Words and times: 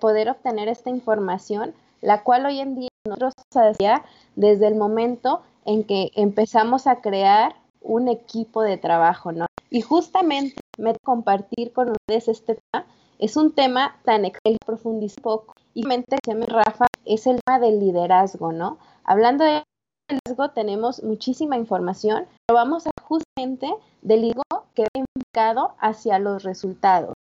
poder 0.00 0.28
obtener 0.28 0.68
esta 0.68 0.90
información, 0.90 1.74
la 2.00 2.22
cual 2.22 2.46
hoy 2.46 2.60
en 2.60 2.76
día 2.76 2.88
nosotros 3.06 3.32
hacía 3.54 4.02
desde 4.36 4.66
el 4.66 4.74
momento 4.74 5.42
en 5.64 5.84
que 5.84 6.10
empezamos 6.14 6.86
a 6.86 7.00
crear 7.00 7.54
un 7.80 8.08
equipo 8.08 8.62
de 8.62 8.76
trabajo, 8.76 9.32
¿no? 9.32 9.46
Y 9.70 9.82
justamente 9.82 10.56
me 10.78 10.94
compartir 11.04 11.72
con 11.72 11.90
ustedes 11.90 12.28
este 12.28 12.58
tema. 12.72 12.86
Es 13.18 13.36
un 13.36 13.52
tema 13.52 13.96
tan 14.04 14.24
excelente, 14.24 14.64
profundizo 14.64 15.20
poco. 15.20 15.54
Y 15.74 15.84
mente, 15.84 16.16
Rafa, 16.46 16.86
es 17.04 17.26
el 17.26 17.40
tema 17.44 17.58
del 17.58 17.78
liderazgo, 17.78 18.52
¿no? 18.52 18.78
Hablando 19.04 19.44
de 19.44 19.62
liderazgo, 20.08 20.50
tenemos 20.50 21.02
muchísima 21.02 21.56
información, 21.56 22.26
pero 22.46 22.56
vamos 22.56 22.86
a 22.86 22.90
justamente 23.02 23.72
del 24.02 24.22
liderazgo 24.22 24.64
que 24.74 24.82
va 24.82 24.88
enfocado 24.94 25.74
hacia 25.78 26.18
los 26.18 26.42
resultados. 26.42 27.14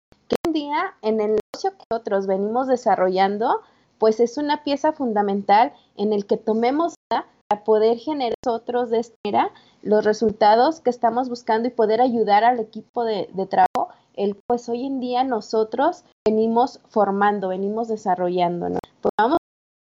En 1.02 1.20
el 1.20 1.38
negocio 1.38 1.78
que 1.78 1.84
nosotros 1.90 2.26
venimos 2.26 2.66
desarrollando, 2.66 3.60
pues 3.98 4.18
es 4.20 4.38
una 4.38 4.64
pieza 4.64 4.92
fundamental 4.92 5.72
en 5.96 6.12
el 6.12 6.26
que 6.26 6.36
tomemos 6.36 6.94
para 7.08 7.64
poder 7.64 7.98
generar 7.98 8.34
nosotros 8.44 8.90
de 8.90 9.00
esta 9.00 9.14
manera 9.24 9.52
los 9.82 10.04
resultados 10.04 10.80
que 10.80 10.90
estamos 10.90 11.28
buscando 11.28 11.68
y 11.68 11.70
poder 11.70 12.00
ayudar 12.00 12.44
al 12.44 12.58
equipo 12.58 13.04
de, 13.04 13.28
trabajo, 13.48 13.92
el 14.14 14.36
pues 14.46 14.68
hoy 14.68 14.84
en 14.84 15.00
día 15.00 15.22
nosotros 15.22 16.04
venimos 16.26 16.80
formando, 16.88 17.48
venimos 17.48 17.88
desarrollando. 17.88 18.66
Pues 19.00 19.12
vamos 19.16 19.38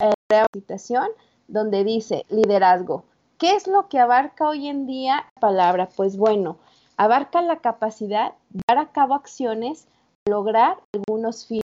a 0.00 0.12
la 0.30 0.46
citación 0.54 1.08
donde 1.48 1.82
dice 1.82 2.24
liderazgo. 2.28 3.04
¿Qué 3.38 3.56
es 3.56 3.66
lo 3.66 3.88
que 3.88 3.98
abarca 3.98 4.48
hoy 4.48 4.68
en 4.68 4.86
día 4.86 5.26
la 5.34 5.40
palabra? 5.40 5.88
Pues 5.96 6.16
bueno, 6.16 6.58
abarca 6.96 7.42
la 7.42 7.56
capacidad 7.56 8.34
de 8.50 8.60
dar 8.68 8.78
a 8.78 8.92
cabo 8.92 9.14
acciones, 9.14 9.88
lograr 10.30 10.78
algunos 10.94 11.46
fines 11.46 11.64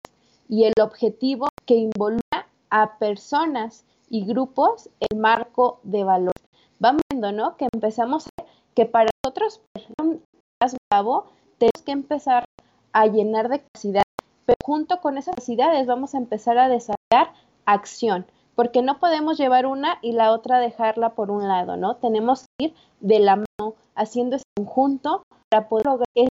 y 0.48 0.64
el 0.64 0.72
objetivo 0.80 1.48
que 1.66 1.74
involucra 1.74 2.46
a 2.70 2.98
personas 2.98 3.84
y 4.08 4.24
grupos 4.24 4.88
el 5.00 5.18
marco 5.18 5.80
de 5.82 6.04
valor. 6.04 6.34
Vamos 6.78 7.02
viendo, 7.10 7.32
¿no? 7.32 7.56
Que 7.56 7.68
empezamos 7.72 8.26
a 8.26 8.44
que 8.74 8.86
para 8.86 9.10
nosotros, 9.24 9.60
cabo, 10.90 11.26
tenemos 11.58 11.82
que 11.84 11.92
empezar 11.92 12.44
a 12.92 13.06
llenar 13.06 13.48
de 13.48 13.60
capacidades, 13.60 14.12
pero 14.46 14.56
junto 14.64 15.00
con 15.00 15.16
esas 15.16 15.34
capacidades 15.34 15.86
vamos 15.86 16.14
a 16.14 16.18
empezar 16.18 16.58
a 16.58 16.68
desarrollar 16.68 17.34
acción, 17.64 18.26
porque 18.54 18.82
no 18.82 18.98
podemos 18.98 19.38
llevar 19.38 19.66
una 19.66 19.98
y 20.02 20.12
la 20.12 20.32
otra 20.32 20.58
dejarla 20.58 21.14
por 21.14 21.30
un 21.30 21.48
lado, 21.48 21.76
¿no? 21.76 21.96
Tenemos 21.96 22.44
que 22.58 22.66
ir 22.66 22.74
de 23.00 23.20
la 23.20 23.36
mano 23.36 23.74
haciendo 23.94 24.36
ese 24.36 24.44
conjunto 24.56 25.22
para 25.48 25.68
poder 25.68 25.86
lograr 25.86 26.28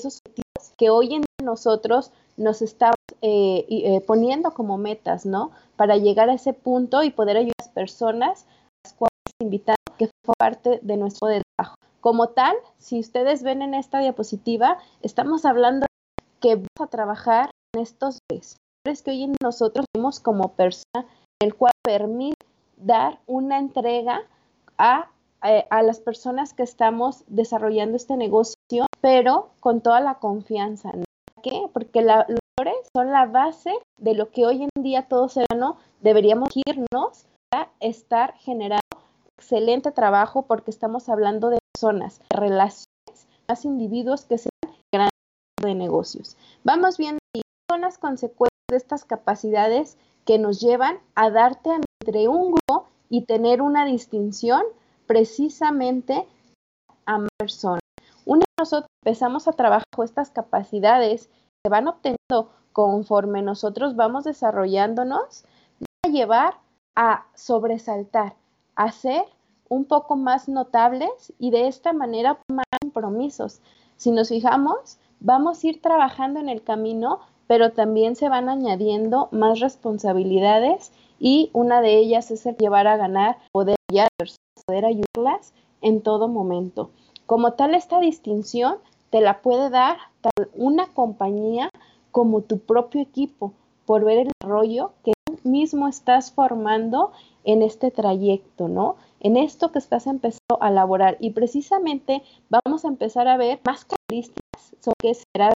esos 0.00 0.18
objetivos 0.18 0.74
que 0.76 0.90
hoy 0.90 1.14
en 1.14 1.24
nosotros 1.42 2.12
nos 2.36 2.62
estamos 2.62 2.96
eh, 3.22 3.66
eh, 3.68 4.00
poniendo 4.06 4.52
como 4.54 4.78
metas, 4.78 5.26
¿no? 5.26 5.50
Para 5.76 5.96
llegar 5.96 6.30
a 6.30 6.34
ese 6.34 6.52
punto 6.52 7.02
y 7.02 7.10
poder 7.10 7.36
ayudar 7.36 7.54
a 7.58 7.64
las 7.64 7.72
personas 7.72 8.44
a 8.44 8.88
las 8.88 8.94
cuales 8.94 9.10
invitamos 9.40 9.76
que 9.98 10.10
fue 10.24 10.34
parte 10.38 10.80
de 10.82 10.96
nuestro 10.96 11.28
trabajo. 11.28 11.76
Como 12.00 12.28
tal, 12.28 12.56
si 12.78 12.98
ustedes 12.98 13.42
ven 13.42 13.60
en 13.60 13.74
esta 13.74 13.98
diapositiva, 14.00 14.78
estamos 15.02 15.44
hablando 15.44 15.86
que 16.40 16.54
vamos 16.54 16.80
a 16.80 16.86
trabajar 16.86 17.50
en 17.74 17.82
estos 17.82 18.18
tres 18.28 18.56
que 19.02 19.10
hoy 19.10 19.24
en 19.24 19.34
nosotros 19.42 19.84
vemos 19.94 20.20
como 20.20 20.52
persona, 20.52 21.06
el 21.42 21.54
cual 21.54 21.72
permite 21.84 22.46
dar 22.78 23.20
una 23.26 23.58
entrega 23.58 24.22
a, 24.78 25.10
eh, 25.44 25.66
a 25.68 25.82
las 25.82 26.00
personas 26.00 26.54
que 26.54 26.62
estamos 26.62 27.24
desarrollando 27.26 27.96
este 27.96 28.16
negocio, 28.16 28.54
pero 29.00 29.50
con 29.60 29.80
toda 29.80 30.00
la 30.00 30.14
confianza. 30.14 30.92
¿no? 30.92 31.04
¿Por 31.34 31.42
qué? 31.42 31.62
Porque 31.72 32.02
la, 32.02 32.26
son 32.94 33.10
la 33.10 33.26
base 33.26 33.72
de 33.98 34.14
lo 34.14 34.30
que 34.30 34.46
hoy 34.46 34.64
en 34.64 34.82
día 34.82 35.08
todo 35.08 35.28
serano 35.28 35.78
deberíamos 36.00 36.50
irnos 36.54 37.26
a 37.52 37.68
estar 37.80 38.34
generando 38.38 38.80
excelente 39.38 39.90
trabajo 39.90 40.42
porque 40.42 40.70
estamos 40.70 41.08
hablando 41.08 41.48
de 41.48 41.58
personas, 41.74 42.20
relaciones, 42.28 42.86
más 43.48 43.64
individuos 43.64 44.26
que 44.26 44.38
sean 44.38 44.76
grandes 44.92 45.10
de 45.62 45.74
negocios. 45.74 46.36
Vamos 46.62 46.98
viendo 46.98 47.18
son 47.70 47.82
las 47.82 47.98
consecuencias 47.98 48.50
de 48.68 48.76
estas 48.76 49.04
capacidades 49.04 49.96
que 50.26 50.38
nos 50.38 50.60
llevan 50.60 50.98
a 51.14 51.30
darte 51.30 51.70
entre 52.00 52.28
un 52.28 52.52
grupo 52.52 52.88
y 53.08 53.22
tener 53.22 53.62
una 53.62 53.84
distinción 53.84 54.62
precisamente 55.06 56.26
a 57.06 57.26
personas. 57.38 57.80
Una 58.24 58.40
vez 58.40 58.58
nosotros 58.58 58.90
empezamos 59.04 59.48
a 59.48 59.52
trabajar 59.52 59.84
estas 60.04 60.30
capacidades 60.30 61.28
se 61.62 61.68
van 61.68 61.88
obteniendo 61.88 62.50
conforme 62.72 63.42
nosotros 63.42 63.96
vamos 63.96 64.24
desarrollándonos, 64.24 65.44
va 65.80 66.08
a 66.08 66.12
llevar 66.12 66.54
a 66.96 67.26
sobresaltar, 67.34 68.34
a 68.76 68.92
ser 68.92 69.24
un 69.68 69.84
poco 69.84 70.16
más 70.16 70.48
notables 70.48 71.32
y 71.38 71.50
de 71.50 71.68
esta 71.68 71.92
manera 71.92 72.38
más 72.48 72.64
compromisos. 72.80 73.60
Si 73.96 74.10
nos 74.10 74.30
fijamos, 74.30 74.98
vamos 75.20 75.62
a 75.62 75.66
ir 75.66 75.82
trabajando 75.82 76.40
en 76.40 76.48
el 76.48 76.62
camino, 76.62 77.20
pero 77.46 77.72
también 77.72 78.16
se 78.16 78.28
van 78.28 78.48
añadiendo 78.48 79.28
más 79.32 79.60
responsabilidades 79.60 80.92
y 81.18 81.50
una 81.52 81.82
de 81.82 81.98
ellas 81.98 82.30
es 82.30 82.46
el 82.46 82.56
llevar 82.56 82.86
a 82.86 82.96
ganar, 82.96 83.36
poder, 83.52 83.76
poder 84.66 84.84
ayudarlas 84.86 85.52
en 85.82 86.00
todo 86.00 86.28
momento. 86.28 86.90
Como 87.30 87.52
tal, 87.52 87.76
esta 87.76 88.00
distinción 88.00 88.78
te 89.10 89.20
la 89.20 89.40
puede 89.40 89.70
dar 89.70 89.98
una 90.56 90.88
compañía 90.88 91.70
como 92.10 92.40
tu 92.40 92.58
propio 92.58 93.00
equipo 93.00 93.52
por 93.86 94.04
ver 94.04 94.18
el 94.18 94.32
rollo 94.44 94.94
que 95.04 95.12
tú 95.24 95.38
mismo 95.48 95.86
estás 95.86 96.32
formando 96.32 97.12
en 97.44 97.62
este 97.62 97.92
trayecto, 97.92 98.66
¿no? 98.66 98.96
En 99.20 99.36
esto 99.36 99.70
que 99.70 99.78
estás 99.78 100.08
empezando 100.08 100.58
a 100.60 100.70
elaborar. 100.70 101.18
Y 101.20 101.30
precisamente 101.30 102.24
vamos 102.48 102.84
a 102.84 102.88
empezar 102.88 103.28
a 103.28 103.36
ver 103.36 103.60
más 103.64 103.84
características 103.84 104.74
sobre 104.80 104.96
qué 105.00 105.14
será 105.14 105.52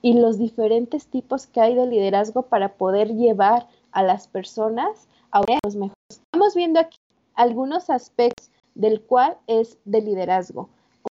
y 0.00 0.20
los 0.20 0.38
diferentes 0.38 1.08
tipos 1.08 1.48
que 1.48 1.60
hay 1.60 1.74
de 1.74 1.88
liderazgo 1.88 2.42
para 2.42 2.74
poder 2.74 3.16
llevar 3.16 3.66
a 3.90 4.04
las 4.04 4.28
personas 4.28 5.08
a 5.32 5.40
los 5.64 5.74
mejores. 5.74 5.96
Estamos 6.10 6.54
viendo 6.54 6.78
aquí 6.78 6.98
algunos 7.34 7.90
aspectos 7.90 8.52
del 8.76 9.00
cual 9.02 9.36
es 9.48 9.78
de 9.84 10.00
liderazgo. 10.00 10.68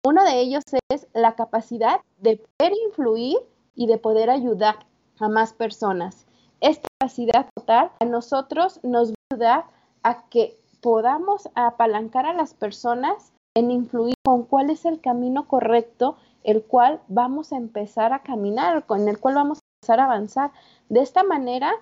Uno 0.09 0.23
de 0.23 0.39
ellos 0.41 0.63
es 0.89 1.09
la 1.15 1.35
capacidad 1.35 2.01
de 2.19 2.37
poder 2.37 2.73
influir 2.87 3.39
y 3.75 3.89
de 3.89 3.99
poder 3.99 4.31
ayudar 4.31 4.77
a 5.19 5.29
más 5.29 5.53
personas. 5.53 6.27
Esta 6.61 6.87
capacidad 7.01 7.49
total 7.57 7.91
a 7.99 8.05
nosotros 8.05 8.79
nos 8.85 9.13
va 9.33 9.55
a 9.57 9.67
a 10.07 10.29
que 10.29 10.57
podamos 10.81 11.49
apalancar 11.57 12.27
a 12.27 12.33
las 12.33 12.55
personas 12.55 13.33
en 13.57 13.73
influir 13.73 14.15
con 14.25 14.45
cuál 14.45 14.71
es 14.71 14.85
el 14.85 15.01
camino 15.01 15.49
correcto, 15.49 16.17
el 16.45 16.63
cual 16.63 17.01
vamos 17.09 17.53
a 17.53 17.57
empezar 17.57 18.13
a 18.13 18.21
caminar, 18.21 18.87
con 18.87 19.09
el 19.09 19.19
cual 19.19 19.35
vamos 19.35 19.59
a 19.59 19.67
empezar 19.81 19.99
a 19.99 20.05
avanzar. 20.05 20.53
De 20.89 21.01
esta 21.01 21.25
manera, 21.25 21.73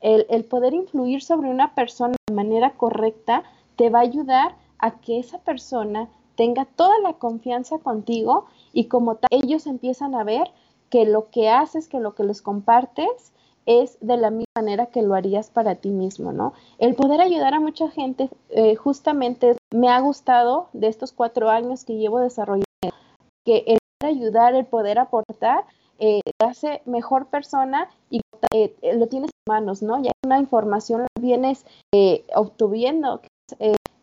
el, 0.00 0.26
el 0.30 0.44
poder 0.44 0.74
influir 0.74 1.24
sobre 1.24 1.50
una 1.50 1.74
persona 1.74 2.14
de 2.28 2.34
manera 2.36 2.74
correcta 2.74 3.42
te 3.74 3.90
va 3.90 3.98
a 3.98 4.02
ayudar 4.02 4.54
a 4.78 5.00
que 5.00 5.18
esa 5.18 5.38
persona 5.38 6.08
tenga 6.36 6.64
toda 6.64 6.98
la 7.00 7.14
confianza 7.14 7.78
contigo 7.78 8.46
y 8.72 8.86
como 8.86 9.16
tal, 9.16 9.28
ellos 9.30 9.66
empiezan 9.66 10.14
a 10.14 10.24
ver 10.24 10.50
que 10.90 11.06
lo 11.06 11.30
que 11.30 11.48
haces, 11.48 11.88
que 11.88 12.00
lo 12.00 12.14
que 12.14 12.24
les 12.24 12.42
compartes 12.42 13.32
es 13.66 13.98
de 14.00 14.16
la 14.16 14.30
misma 14.30 14.46
manera 14.56 14.86
que 14.86 15.02
lo 15.02 15.14
harías 15.14 15.50
para 15.50 15.76
ti 15.76 15.90
mismo, 15.90 16.32
¿no? 16.32 16.52
El 16.78 16.94
poder 16.94 17.20
ayudar 17.20 17.54
a 17.54 17.60
mucha 17.60 17.88
gente, 17.88 18.28
eh, 18.50 18.74
justamente 18.74 19.56
me 19.72 19.88
ha 19.88 20.00
gustado 20.00 20.68
de 20.72 20.88
estos 20.88 21.12
cuatro 21.12 21.48
años 21.48 21.84
que 21.84 21.96
llevo 21.96 22.20
desarrollando, 22.20 22.66
que 23.44 23.64
el 23.66 23.78
poder 23.98 24.16
ayudar, 24.16 24.54
el 24.54 24.66
poder 24.66 24.98
aportar, 24.98 25.64
eh, 25.98 26.20
te 26.24 26.46
hace 26.46 26.82
mejor 26.84 27.26
persona 27.26 27.88
y 28.10 28.20
eh, 28.52 28.74
lo 28.94 29.06
tienes 29.06 29.30
en 29.30 29.52
manos, 29.52 29.82
¿no? 29.82 30.02
Ya 30.02 30.10
una 30.24 30.40
información 30.40 31.02
la 31.02 31.08
vienes 31.20 31.64
obtuviendo, 32.34 33.20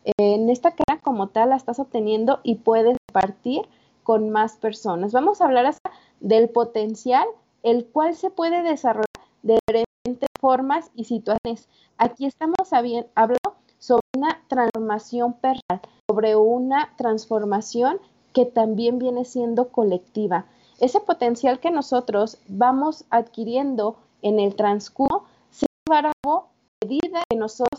en 0.04 0.48
esta 0.50 0.72
cara 0.72 1.00
como 1.00 1.28
tal 1.28 1.50
la 1.50 1.56
estás 1.56 1.78
obteniendo 1.78 2.40
y 2.42 2.56
puedes 2.56 2.96
partir 3.12 3.62
con 4.02 4.30
más 4.30 4.56
personas. 4.56 5.12
Vamos 5.12 5.40
a 5.40 5.44
hablar 5.44 5.66
hasta 5.66 5.90
del 6.20 6.48
potencial, 6.48 7.26
el 7.62 7.86
cual 7.86 8.14
se 8.14 8.30
puede 8.30 8.62
desarrollar 8.62 9.06
de 9.42 9.58
diferentes 9.66 10.28
formas 10.40 10.90
y 10.94 11.04
situaciones. 11.04 11.68
Aquí 11.98 12.26
estamos 12.26 12.72
hablando 12.72 13.36
sobre 13.78 14.02
una 14.16 14.40
transformación 14.48 15.34
personal, 15.34 15.80
sobre 16.08 16.36
una 16.36 16.92
transformación 16.96 17.98
que 18.32 18.46
también 18.46 18.98
viene 18.98 19.24
siendo 19.24 19.68
colectiva. 19.68 20.46
Ese 20.80 21.00
potencial 21.00 21.60
que 21.60 21.70
nosotros 21.70 22.38
vamos 22.48 23.04
adquiriendo 23.10 23.96
en 24.22 24.38
el 24.38 24.54
transcurso 24.54 25.24
se 25.50 25.66
va 25.90 25.98
a 25.98 26.12
medida 26.82 27.22
que 27.28 27.36
nosotros 27.36 27.69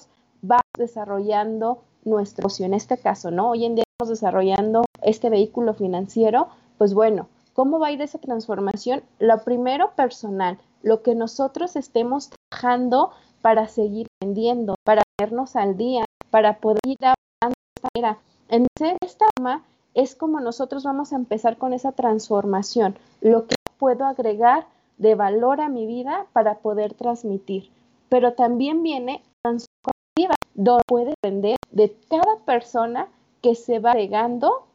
vamos 0.41 0.61
desarrollando 0.77 1.83
nuestro 2.03 2.43
negocio. 2.43 2.65
En 2.65 2.73
este 2.73 2.97
caso, 2.97 3.31
¿no? 3.31 3.51
Hoy 3.51 3.65
en 3.65 3.75
día 3.75 3.83
estamos 3.93 4.09
desarrollando 4.09 4.85
este 5.01 5.29
vehículo 5.29 5.73
financiero, 5.73 6.47
pues 6.77 6.93
bueno, 6.93 7.27
¿cómo 7.53 7.79
va 7.79 7.88
a 7.88 7.91
ir 7.91 8.01
esa 8.01 8.17
transformación? 8.17 9.03
Lo 9.19 9.43
primero, 9.43 9.91
personal, 9.95 10.57
lo 10.83 11.01
que 11.03 11.15
nosotros 11.15 11.75
estemos 11.75 12.29
trabajando 12.29 13.11
para 13.41 13.67
seguir 13.67 14.07
vendiendo, 14.21 14.75
para 14.83 15.03
vernos 15.19 15.55
al 15.55 15.77
día, 15.77 16.05
para 16.29 16.57
poder 16.57 16.81
ir 16.85 16.97
avanzando 17.01 17.55
de 17.55 17.73
esta 17.75 17.89
manera. 17.94 18.17
Entonces, 18.49 18.97
esta 19.01 19.25
forma 19.35 19.63
es 19.94 20.15
como 20.15 20.39
nosotros 20.39 20.83
vamos 20.83 21.13
a 21.13 21.17
empezar 21.17 21.57
con 21.57 21.73
esa 21.73 21.91
transformación, 21.91 22.95
lo 23.21 23.47
que 23.47 23.55
puedo 23.77 24.05
agregar 24.05 24.65
de 24.97 25.15
valor 25.15 25.61
a 25.61 25.69
mi 25.69 25.85
vida 25.85 26.25
para 26.33 26.59
poder 26.59 26.94
transmitir. 26.94 27.69
Pero 28.09 28.33
también 28.33 28.83
viene 28.83 29.23
donde 30.63 30.83
puede 30.85 31.13
aprender 31.13 31.57
de 31.71 31.95
cada 32.09 32.37
persona 32.45 33.07
que 33.41 33.55
se 33.55 33.79
va 33.79 33.91
agregando 33.91 34.67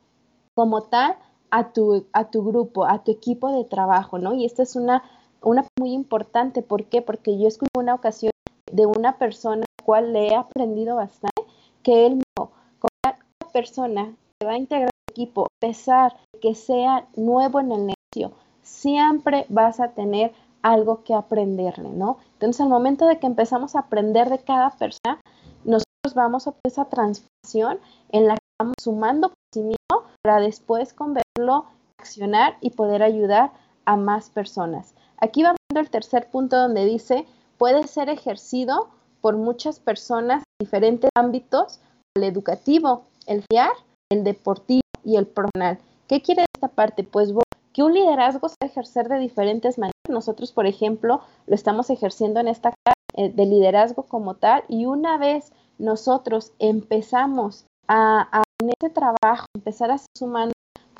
como 0.54 0.82
tal 0.82 1.16
a 1.50 1.72
tu, 1.72 2.06
a 2.12 2.24
tu 2.30 2.44
grupo, 2.44 2.84
a 2.84 3.04
tu 3.04 3.12
equipo 3.12 3.52
de 3.52 3.64
trabajo, 3.64 4.18
¿no? 4.18 4.34
Y 4.34 4.44
esta 4.44 4.64
es 4.64 4.74
una, 4.74 5.04
una 5.42 5.64
muy 5.78 5.92
importante. 5.92 6.62
¿Por 6.62 6.84
qué? 6.86 7.02
Porque 7.02 7.38
yo 7.38 7.46
escuché 7.46 7.70
una 7.76 7.94
ocasión 7.94 8.32
de 8.72 8.86
una 8.86 9.16
persona 9.18 9.62
a 9.62 9.80
la 9.80 9.84
cual 9.84 10.12
le 10.12 10.28
he 10.28 10.34
aprendido 10.34 10.96
bastante, 10.96 11.42
que 11.84 12.06
él 12.06 12.14
mismo, 12.14 12.50
como 12.80 12.90
cada 13.02 13.18
persona 13.52 14.12
que 14.40 14.46
va 14.46 14.54
a 14.54 14.58
integrar 14.58 14.90
el 15.06 15.12
equipo, 15.12 15.44
a 15.44 15.60
pesar 15.60 16.16
de 16.32 16.40
que 16.40 16.54
sea 16.56 17.06
nuevo 17.14 17.60
en 17.60 17.70
el 17.70 17.86
negocio, 17.86 18.36
siempre 18.62 19.46
vas 19.48 19.78
a 19.78 19.90
tener 19.90 20.32
algo 20.62 21.04
que 21.04 21.14
aprenderle, 21.14 21.90
¿no? 21.90 22.16
Entonces, 22.32 22.60
al 22.60 22.68
momento 22.68 23.06
de 23.06 23.20
que 23.20 23.26
empezamos 23.26 23.76
a 23.76 23.80
aprender 23.80 24.28
de 24.30 24.40
cada 24.40 24.70
persona, 24.70 25.20
nosotros 25.66 26.14
vamos 26.14 26.46
a 26.46 26.54
esa 26.64 26.86
transformación 26.86 27.80
en 28.10 28.26
la 28.26 28.34
que 28.34 28.46
vamos 28.60 28.76
sumando 28.80 29.32
conocimiento 29.52 30.06
para 30.22 30.40
después 30.40 30.94
convertirlo, 30.94 31.66
accionar 31.98 32.56
y 32.60 32.70
poder 32.70 33.02
ayudar 33.02 33.52
a 33.84 33.96
más 33.96 34.30
personas. 34.30 34.94
Aquí 35.18 35.42
va 35.42 35.54
viendo 35.70 35.80
el 35.80 35.90
tercer 35.90 36.30
punto 36.30 36.56
donde 36.56 36.84
dice, 36.84 37.26
puede 37.58 37.86
ser 37.86 38.08
ejercido 38.08 38.88
por 39.20 39.36
muchas 39.36 39.80
personas 39.80 40.42
en 40.60 40.66
diferentes 40.66 41.10
ámbitos, 41.16 41.80
el 42.16 42.24
educativo, 42.24 43.04
el 43.26 43.42
FIAR, 43.50 43.72
el 44.10 44.24
deportivo 44.24 44.82
y 45.04 45.16
el 45.16 45.26
profesional. 45.26 45.78
¿Qué 46.06 46.22
quiere 46.22 46.44
esta 46.54 46.68
parte? 46.68 47.02
Pues 47.02 47.32
que 47.72 47.82
un 47.82 47.92
liderazgo 47.92 48.48
se 48.48 48.54
puede 48.58 48.70
ejercer 48.70 49.08
de 49.08 49.18
diferentes 49.18 49.78
maneras. 49.78 49.92
Nosotros, 50.08 50.52
por 50.52 50.66
ejemplo, 50.66 51.20
lo 51.46 51.54
estamos 51.54 51.90
ejerciendo 51.90 52.40
en 52.40 52.48
esta 52.48 52.70
clase 52.70 52.95
eh, 53.16 53.30
de 53.30 53.46
liderazgo 53.46 54.04
como 54.04 54.34
tal 54.34 54.64
y 54.68 54.86
una 54.86 55.18
vez 55.18 55.52
nosotros 55.78 56.52
empezamos 56.58 57.66
a, 57.88 58.42
en 58.60 58.70
ese 58.80 58.90
trabajo, 58.90 59.46
empezar 59.54 59.90
a 59.90 60.00
sumar, 60.16 60.50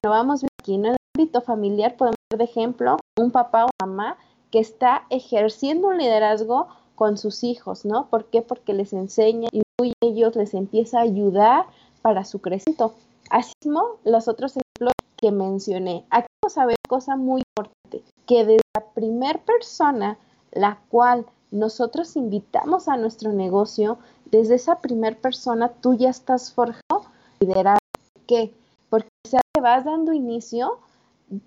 lo 0.02 0.10
vamos 0.10 0.42
viendo 0.42 0.54
aquí 0.60 0.74
en 0.74 0.86
el 0.86 0.96
ámbito 1.16 1.40
familiar, 1.40 1.96
podemos 1.96 2.16
ver 2.30 2.38
de 2.38 2.44
ejemplo 2.44 2.96
un 3.18 3.30
papá 3.30 3.66
o 3.66 3.68
mamá 3.80 4.16
que 4.50 4.58
está 4.58 5.06
ejerciendo 5.10 5.88
un 5.88 5.98
liderazgo 5.98 6.68
con 6.94 7.18
sus 7.18 7.44
hijos, 7.44 7.84
¿no? 7.84 8.08
¿Por 8.08 8.26
qué? 8.26 8.42
Porque 8.42 8.72
les 8.72 8.92
enseña 8.92 9.48
y 9.52 9.62
ellos 10.02 10.36
les 10.36 10.54
empieza 10.54 10.98
a 10.98 11.02
ayudar 11.02 11.66
para 12.02 12.24
su 12.24 12.40
crecimiento. 12.40 12.94
Así 13.30 13.52
mismo, 13.64 13.98
los 14.04 14.28
otros 14.28 14.52
ejemplos 14.52 14.94
que 15.16 15.30
mencioné. 15.30 16.04
Aquí 16.10 16.28
vamos 16.42 16.58
a 16.58 16.66
ver 16.66 16.76
cosa 16.88 17.16
muy 17.16 17.42
importante, 17.42 18.02
que 18.26 18.44
desde 18.44 18.62
la 18.74 18.84
primera 18.94 19.38
persona, 19.40 20.18
la 20.52 20.78
cual 20.88 21.26
nosotros 21.50 22.16
invitamos 22.16 22.88
a 22.88 22.96
nuestro 22.96 23.32
negocio, 23.32 23.98
desde 24.26 24.56
esa 24.56 24.80
primera 24.80 25.16
persona 25.16 25.68
tú 25.68 25.94
ya 25.94 26.10
estás 26.10 26.52
forjando 26.52 27.06
liderazgo. 27.40 27.80
¿Por 28.12 28.22
qué? 28.26 28.54
Porque 28.90 29.08
si 29.26 29.36
te 29.52 29.60
vas 29.60 29.84
dando 29.84 30.12
inicio, 30.12 30.78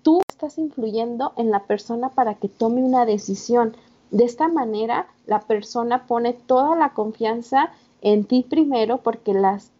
tú 0.02 0.22
estás 0.28 0.58
influyendo 0.58 1.32
en 1.36 1.50
la 1.50 1.64
persona 1.64 2.10
para 2.10 2.34
que 2.34 2.48
tome 2.48 2.82
una 2.82 3.04
decisión. 3.04 3.76
De 4.10 4.24
esta 4.24 4.48
manera, 4.48 5.06
la 5.26 5.40
persona 5.40 6.06
pone 6.06 6.32
toda 6.32 6.76
la 6.76 6.94
confianza 6.94 7.70
en 8.00 8.24
ti 8.24 8.44
primero 8.48 8.98
porque 8.98 9.34
las 9.34 9.70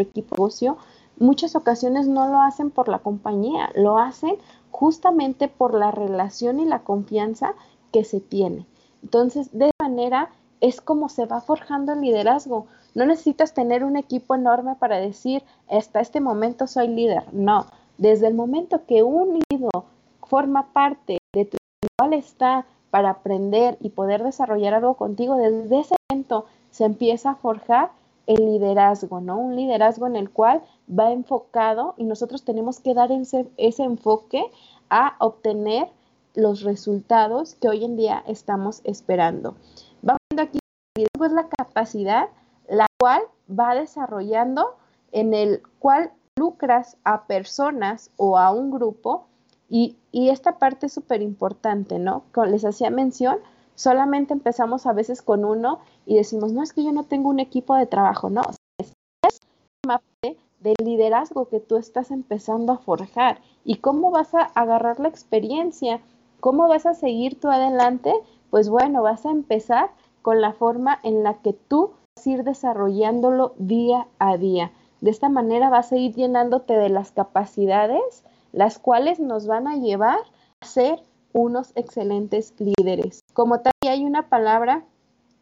equipo 0.00 0.36
negocio 0.36 0.78
muchas 1.18 1.56
ocasiones 1.56 2.06
no 2.06 2.28
lo 2.28 2.40
hacen 2.40 2.70
por 2.70 2.88
la 2.88 3.00
compañía, 3.00 3.70
lo 3.74 3.98
hacen 3.98 4.36
justamente 4.70 5.48
por 5.48 5.74
la 5.74 5.90
relación 5.90 6.60
y 6.60 6.64
la 6.64 6.80
confianza 6.80 7.54
que 7.92 8.04
se 8.04 8.20
tiene. 8.20 8.66
Entonces, 9.02 9.50
de 9.52 9.66
esa 9.66 9.88
manera 9.88 10.30
es 10.60 10.80
como 10.80 11.08
se 11.08 11.26
va 11.26 11.40
forjando 11.40 11.92
el 11.92 12.00
liderazgo. 12.00 12.66
No 12.94 13.06
necesitas 13.06 13.54
tener 13.54 13.84
un 13.84 13.96
equipo 13.96 14.34
enorme 14.34 14.74
para 14.74 14.98
decir, 14.98 15.42
hasta 15.70 16.00
este 16.00 16.20
momento 16.20 16.66
soy 16.66 16.88
líder. 16.88 17.24
No, 17.32 17.66
desde 17.96 18.26
el 18.26 18.34
momento 18.34 18.84
que 18.86 19.02
un 19.02 19.40
forma 20.26 20.72
parte 20.72 21.18
de 21.32 21.46
tu 21.46 21.56
cual 21.96 22.12
está 22.12 22.66
para 22.90 23.10
aprender 23.10 23.76
y 23.80 23.90
poder 23.90 24.22
desarrollar 24.22 24.74
algo 24.74 24.94
contigo, 24.94 25.36
desde 25.36 25.80
ese 25.80 25.96
momento 26.10 26.46
se 26.70 26.84
empieza 26.84 27.30
a 27.30 27.34
forjar 27.36 27.90
el 28.26 28.44
liderazgo, 28.44 29.20
¿no? 29.20 29.38
Un 29.38 29.56
liderazgo 29.56 30.06
en 30.06 30.16
el 30.16 30.30
cual 30.30 30.62
va 30.88 31.12
enfocado 31.12 31.94
y 31.96 32.04
nosotros 32.04 32.44
tenemos 32.44 32.78
que 32.78 32.94
dar 32.94 33.10
ese, 33.10 33.48
ese 33.56 33.84
enfoque 33.84 34.44
a 34.90 35.16
obtener 35.18 35.88
los 36.38 36.62
resultados 36.62 37.56
que 37.56 37.68
hoy 37.68 37.84
en 37.84 37.96
día 37.96 38.22
estamos 38.28 38.80
esperando. 38.84 39.56
Vamos 40.02 40.20
viendo 40.30 40.44
aquí, 40.44 40.60
es 40.96 41.32
la 41.32 41.48
capacidad 41.48 42.28
la 42.68 42.86
cual 43.00 43.22
va 43.50 43.74
desarrollando 43.74 44.76
en 45.10 45.34
el 45.34 45.62
cual 45.80 46.12
lucras 46.38 46.96
a 47.02 47.26
personas 47.26 48.12
o 48.16 48.38
a 48.38 48.52
un 48.52 48.70
grupo 48.70 49.26
y, 49.68 49.96
y 50.12 50.30
esta 50.30 50.58
parte 50.58 50.86
es 50.86 50.92
súper 50.92 51.22
importante, 51.22 51.98
¿no? 51.98 52.22
Como 52.32 52.46
les 52.46 52.64
hacía 52.64 52.90
mención, 52.90 53.38
solamente 53.74 54.32
empezamos 54.32 54.86
a 54.86 54.92
veces 54.92 55.22
con 55.22 55.44
uno 55.44 55.80
y 56.06 56.16
decimos, 56.16 56.52
no 56.52 56.62
es 56.62 56.72
que 56.72 56.84
yo 56.84 56.92
no 56.92 57.04
tengo 57.04 57.30
un 57.30 57.40
equipo 57.40 57.74
de 57.74 57.86
trabajo, 57.86 58.30
no, 58.30 58.42
es 58.78 58.92
parte 59.82 60.38
del 60.60 60.76
liderazgo 60.84 61.48
que 61.48 61.58
tú 61.58 61.76
estás 61.76 62.12
empezando 62.12 62.72
a 62.72 62.78
forjar 62.78 63.40
y 63.64 63.76
cómo 63.76 64.12
vas 64.12 64.34
a 64.34 64.42
agarrar 64.42 65.00
la 65.00 65.08
experiencia, 65.08 66.00
cómo 66.40 66.68
vas 66.68 66.86
a 66.86 66.94
seguir 66.94 67.38
tú 67.38 67.48
adelante, 67.48 68.12
pues 68.50 68.68
bueno, 68.68 69.02
vas 69.02 69.26
a 69.26 69.30
empezar 69.30 69.90
con 70.22 70.40
la 70.40 70.52
forma 70.52 70.98
en 71.02 71.22
la 71.22 71.34
que 71.34 71.52
tú 71.52 71.92
vas 72.16 72.26
a 72.26 72.30
ir 72.30 72.44
desarrollándolo 72.44 73.54
día 73.58 74.06
a 74.18 74.36
día. 74.36 74.72
De 75.00 75.10
esta 75.10 75.28
manera 75.28 75.70
vas 75.70 75.92
a 75.92 75.96
ir 75.96 76.14
llenándote 76.14 76.74
de 76.74 76.88
las 76.88 77.12
capacidades, 77.12 78.24
las 78.52 78.78
cuales 78.78 79.20
nos 79.20 79.46
van 79.46 79.68
a 79.68 79.76
llevar 79.76 80.18
a 80.60 80.66
ser 80.66 81.02
unos 81.32 81.72
excelentes 81.76 82.54
líderes. 82.58 83.20
Como 83.32 83.60
tal, 83.60 83.72
hay 83.86 84.04
una 84.04 84.28
palabra 84.28 84.84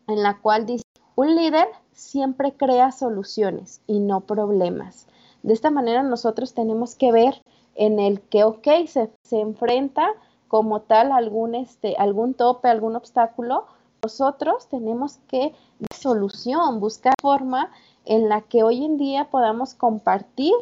en 0.08 0.22
la 0.22 0.38
cual 0.38 0.66
dice, 0.66 0.84
un 1.14 1.34
líder 1.34 1.68
siempre 1.92 2.52
crea 2.52 2.92
soluciones 2.92 3.80
y 3.86 4.00
no 4.00 4.20
problemas. 4.20 5.06
De 5.42 5.54
esta 5.54 5.70
manera 5.70 6.02
nosotros 6.02 6.52
tenemos 6.52 6.94
que 6.94 7.12
ver 7.12 7.40
en 7.74 7.98
el 7.98 8.20
que, 8.20 8.44
ok, 8.44 8.68
se, 8.86 9.10
se 9.22 9.40
enfrenta 9.40 10.08
como 10.48 10.80
tal 10.80 11.12
algún, 11.12 11.54
este, 11.54 11.96
algún 11.98 12.34
tope, 12.34 12.68
algún 12.68 12.96
obstáculo, 12.96 13.66
nosotros 14.02 14.68
tenemos 14.68 15.18
que 15.28 15.54
solución, 15.94 16.80
buscar 16.80 17.14
forma 17.20 17.70
en 18.04 18.28
la 18.28 18.42
que 18.42 18.62
hoy 18.62 18.84
en 18.84 18.98
día 18.98 19.30
podamos 19.30 19.74
compartir 19.74 20.54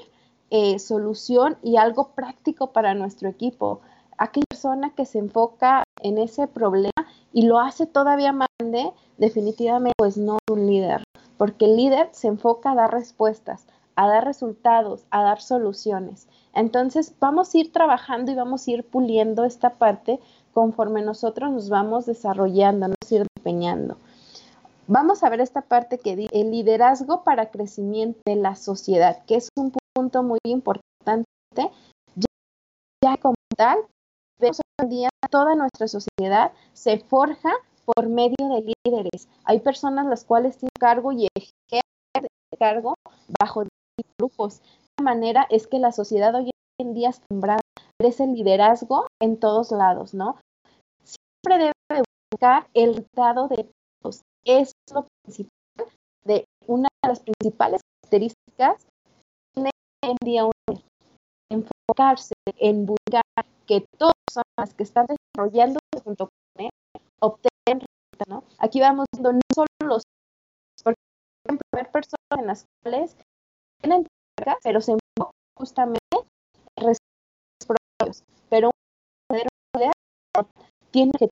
eh, 0.51 0.79
solución 0.79 1.59
y 1.63 1.77
algo 1.77 2.09
práctico 2.15 2.73
para 2.73 2.95
nuestro 2.95 3.29
equipo 3.29 3.81
aquella 4.19 4.47
persona 4.49 4.95
que 4.95 5.07
se 5.07 5.19
enfoca 5.19 5.85
en 6.03 6.19
ese 6.19 6.47
problema 6.47 6.93
y 7.33 7.47
lo 7.47 7.59
hace 7.59 7.87
todavía 7.87 8.33
más 8.33 8.49
grande, 8.59 8.93
definitivamente 9.19 9.95
pues 9.97 10.17
no 10.17 10.37
es 10.37 10.53
un 10.53 10.67
líder, 10.67 11.05
porque 11.37 11.67
el 11.67 11.77
líder 11.77 12.09
se 12.13 12.29
enfoca 12.29 12.73
a 12.73 12.75
dar 12.75 12.93
respuestas, 12.93 13.67
a 13.97 14.07
dar 14.09 14.25
resultados, 14.25 15.05
a 15.11 15.23
dar 15.23 15.41
soluciones. 15.41 16.29
Entonces 16.55 17.15
vamos 17.21 17.55
a 17.55 17.59
ir 17.59 17.73
trabajando 17.73 18.31
y 18.33 18.35
vamos 18.35 18.67
a 18.67 18.71
ir 18.71 18.85
puliendo 18.85 19.45
esta 19.45 19.75
parte 19.75 20.21
conforme 20.53 21.03
nosotros 21.03 21.51
nos 21.51 21.69
vamos 21.69 22.07
desarrollando, 22.07 22.89
nos 22.89 23.13
ir 23.13 23.27
empeñando. 23.37 23.97
Vamos 24.87 25.23
a 25.23 25.31
ver 25.31 25.41
esta 25.41 25.63
parte 25.63 25.99
que 25.99 26.15
dice 26.15 26.31
el 26.33 26.51
liderazgo 26.51 27.25
para 27.25 27.51
crecimiento 27.51 28.21
de 28.27 28.37
la 28.37 28.55
sociedad, 28.55 29.25
que 29.25 29.37
es 29.37 29.49
un 29.57 29.73
punto 29.95 30.23
muy 30.23 30.39
importante, 30.45 31.27
ya, 32.15 32.27
ya 33.03 33.17
como 33.17 33.35
tal, 33.57 33.79
Vemos 34.41 34.59
hoy 34.59 34.85
en 34.85 34.89
día 34.91 35.09
toda 35.31 35.55
nuestra 35.55 35.87
sociedad 35.87 36.53
se 36.73 36.99
forja 36.99 37.53
por 37.85 38.09
medio 38.09 38.37
de 38.39 38.75
líderes. 38.85 39.29
Hay 39.45 39.61
personas 39.61 40.07
las 40.07 40.25
cuales 40.25 40.59
tienen 40.59 40.73
cargo 40.79 41.13
y 41.13 41.29
ejercen 41.35 42.29
cargo 42.59 42.95
bajo 43.41 43.65
grupos. 44.19 44.61
De 44.99 45.05
manera 45.05 45.47
es 45.51 45.67
que 45.67 45.79
la 45.79 45.93
sociedad 45.93 46.35
hoy 46.35 46.51
en 46.81 46.95
día 46.95 47.11
está 47.11 47.27
sembrada 47.29 47.61
ese 47.99 48.27
liderazgo 48.27 49.07
en 49.21 49.39
todos 49.39 49.71
lados, 49.71 50.15
¿no? 50.15 50.39
Siempre 51.03 51.73
debe 51.89 52.03
buscar 52.33 52.69
el 52.75 52.97
resultado 52.97 53.49
de 53.49 53.71
todos. 54.03 54.23
Es 54.45 54.73
lo 54.93 55.07
principal 55.25 55.89
de 56.25 56.45
una 56.67 56.89
de 57.03 57.09
las 57.09 57.21
principales 57.21 57.81
características 58.03 58.87
hoy 59.57 59.71
en 60.03 60.17
día 60.23 60.49
enfocarse 61.51 62.35
en 62.59 62.87
buscar 62.87 63.23
que 63.67 63.85
todos 63.99 64.15
las 64.59 64.75
que 64.75 64.83
están 64.83 65.07
desarrollando 65.07 65.81
junto 66.03 66.29
con 66.29 66.67
él 66.67 66.71
obtengan 67.21 67.87
¿no? 68.29 68.45
Aquí 68.59 68.81
vamos 68.81 69.07
viendo 69.13 69.33
no 69.33 69.41
solo 69.55 69.67
los, 69.81 70.03
por 70.83 70.95
ejemplo, 71.45 71.67
ver 71.73 71.91
personas 71.91 72.39
en 72.39 72.47
las 72.47 72.65
cuales 72.83 73.17
tienen 73.81 74.07
pero 74.63 74.81
se 74.81 74.93
enfocan 74.93 75.33
justamente 75.57 75.99
en 76.77 76.93
propios, 77.67 78.25
pero 78.49 78.69
un 78.69 78.73
poder 79.73 79.93
tiene 80.91 81.13
que 81.19 81.29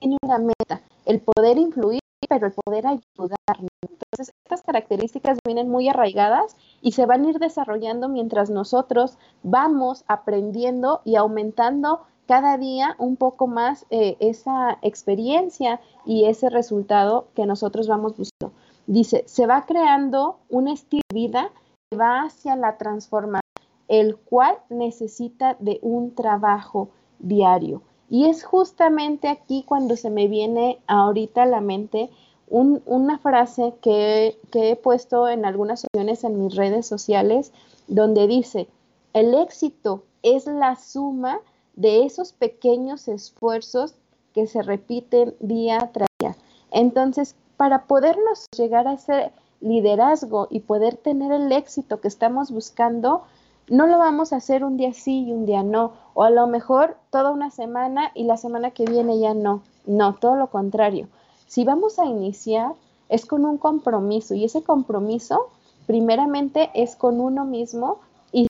tiene 0.00 0.16
una 0.22 0.38
meta, 0.38 0.82
el 1.06 1.20
poder 1.20 1.58
influir, 1.58 2.00
pero 2.28 2.46
el 2.46 2.52
poder 2.52 2.86
ayudar. 2.86 3.38
Entonces, 3.82 4.34
estas 4.44 4.62
características 4.62 5.38
vienen 5.46 5.68
muy 5.68 5.88
arraigadas 5.88 6.56
y 6.82 6.92
se 6.92 7.06
van 7.06 7.24
a 7.24 7.30
ir 7.30 7.38
desarrollando 7.38 8.08
mientras 8.08 8.50
nosotros 8.50 9.18
vamos 9.42 10.04
aprendiendo 10.08 11.00
y 11.04 11.16
aumentando 11.16 12.02
cada 12.26 12.58
día 12.58 12.94
un 12.98 13.16
poco 13.16 13.46
más 13.46 13.86
eh, 13.90 14.16
esa 14.20 14.78
experiencia 14.82 15.80
y 16.04 16.24
ese 16.26 16.50
resultado 16.50 17.28
que 17.34 17.46
nosotros 17.46 17.88
vamos 17.88 18.16
buscando. 18.16 18.54
Dice, 18.86 19.22
se 19.26 19.46
va 19.46 19.64
creando 19.64 20.38
un 20.48 20.68
estilo 20.68 21.02
de 21.10 21.14
vida 21.14 21.50
va 21.92 22.22
hacia 22.22 22.56
la 22.56 22.76
transformación, 22.76 23.42
el 23.88 24.16
cual 24.16 24.58
necesita 24.68 25.56
de 25.58 25.78
un 25.82 26.14
trabajo 26.14 26.90
diario. 27.18 27.82
Y 28.10 28.26
es 28.26 28.44
justamente 28.44 29.28
aquí 29.28 29.64
cuando 29.66 29.96
se 29.96 30.10
me 30.10 30.28
viene 30.28 30.78
ahorita 30.86 31.42
a 31.42 31.46
la 31.46 31.60
mente 31.60 32.10
una 32.50 33.18
frase 33.18 33.74
que, 33.82 34.38
que 34.50 34.70
he 34.70 34.76
puesto 34.76 35.28
en 35.28 35.44
algunas 35.44 35.84
ocasiones 35.84 36.24
en 36.24 36.42
mis 36.42 36.54
redes 36.54 36.86
sociales, 36.86 37.52
donde 37.88 38.26
dice, 38.26 38.68
el 39.12 39.34
éxito 39.34 40.04
es 40.22 40.46
la 40.46 40.76
suma 40.76 41.40
de 41.76 42.06
esos 42.06 42.32
pequeños 42.32 43.06
esfuerzos 43.08 43.94
que 44.32 44.46
se 44.46 44.62
repiten 44.62 45.34
día 45.40 45.90
tras 45.92 46.08
día. 46.18 46.36
Entonces, 46.70 47.34
para 47.58 47.84
podernos 47.84 48.46
llegar 48.56 48.88
a 48.88 48.94
ese 48.94 49.30
liderazgo 49.60 50.48
y 50.50 50.60
poder 50.60 50.96
tener 50.96 51.32
el 51.32 51.50
éxito 51.52 52.00
que 52.00 52.08
estamos 52.08 52.50
buscando, 52.50 53.22
no 53.68 53.86
lo 53.86 53.98
vamos 53.98 54.32
a 54.32 54.36
hacer 54.36 54.64
un 54.64 54.76
día 54.76 54.92
sí 54.92 55.24
y 55.26 55.32
un 55.32 55.46
día 55.46 55.62
no, 55.62 55.92
o 56.14 56.22
a 56.22 56.30
lo 56.30 56.46
mejor 56.46 56.96
toda 57.10 57.30
una 57.30 57.50
semana 57.50 58.10
y 58.14 58.24
la 58.24 58.36
semana 58.36 58.70
que 58.70 58.84
viene 58.84 59.18
ya 59.18 59.34
no. 59.34 59.62
No, 59.86 60.14
todo 60.14 60.36
lo 60.36 60.48
contrario. 60.48 61.08
Si 61.46 61.64
vamos 61.64 61.98
a 61.98 62.04
iniciar 62.04 62.72
es 63.08 63.24
con 63.24 63.44
un 63.44 63.58
compromiso 63.58 64.34
y 64.34 64.44
ese 64.44 64.62
compromiso 64.62 65.48
primeramente 65.86 66.70
es 66.74 66.94
con 66.94 67.20
uno 67.20 67.44
mismo 67.44 68.00
y 68.32 68.46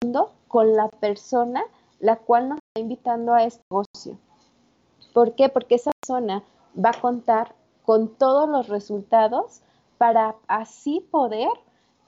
con 0.49 0.75
la 0.75 0.89
persona 0.89 1.63
la 2.01 2.17
cual 2.17 2.49
nos 2.49 2.59
está 2.59 2.81
invitando 2.81 3.35
a 3.35 3.45
este 3.45 3.63
negocio. 3.71 4.19
¿Por 5.13 5.35
qué? 5.35 5.49
Porque 5.49 5.77
esa 5.77 5.93
persona 6.01 6.43
va 6.77 6.91
a 6.91 7.01
contar 7.01 7.55
con 7.85 8.09
todos 8.09 8.49
los 8.49 8.69
resultados 8.69 9.61
para 9.99 10.37
así 10.47 11.01
poder 11.11 11.49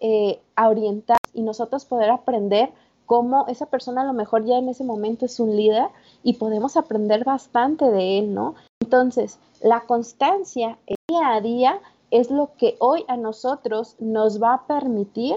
eh, 0.00 0.40
orientar 0.56 1.18
y 1.34 1.42
nosotros 1.42 1.84
poder 1.84 2.10
aprender 2.10 2.72
cómo 3.06 3.46
esa 3.48 3.66
persona 3.66 4.02
a 4.02 4.04
lo 4.04 4.12
mejor 4.12 4.44
ya 4.44 4.56
en 4.56 4.68
ese 4.68 4.84
momento 4.84 5.26
es 5.26 5.40
un 5.40 5.56
líder 5.56 5.88
y 6.22 6.34
podemos 6.34 6.76
aprender 6.76 7.24
bastante 7.24 7.84
de 7.90 8.20
él, 8.20 8.34
¿no? 8.34 8.54
Entonces, 8.80 9.38
la 9.60 9.80
constancia 9.80 10.78
día 11.08 11.34
a 11.34 11.40
día 11.40 11.80
es 12.10 12.30
lo 12.30 12.52
que 12.56 12.76
hoy 12.78 13.04
a 13.08 13.16
nosotros 13.16 13.96
nos 13.98 14.42
va 14.42 14.54
a 14.54 14.66
permitir 14.66 15.36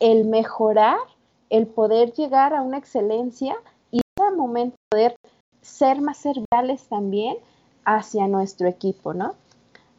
el 0.00 0.24
mejorar, 0.24 0.98
el 1.48 1.66
poder 1.66 2.12
llegar 2.12 2.54
a 2.54 2.62
una 2.62 2.78
excelencia 2.78 3.56
y 3.90 3.98
en 3.98 4.24
ese 4.24 4.36
momento 4.36 4.76
poder 4.90 5.16
ser 5.62 6.00
más 6.00 6.18
serviales 6.18 6.88
también 6.88 7.36
hacia 7.84 8.28
nuestro 8.28 8.68
equipo, 8.68 9.14
¿no? 9.14 9.34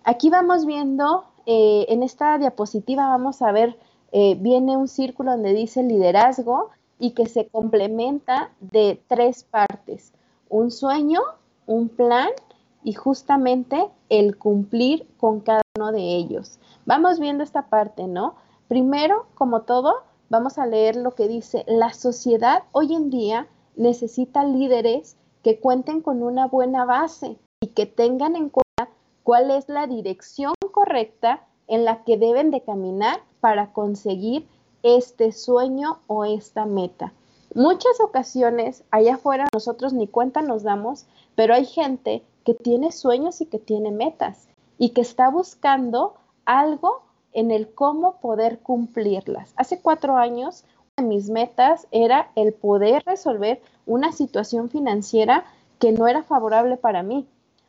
Aquí 0.03 0.29
vamos 0.29 0.65
viendo, 0.65 1.25
eh, 1.49 1.85
en 1.87 2.03
esta 2.03 2.37
diapositiva 2.37 3.07
vamos 3.07 3.41
a 3.41 3.53
ver, 3.53 3.79
eh, 4.11 4.35
viene 4.35 4.75
un 4.75 4.89
círculo 4.89 5.31
donde 5.31 5.53
dice 5.53 5.81
liderazgo 5.81 6.71
y 6.99 7.11
que 7.11 7.25
se 7.27 7.47
complementa 7.47 8.51
de 8.59 9.01
tres 9.07 9.45
partes, 9.45 10.11
un 10.49 10.71
sueño, 10.71 11.21
un 11.65 11.87
plan 11.87 12.27
y 12.83 12.93
justamente 12.93 13.87
el 14.09 14.37
cumplir 14.37 15.07
con 15.17 15.39
cada 15.39 15.61
uno 15.77 15.93
de 15.93 16.17
ellos. 16.17 16.59
Vamos 16.85 17.17
viendo 17.17 17.45
esta 17.45 17.67
parte, 17.69 18.07
¿no? 18.07 18.35
Primero, 18.67 19.27
como 19.33 19.61
todo, 19.61 20.03
vamos 20.27 20.57
a 20.57 20.65
leer 20.65 20.97
lo 20.97 21.15
que 21.15 21.29
dice, 21.29 21.63
la 21.65 21.93
sociedad 21.93 22.63
hoy 22.73 22.93
en 22.93 23.09
día 23.09 23.47
necesita 23.77 24.43
líderes 24.43 25.15
que 25.43 25.61
cuenten 25.61 26.01
con 26.01 26.23
una 26.23 26.47
buena 26.47 26.83
base 26.83 27.37
y 27.61 27.67
que 27.67 27.85
tengan 27.85 28.35
en 28.35 28.49
cuenta 28.49 28.66
cuál 29.27 29.51
es 29.51 29.67
la 29.67 29.87
dirección 29.87 30.53
correcta 30.71 31.43
en 31.67 31.83
la 31.83 32.05
que 32.05 32.17
deben 32.17 32.49
de 32.49 32.61
caminar 32.61 33.19
para 33.41 33.73
conseguir 33.73 34.47
este 34.83 35.33
sueño 35.33 35.99
o 36.07 36.23
esta 36.23 36.65
meta. 36.65 37.11
Muchas 37.53 37.99
ocasiones 37.99 38.85
allá 38.89 39.15
afuera 39.15 39.49
nosotros 39.53 39.91
ni 39.91 40.07
cuenta 40.07 40.41
nos 40.41 40.63
damos, 40.63 41.07
pero 41.35 41.53
hay 41.53 41.65
gente 41.65 42.23
que 42.45 42.53
tiene 42.53 42.93
sueños 42.93 43.41
y 43.41 43.47
que 43.47 43.59
tiene 43.59 43.91
metas 43.91 44.47
y 44.77 44.91
que 44.91 45.01
está 45.01 45.29
buscando 45.29 46.13
algo 46.45 47.01
en 47.33 47.51
el 47.51 47.67
cómo 47.73 48.21
poder 48.21 48.59
cumplirlas. 48.59 49.51
Hace 49.57 49.81
cuatro 49.81 50.15
años, 50.15 50.63
una 50.97 51.05
de 51.05 51.15
mis 51.15 51.29
metas 51.29 51.85
era 51.91 52.31
el 52.35 52.53
poder 52.53 53.03
resolver 53.05 53.61
una 53.85 54.13
situación 54.13 54.69
financiera 54.69 55.43
que 55.79 55.91
no 55.91 56.07
era 56.07 56.23
favorable 56.23 56.77
para 56.77 57.03
mí, 57.03 57.27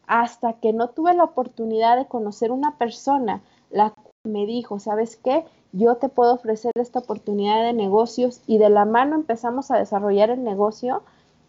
hasta 0.09 0.55
que 0.55 0.73
no 0.73 0.89
tuve 0.89 1.15
la 1.15 1.25
oportunidad 1.25 1.97
de 1.97 2.07
conocer 2.07 2.51
una 2.51 2.77
persona 2.77 3.43
la 3.71 3.91
cual 3.91 4.07
me 4.25 4.47
dijo, 4.47 4.81
¿sabes 4.81 5.17
qué? 5.17 5.45
yo 5.73 5.97
te 5.97 6.09
puedo 6.09 6.35
ofrecer 6.35 6.73
esta 6.77 7.01
oportunidad 7.01 7.63
de 7.63 7.73
negocios 7.73 8.41
y 8.47 8.59
de 8.59 8.71
la 8.71 8.85
mano 8.85 9.17
empezamos 9.17 9.71
a 9.71 9.79
desarrollar 9.79 10.31
el 10.31 10.43
negocio, 10.43 11.03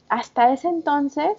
hasta 0.09 0.51
ese 0.51 0.67
entonces 0.67 1.37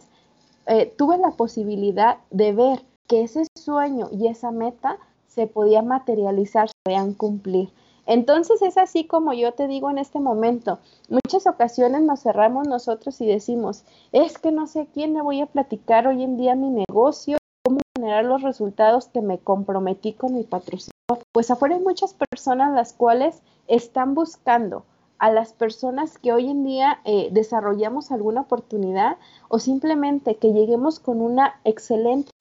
eh, 0.67 0.93
tuve 0.97 1.19
la 1.19 1.33
posibilidad 1.33 2.19
de 2.31 2.53
ver 2.53 2.83
que 3.07 3.23
ese 3.23 3.45
sueño 3.59 4.09
y 4.12 4.29
esa 4.29 4.50
meta 4.50 4.99
se 5.27 5.47
podía 5.47 5.83
materializar, 5.83 6.69
se 6.69 6.75
podían 6.85 7.12
cumplir. 7.12 7.71
Entonces 8.11 8.61
es 8.61 8.76
así 8.76 9.05
como 9.05 9.33
yo 9.33 9.52
te 9.52 9.69
digo 9.69 9.88
en 9.88 9.99
este 9.99 10.19
momento. 10.19 10.81
Muchas 11.09 11.47
ocasiones 11.47 12.02
nos 12.02 12.21
cerramos 12.21 12.67
nosotros 12.67 13.21
y 13.21 13.26
decimos, 13.26 13.85
es 14.11 14.37
que 14.37 14.50
no 14.50 14.67
sé 14.67 14.88
quién 14.93 15.14
le 15.14 15.23
voy 15.23 15.40
a 15.40 15.47
platicar 15.47 16.09
hoy 16.09 16.25
en 16.25 16.37
día 16.37 16.57
mi 16.57 16.71
negocio, 16.71 17.38
cómo 17.62 17.79
generar 17.97 18.25
los 18.25 18.43
resultados 18.43 19.07
que 19.07 19.23
me 19.23 19.38
comprometí 19.38 20.12
con 20.12 20.35
mi 20.35 20.43
patrocinio 20.43 20.90
pues 21.33 21.50
afuera 21.50 21.76
hay 21.76 21.81
muchas 21.81 22.14
personas 22.14 22.73
las 22.75 22.93
cuales 22.93 23.43
están 23.69 24.14
buscando 24.14 24.85
a 25.19 25.31
las 25.31 25.52
personas 25.52 26.19
que 26.19 26.33
hoy 26.33 26.49
en 26.49 26.64
día 26.64 27.00
eh, 27.05 27.29
desarrollamos 27.31 28.11
alguna 28.11 28.40
oportunidad 28.40 29.19
o 29.49 29.59
simplemente 29.59 30.37
que 30.37 30.52
lleguemos 30.52 30.99
con 30.99 31.21
una 31.21 31.61
excelente 31.64 32.33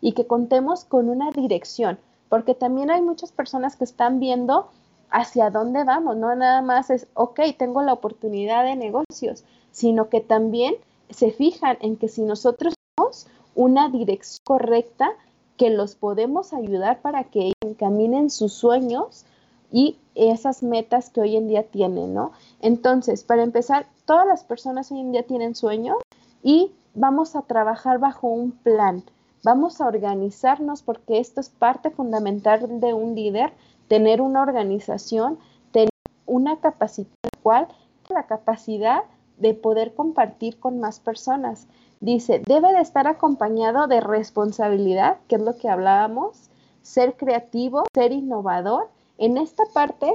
y 0.00 0.12
que 0.12 0.26
contemos 0.26 0.84
con 0.84 1.08
una 1.08 1.30
dirección, 1.30 1.98
porque 2.28 2.54
también 2.54 2.90
hay 2.90 3.02
muchas 3.02 3.30
personas 3.30 3.76
que 3.76 3.84
están 3.84 4.20
viendo 4.20 4.70
hacia 5.10 5.50
dónde 5.50 5.84
vamos, 5.84 6.16
no 6.16 6.34
nada 6.34 6.62
más 6.62 6.90
es, 6.90 7.06
ok, 7.14 7.40
tengo 7.58 7.82
la 7.82 7.92
oportunidad 7.92 8.64
de 8.64 8.76
negocios, 8.76 9.44
sino 9.70 10.08
que 10.08 10.20
también 10.20 10.74
se 11.10 11.30
fijan 11.30 11.76
en 11.80 11.96
que 11.96 12.08
si 12.08 12.22
nosotros 12.22 12.74
tenemos 12.96 13.26
una 13.54 13.88
dirección 13.88 14.40
correcta, 14.44 15.10
que 15.56 15.70
los 15.70 15.94
podemos 15.94 16.52
ayudar 16.52 17.00
para 17.00 17.24
que 17.24 17.52
encaminen 17.62 18.30
sus 18.30 18.52
sueños 18.52 19.24
y 19.70 19.98
esas 20.14 20.62
metas 20.62 21.10
que 21.10 21.20
hoy 21.20 21.36
en 21.36 21.48
día 21.48 21.64
tienen, 21.64 22.14
¿no? 22.14 22.32
Entonces, 22.60 23.24
para 23.24 23.42
empezar, 23.42 23.86
todas 24.04 24.26
las 24.26 24.44
personas 24.44 24.90
hoy 24.90 25.00
en 25.00 25.12
día 25.12 25.24
tienen 25.24 25.54
sueños 25.54 25.98
y 26.42 26.72
vamos 26.94 27.36
a 27.36 27.42
trabajar 27.42 27.98
bajo 27.98 28.28
un 28.28 28.52
plan. 28.52 29.04
Vamos 29.42 29.80
a 29.80 29.86
organizarnos 29.86 30.82
porque 30.82 31.18
esto 31.18 31.40
es 31.40 31.50
parte 31.50 31.90
fundamental 31.90 32.80
de 32.80 32.94
un 32.94 33.14
líder, 33.14 33.52
tener 33.88 34.20
una 34.20 34.42
organización, 34.42 35.38
tener 35.72 35.90
una 36.26 36.60
capacidad, 36.60 37.08
cual 37.42 37.68
la 38.10 38.26
capacidad 38.26 39.04
de 39.38 39.54
poder 39.54 39.94
compartir 39.94 40.58
con 40.58 40.80
más 40.80 41.00
personas. 41.00 41.66
Dice, 42.00 42.42
debe 42.46 42.72
de 42.72 42.80
estar 42.80 43.06
acompañado 43.06 43.86
de 43.86 44.00
responsabilidad, 44.00 45.18
que 45.28 45.36
es 45.36 45.42
lo 45.42 45.56
que 45.56 45.68
hablábamos, 45.68 46.50
ser 46.82 47.16
creativo, 47.16 47.84
ser 47.94 48.12
innovador. 48.12 48.88
En 49.18 49.38
esta 49.38 49.64
parte 49.72 50.14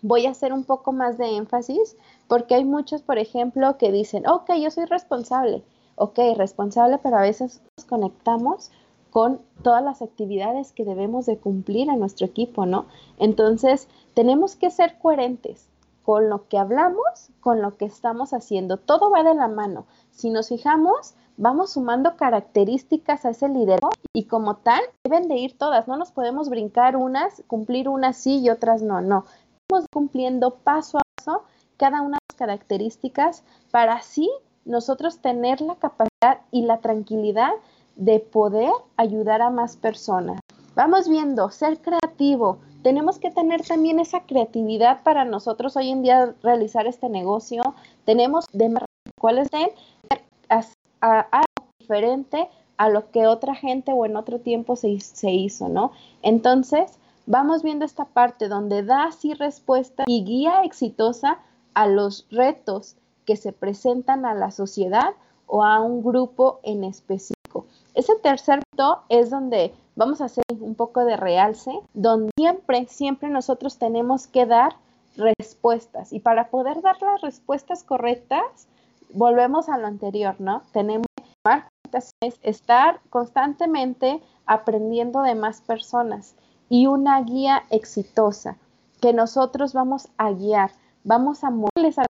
voy 0.00 0.26
a 0.26 0.30
hacer 0.30 0.52
un 0.52 0.64
poco 0.64 0.92
más 0.92 1.18
de 1.18 1.36
énfasis 1.36 1.96
porque 2.28 2.54
hay 2.54 2.64
muchos, 2.64 3.02
por 3.02 3.18
ejemplo, 3.18 3.76
que 3.76 3.92
dicen, 3.92 4.26
ok, 4.26 4.52
yo 4.54 4.70
soy 4.70 4.86
responsable, 4.86 5.62
ok, 5.96 6.18
responsable, 6.36 6.98
pero 6.98 7.18
a 7.18 7.22
veces 7.22 7.60
nos 7.76 7.86
conectamos 7.86 8.70
con 9.12 9.42
todas 9.62 9.84
las 9.84 10.00
actividades 10.00 10.72
que 10.72 10.86
debemos 10.86 11.26
de 11.26 11.36
cumplir 11.36 11.90
a 11.90 11.96
nuestro 11.96 12.26
equipo, 12.26 12.64
¿no? 12.64 12.86
Entonces, 13.18 13.86
tenemos 14.14 14.56
que 14.56 14.70
ser 14.70 14.98
coherentes 14.98 15.68
con 16.02 16.30
lo 16.30 16.48
que 16.48 16.56
hablamos, 16.58 17.28
con 17.40 17.60
lo 17.60 17.76
que 17.76 17.84
estamos 17.84 18.32
haciendo. 18.32 18.78
Todo 18.78 19.10
va 19.10 19.22
de 19.22 19.34
la 19.34 19.48
mano. 19.48 19.84
Si 20.10 20.30
nos 20.30 20.48
fijamos, 20.48 21.14
vamos 21.36 21.74
sumando 21.74 22.16
características 22.16 23.26
a 23.26 23.30
ese 23.30 23.50
liderazgo 23.50 23.90
y 24.14 24.24
como 24.24 24.56
tal 24.56 24.80
deben 25.04 25.28
de 25.28 25.36
ir 25.36 25.58
todas, 25.58 25.88
no 25.88 25.96
nos 25.98 26.10
podemos 26.10 26.48
brincar 26.48 26.96
unas, 26.96 27.42
cumplir 27.46 27.90
unas 27.90 28.16
sí 28.16 28.40
y 28.40 28.48
otras 28.48 28.80
no, 28.80 29.02
no. 29.02 29.26
Estamos 29.68 29.86
cumpliendo 29.92 30.54
paso 30.56 30.98
a 30.98 31.02
paso 31.16 31.44
cada 31.76 32.00
una 32.00 32.16
de 32.16 32.24
las 32.30 32.38
características 32.38 33.44
para 33.70 33.94
así 33.94 34.30
nosotros 34.64 35.18
tener 35.18 35.60
la 35.60 35.76
capacidad 35.76 36.40
y 36.50 36.62
la 36.62 36.78
tranquilidad 36.78 37.52
de 37.96 38.20
poder 38.20 38.70
ayudar 38.96 39.42
a 39.42 39.50
más 39.50 39.76
personas. 39.76 40.40
Vamos 40.74 41.08
viendo, 41.08 41.50
ser 41.50 41.78
creativo. 41.80 42.58
Tenemos 42.82 43.18
que 43.18 43.30
tener 43.30 43.62
también 43.62 44.00
esa 44.00 44.20
creatividad 44.20 45.02
para 45.02 45.24
nosotros 45.24 45.76
hoy 45.76 45.90
en 45.90 46.02
día 46.02 46.34
realizar 46.42 46.86
este 46.86 47.08
negocio. 47.08 47.74
Tenemos 48.04 48.46
de 48.52 48.74
cuáles 49.20 49.48
ser 49.48 49.74
algo 51.00 51.46
diferente 51.78 52.48
a 52.78 52.88
lo 52.88 53.10
que 53.10 53.26
otra 53.26 53.54
gente 53.54 53.92
o 53.92 54.06
en 54.06 54.16
otro 54.16 54.40
tiempo 54.40 54.76
se, 54.76 54.98
se 55.00 55.30
hizo, 55.30 55.68
¿no? 55.68 55.92
Entonces, 56.22 56.98
vamos 57.26 57.62
viendo 57.62 57.84
esta 57.84 58.06
parte 58.06 58.48
donde 58.48 58.82
da 58.82 59.04
así 59.04 59.34
respuesta 59.34 60.04
y 60.06 60.24
guía 60.24 60.62
exitosa 60.64 61.38
a 61.74 61.86
los 61.86 62.26
retos 62.30 62.96
que 63.24 63.36
se 63.36 63.52
presentan 63.52 64.24
a 64.24 64.34
la 64.34 64.50
sociedad 64.50 65.10
o 65.46 65.62
a 65.62 65.80
un 65.80 66.02
grupo 66.02 66.60
en 66.62 66.84
específico. 66.84 67.41
Ese 67.94 68.14
tercer 68.16 68.60
punto 68.70 69.02
es 69.08 69.30
donde 69.30 69.74
vamos 69.96 70.20
a 70.20 70.26
hacer 70.26 70.44
un 70.60 70.74
poco 70.74 71.04
de 71.04 71.16
realce, 71.16 71.70
donde 71.92 72.30
siempre, 72.36 72.86
siempre 72.88 73.28
nosotros 73.28 73.78
tenemos 73.78 74.26
que 74.26 74.46
dar 74.46 74.76
respuestas. 75.16 76.12
Y 76.12 76.20
para 76.20 76.48
poder 76.48 76.80
dar 76.80 77.00
las 77.02 77.20
respuestas 77.20 77.84
correctas, 77.84 78.66
volvemos 79.12 79.68
a 79.68 79.78
lo 79.78 79.86
anterior, 79.86 80.36
¿no? 80.38 80.62
Tenemos 80.72 81.06
que 82.20 82.32
estar 82.42 83.00
constantemente 83.10 84.20
aprendiendo 84.46 85.22
de 85.22 85.34
más 85.34 85.60
personas 85.60 86.34
y 86.68 86.86
una 86.86 87.20
guía 87.22 87.64
exitosa 87.70 88.56
que 89.00 89.12
nosotros 89.12 89.74
vamos 89.74 90.08
a 90.16 90.30
guiar, 90.30 90.70
vamos 91.04 91.44
a 91.44 91.50
mostrarles 91.50 91.98
a 91.98 92.06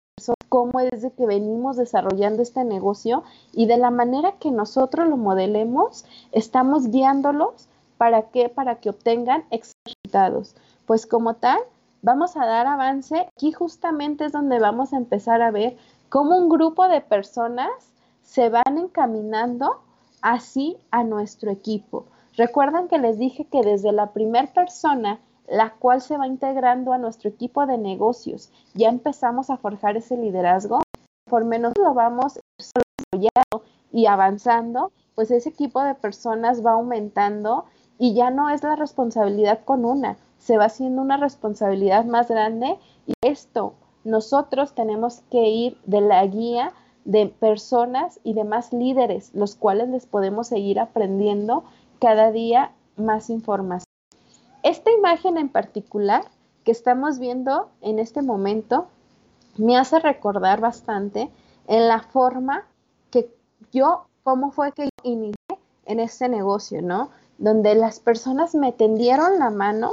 cómo 0.51 0.81
es 0.81 1.01
de 1.01 1.13
que 1.13 1.27
venimos 1.27 1.77
desarrollando 1.77 2.43
este 2.43 2.65
negocio 2.65 3.23
y 3.53 3.67
de 3.67 3.79
la 3.79 3.91
manera 3.91 4.33
que 4.33 4.51
nosotros 4.51 5.09
lo 5.09 5.17
modelemos, 5.17 6.05
estamos 6.33 6.91
guiándolos 6.91 7.69
para 7.97 8.31
que 8.31 8.49
para 8.49 8.81
que 8.81 8.91
obtengan 8.91 9.45
resultados. 9.51 10.57
Pues 10.87 11.07
como 11.07 11.35
tal, 11.35 11.61
vamos 12.03 12.37
a 12.37 12.45
dar 12.45 12.67
avance. 12.67 13.29
Aquí 13.37 13.53
justamente 13.53 14.25
es 14.25 14.33
donde 14.33 14.59
vamos 14.59 14.93
a 14.93 14.97
empezar 14.97 15.41
a 15.41 15.53
ver 15.53 15.77
cómo 16.09 16.37
un 16.37 16.49
grupo 16.49 16.89
de 16.89 17.01
personas 17.01 17.71
se 18.23 18.49
van 18.49 18.77
encaminando 18.77 19.81
así 20.21 20.77
a 20.91 21.05
nuestro 21.05 21.53
equipo. 21.53 22.07
Recuerdan 22.37 22.89
que 22.89 22.99
les 22.99 23.19
dije 23.19 23.45
que 23.45 23.63
desde 23.63 23.93
la 23.93 24.13
primera 24.13 24.53
persona, 24.53 25.21
la 25.51 25.75
cual 25.75 26.01
se 26.01 26.17
va 26.17 26.29
integrando 26.29 26.93
a 26.93 26.99
nuestro 26.99 27.29
equipo 27.29 27.67
de 27.67 27.77
negocios, 27.77 28.53
ya 28.73 28.89
empezamos 28.89 29.51
a 29.51 29.57
forjar 29.57 29.97
ese 29.97 30.17
liderazgo, 30.17 30.81
por 31.29 31.45
menos 31.45 31.73
lo 31.77 31.93
vamos 31.93 32.39
desarrollando 32.57 33.65
y 33.93 34.07
avanzando, 34.07 34.93
pues 35.17 35.33
ese 35.33 35.49
equipo 35.49 35.83
de 35.83 35.97
personas 35.97 36.65
va 36.65 36.73
aumentando 36.73 37.65
y 37.99 38.15
ya 38.15 38.31
no 38.31 38.49
es 38.49 38.63
la 38.63 38.77
responsabilidad 38.77 39.65
con 39.65 39.85
una, 39.85 40.17
se 40.39 40.57
va 40.57 40.67
haciendo 40.67 41.03
una 41.03 41.17
responsabilidad 41.17 42.05
más 42.05 42.29
grande 42.29 42.79
y 43.07 43.15
esto 43.21 43.75
nosotros 44.05 44.75
tenemos 44.75 45.23
que 45.31 45.49
ir 45.49 45.79
de 45.85 46.01
la 46.01 46.25
guía 46.27 46.73
de 47.05 47.27
personas 47.27 48.21
y 48.23 48.35
demás 48.35 48.73
líderes, 48.73 49.35
los 49.35 49.57
cuales 49.57 49.89
les 49.89 50.07
podemos 50.07 50.47
seguir 50.47 50.79
aprendiendo 50.79 51.65
cada 51.99 52.31
día 52.31 52.71
más 52.97 53.31
información. 53.31 53.90
Esta 54.63 54.91
imagen 54.91 55.39
en 55.39 55.49
particular 55.49 56.25
que 56.65 56.73
estamos 56.73 57.19
viendo 57.19 57.71
en 57.81 57.99
este 57.99 58.21
momento 58.21 58.89
me 59.57 59.79
hace 59.79 59.99
recordar 59.99 60.61
bastante 60.61 61.31
en 61.67 61.89
la 61.89 62.01
forma 62.01 62.65
que 63.11 63.35
yo, 63.73 64.07
cómo 64.23 64.51
fue 64.51 64.73
que 64.73 64.91
inicié 65.03 65.35
en 65.87 66.01
este 66.01 66.29
negocio, 66.29 66.83
¿no? 66.83 67.11
Donde 67.39 67.75
las 67.75 68.01
personas 68.01 68.55
me 68.55 68.73
tendieron 68.73 69.39
la 69.39 69.51
mano 69.51 69.91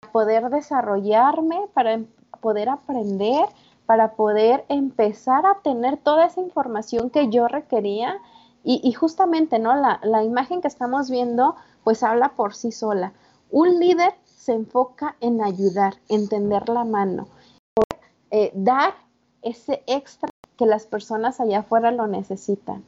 para 0.00 0.12
poder 0.12 0.50
desarrollarme, 0.50 1.66
para 1.74 2.00
poder 2.40 2.68
aprender, 2.68 3.46
para 3.84 4.12
poder 4.12 4.64
empezar 4.68 5.44
a 5.44 5.60
tener 5.62 5.96
toda 5.96 6.26
esa 6.26 6.40
información 6.40 7.10
que 7.10 7.28
yo 7.30 7.48
requería. 7.48 8.18
Y, 8.66 8.90
justamente, 8.92 9.58
¿no? 9.58 9.74
La, 9.76 10.00
la 10.02 10.24
imagen 10.24 10.62
que 10.62 10.68
estamos 10.68 11.10
viendo, 11.10 11.54
pues 11.82 12.02
habla 12.02 12.30
por 12.30 12.54
sí 12.54 12.72
sola. 12.72 13.12
Un 13.54 13.78
líder 13.78 14.12
se 14.24 14.52
enfoca 14.52 15.14
en 15.20 15.40
ayudar, 15.40 15.94
en 16.08 16.28
tender 16.28 16.68
la 16.68 16.82
mano, 16.82 17.28
eh, 18.32 18.50
dar 18.52 18.94
ese 19.42 19.84
extra 19.86 20.28
que 20.58 20.66
las 20.66 20.86
personas 20.86 21.38
allá 21.38 21.60
afuera 21.60 21.92
lo 21.92 22.08
necesitan. 22.08 22.82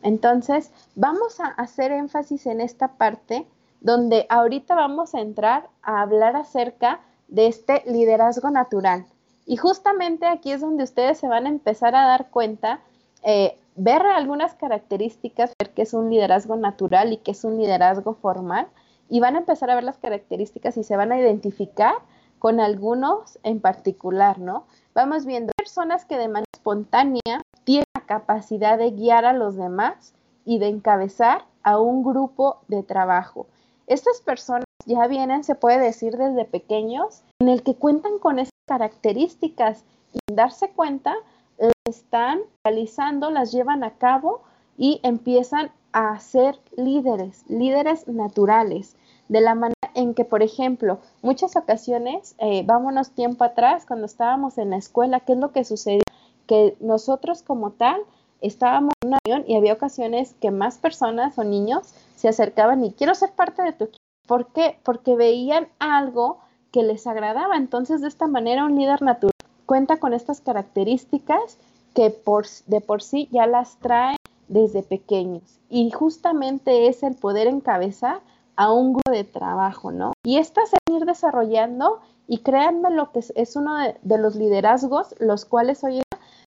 Entonces, 0.00 0.70
vamos 0.94 1.40
a 1.40 1.46
hacer 1.46 1.90
énfasis 1.90 2.46
en 2.46 2.60
esta 2.60 2.86
parte 2.92 3.48
donde 3.80 4.26
ahorita 4.28 4.76
vamos 4.76 5.16
a 5.16 5.20
entrar 5.20 5.68
a 5.82 6.02
hablar 6.02 6.36
acerca 6.36 7.00
de 7.26 7.48
este 7.48 7.82
liderazgo 7.86 8.48
natural. 8.52 9.04
Y 9.44 9.56
justamente 9.56 10.26
aquí 10.26 10.52
es 10.52 10.60
donde 10.60 10.84
ustedes 10.84 11.18
se 11.18 11.26
van 11.26 11.46
a 11.46 11.48
empezar 11.48 11.96
a 11.96 12.06
dar 12.06 12.30
cuenta, 12.30 12.78
eh, 13.24 13.58
ver 13.74 14.02
algunas 14.02 14.54
características, 14.54 15.50
ver 15.58 15.70
qué 15.74 15.82
es 15.82 15.92
un 15.94 16.10
liderazgo 16.10 16.54
natural 16.54 17.12
y 17.12 17.16
qué 17.16 17.32
es 17.32 17.42
un 17.42 17.58
liderazgo 17.58 18.14
formal, 18.14 18.68
y 19.12 19.20
van 19.20 19.36
a 19.36 19.40
empezar 19.40 19.70
a 19.70 19.74
ver 19.74 19.84
las 19.84 19.98
características 19.98 20.78
y 20.78 20.84
se 20.84 20.96
van 20.96 21.12
a 21.12 21.20
identificar 21.20 21.96
con 22.38 22.60
algunos 22.60 23.38
en 23.42 23.60
particular, 23.60 24.38
¿no? 24.38 24.64
Vamos 24.94 25.26
viendo 25.26 25.52
personas 25.54 26.06
que 26.06 26.16
de 26.16 26.28
manera 26.28 26.46
espontánea 26.54 27.42
tienen 27.64 27.84
la 27.94 28.06
capacidad 28.06 28.78
de 28.78 28.90
guiar 28.92 29.26
a 29.26 29.34
los 29.34 29.54
demás 29.54 30.14
y 30.46 30.60
de 30.60 30.68
encabezar 30.68 31.44
a 31.62 31.78
un 31.78 32.02
grupo 32.02 32.60
de 32.68 32.82
trabajo. 32.82 33.48
Estas 33.86 34.22
personas 34.22 34.64
ya 34.86 35.06
vienen, 35.08 35.44
se 35.44 35.56
puede 35.56 35.78
decir, 35.78 36.16
desde 36.16 36.46
pequeños, 36.46 37.22
en 37.38 37.50
el 37.50 37.62
que 37.62 37.74
cuentan 37.74 38.18
con 38.18 38.38
esas 38.38 38.54
características 38.66 39.84
y 40.14 40.20
darse 40.32 40.70
cuenta, 40.70 41.14
las 41.58 41.72
están 41.84 42.40
realizando, 42.64 43.30
las 43.30 43.52
llevan 43.52 43.84
a 43.84 43.90
cabo 43.90 44.40
y 44.78 45.00
empiezan 45.02 45.70
a 45.92 46.18
ser 46.18 46.58
líderes, 46.76 47.44
líderes 47.48 48.08
naturales, 48.08 48.96
de 49.32 49.40
la 49.40 49.54
manera 49.54 49.90
en 49.94 50.12
que, 50.12 50.26
por 50.26 50.42
ejemplo, 50.42 50.98
muchas 51.22 51.56
ocasiones, 51.56 52.34
eh, 52.36 52.64
vámonos 52.66 53.12
tiempo 53.12 53.44
atrás, 53.44 53.86
cuando 53.86 54.04
estábamos 54.04 54.58
en 54.58 54.68
la 54.68 54.76
escuela, 54.76 55.20
¿qué 55.20 55.32
es 55.32 55.38
lo 55.38 55.52
que 55.52 55.64
sucedió? 55.64 56.02
Que 56.46 56.76
nosotros 56.80 57.42
como 57.42 57.70
tal 57.70 58.02
estábamos 58.42 58.92
en 59.00 59.08
una 59.08 59.18
reunión 59.24 59.48
y 59.48 59.56
había 59.56 59.72
ocasiones 59.72 60.34
que 60.38 60.50
más 60.50 60.76
personas 60.76 61.38
o 61.38 61.44
niños 61.44 61.94
se 62.14 62.28
acercaban 62.28 62.84
y 62.84 62.92
quiero 62.92 63.14
ser 63.14 63.32
parte 63.32 63.62
de 63.62 63.72
tu 63.72 63.84
equipo. 63.84 64.02
¿Por 64.26 64.48
qué? 64.48 64.78
Porque 64.82 65.16
veían 65.16 65.68
algo 65.78 66.40
que 66.70 66.82
les 66.82 67.06
agradaba. 67.06 67.56
Entonces, 67.56 68.02
de 68.02 68.08
esta 68.08 68.26
manera, 68.26 68.66
un 68.66 68.76
líder 68.76 69.00
natural 69.00 69.32
cuenta 69.64 69.96
con 69.96 70.12
estas 70.12 70.42
características 70.42 71.56
que 71.94 72.10
por, 72.10 72.44
de 72.66 72.82
por 72.82 73.02
sí 73.02 73.30
ya 73.32 73.46
las 73.46 73.78
trae 73.78 74.16
desde 74.48 74.82
pequeños. 74.82 75.58
Y 75.70 75.90
justamente 75.90 76.88
es 76.88 77.02
el 77.02 77.14
poder 77.14 77.46
encabezar 77.46 78.20
a 78.62 78.70
un 78.70 78.92
grupo 78.92 79.10
de 79.10 79.24
trabajo, 79.24 79.90
¿no? 79.90 80.12
Y 80.22 80.38
estas 80.38 80.70
se 80.70 80.76
a 80.76 80.96
ir 80.96 81.04
desarrollando 81.04 81.98
y 82.28 82.38
créanme 82.38 82.90
lo 82.90 83.10
que 83.10 83.18
es, 83.34 83.56
uno 83.56 83.76
de, 83.76 83.96
de, 84.02 84.18
los 84.18 84.36
liderazgos, 84.36 85.16
los 85.18 85.44
cuales 85.44 85.82
hoy 85.82 86.00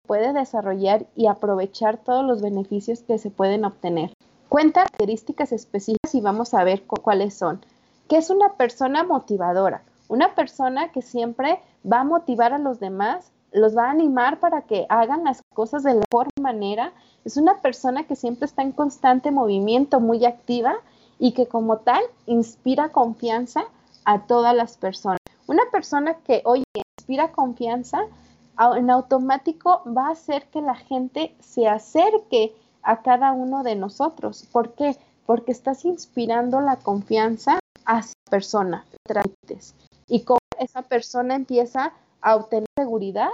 puede 0.06 0.32
desarrollar 0.32 1.08
y 1.16 1.26
aprovechar 1.26 1.98
todos 1.98 2.24
los 2.24 2.44
beneficios 2.44 3.02
que 3.02 3.18
se 3.18 3.32
pueden 3.32 3.66
obtener. 3.66 4.14
Cuenta 4.48 4.82
características 4.82 5.54
específicas 5.54 6.14
y 6.14 6.22
vamos 6.22 6.54
a 6.54 6.64
ver 6.64 6.84
cuáles 6.86 7.34
son. 7.34 7.66
¿Qué 8.08 8.18
es 8.18 8.30
una 8.30 8.54
persona 8.58 9.04
motivadora? 9.04 9.82
Una 10.08 10.36
persona 10.36 10.92
que 10.92 11.02
siempre 11.02 11.62
va 11.92 12.02
a 12.02 12.04
motivar 12.04 12.54
a 12.54 12.60
los 12.60 12.80
demás, 12.80 13.32
los 13.52 13.76
va 13.76 13.88
a 13.88 13.92
animar 13.92 14.40
para 14.40 14.62
que 14.62 14.86
hagan 14.90 15.24
las 15.24 15.42
cosas 15.56 15.82
de 15.82 15.96
la 15.96 16.04
mejor 16.12 16.28
manera. 16.40 16.94
Es 17.26 17.38
una 17.38 17.60
persona 17.62 18.04
que 18.04 18.16
siempre 18.16 18.46
está 18.46 18.62
en 18.62 18.72
constante 18.72 19.32
movimiento, 19.32 20.00
muy 20.00 20.24
activa 20.26 20.76
y 21.20 21.34
que 21.34 21.48
como 21.48 21.78
tal 21.78 22.02
inspira 22.26 22.90
confianza 22.90 23.66
a 24.06 24.26
todas 24.26 24.56
las 24.56 24.78
personas. 24.78 25.20
Una 25.48 25.64
persona 25.72 26.16
que 26.16 26.42
hoy 26.46 26.64
inspira 26.98 27.32
confianza, 27.32 28.06
en 28.76 28.90
automático 28.90 29.82
va 29.86 30.08
a 30.08 30.12
hacer 30.12 30.48
que 30.50 30.62
la 30.62 30.76
gente 30.76 31.36
se 31.40 31.68
acerque 31.68 32.54
a 32.82 33.02
cada 33.02 33.32
uno 33.32 33.64
de 33.64 33.76
nosotros. 33.76 34.48
¿Por 34.52 34.74
qué? 34.74 34.98
Porque 35.26 35.52
estás 35.52 35.86
inspirando 35.86 36.62
la 36.62 36.78
confianza 36.78 37.60
a 37.86 38.00
esa 38.00 38.14
persona. 38.30 38.86
Y 40.08 40.22
como 40.22 40.40
esa 40.60 40.84
persona 40.84 41.36
empieza 41.36 41.94
a 42.22 42.36
obtener 42.36 42.68
seguridad 42.78 43.30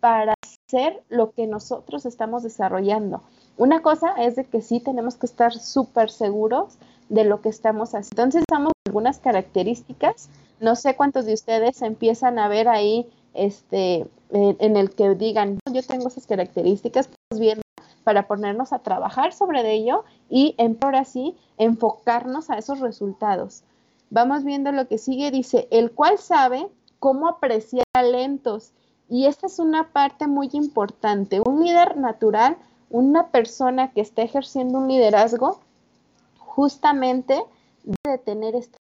para 0.00 0.34
hacer 0.44 1.02
lo 1.08 1.32
que 1.32 1.46
nosotros 1.46 2.06
estamos 2.06 2.42
desarrollando. 2.42 3.22
Una 3.56 3.82
cosa 3.82 4.12
es 4.18 4.36
de 4.36 4.44
que 4.44 4.62
sí 4.62 4.80
tenemos 4.80 5.16
que 5.16 5.26
estar 5.26 5.52
súper 5.52 6.10
seguros 6.10 6.78
de 7.08 7.24
lo 7.24 7.40
que 7.40 7.48
estamos 7.48 7.94
haciendo. 7.94 8.22
Entonces, 8.22 8.44
damos 8.50 8.72
algunas 8.86 9.18
características. 9.18 10.28
No 10.60 10.76
sé 10.76 10.96
cuántos 10.96 11.26
de 11.26 11.34
ustedes 11.34 11.82
empiezan 11.82 12.38
a 12.38 12.48
ver 12.48 12.68
ahí 12.68 13.08
este, 13.34 14.06
en 14.30 14.76
el 14.76 14.90
que 14.90 15.14
digan, 15.14 15.58
yo 15.72 15.82
tengo 15.82 16.08
esas 16.08 16.26
características, 16.26 17.08
pues 17.28 17.40
bien, 17.40 17.60
para 18.04 18.26
ponernos 18.26 18.72
a 18.72 18.80
trabajar 18.80 19.32
sobre 19.32 19.72
ello 19.72 20.04
y 20.30 20.56
ahora 20.82 21.04
sí 21.04 21.36
enfocarnos 21.58 22.50
a 22.50 22.58
esos 22.58 22.80
resultados. 22.80 23.62
Vamos 24.10 24.44
viendo 24.44 24.72
lo 24.72 24.88
que 24.88 24.98
sigue, 24.98 25.30
dice, 25.30 25.68
el 25.70 25.92
cual 25.92 26.18
sabe 26.18 26.66
cómo 26.98 27.28
apreciar 27.28 27.84
talentos. 27.92 28.72
Y 29.10 29.26
esta 29.26 29.46
es 29.46 29.58
una 29.58 29.92
parte 29.92 30.26
muy 30.26 30.48
importante. 30.52 31.40
Un 31.40 31.64
líder 31.64 31.96
natural, 31.96 32.56
una 32.90 33.28
persona 33.28 33.92
que 33.92 34.00
está 34.00 34.22
ejerciendo 34.22 34.78
un 34.78 34.88
liderazgo, 34.88 35.60
justamente 36.58 37.40
debe 37.84 38.18
tener 38.18 38.56
este, 38.56 38.78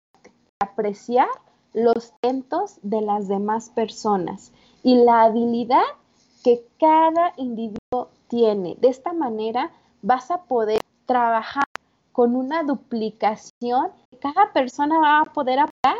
apreciar 0.60 1.28
los 1.74 2.12
talentos 2.22 2.80
de 2.82 3.02
las 3.02 3.28
demás 3.28 3.70
personas 3.70 4.52
y 4.82 4.96
la 4.96 5.22
habilidad 5.22 5.84
que 6.44 6.66
cada 6.80 7.34
individuo 7.38 8.10
tiene. 8.30 8.78
De 8.82 8.88
esta 8.88 9.14
manera 9.14 9.70
vas 10.02 10.32
a 10.32 10.42
poder 10.46 10.80
trabajar 11.06 11.66
con 12.14 12.36
una 12.36 12.64
duplicación. 12.64 13.92
Cada 14.22 14.52
persona 14.54 15.00
va 15.00 15.20
a 15.22 15.26
poder 15.26 15.60
aportar 15.60 15.98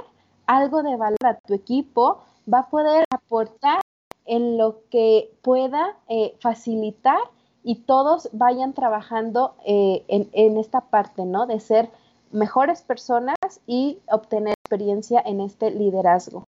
algo 0.48 0.82
de 0.82 0.96
valor 0.96 1.28
a 1.28 1.38
tu 1.38 1.54
equipo, 1.54 2.24
va 2.52 2.62
a 2.62 2.70
poder 2.72 3.06
aportar 3.12 3.82
en 4.26 4.58
lo 4.58 4.80
que 4.90 5.32
pueda 5.44 5.96
eh, 6.10 6.36
facilitar 6.40 7.20
y 7.68 7.76
todos 7.76 8.30
vayan 8.32 8.74
trabajando 8.74 9.56
eh, 9.66 10.06
en, 10.08 10.30
en, 10.32 10.58
esta 10.58 10.82
parte, 10.82 11.26
¿no? 11.26 11.48
De 11.48 11.60
ser 11.60 11.90
mejores 12.32 12.82
personas 12.82 13.36
y 13.68 14.00
obtener 14.10 14.54
experiencia 14.64 15.22
en 15.26 15.42
este 15.42 15.72
liderazgo 15.72 16.46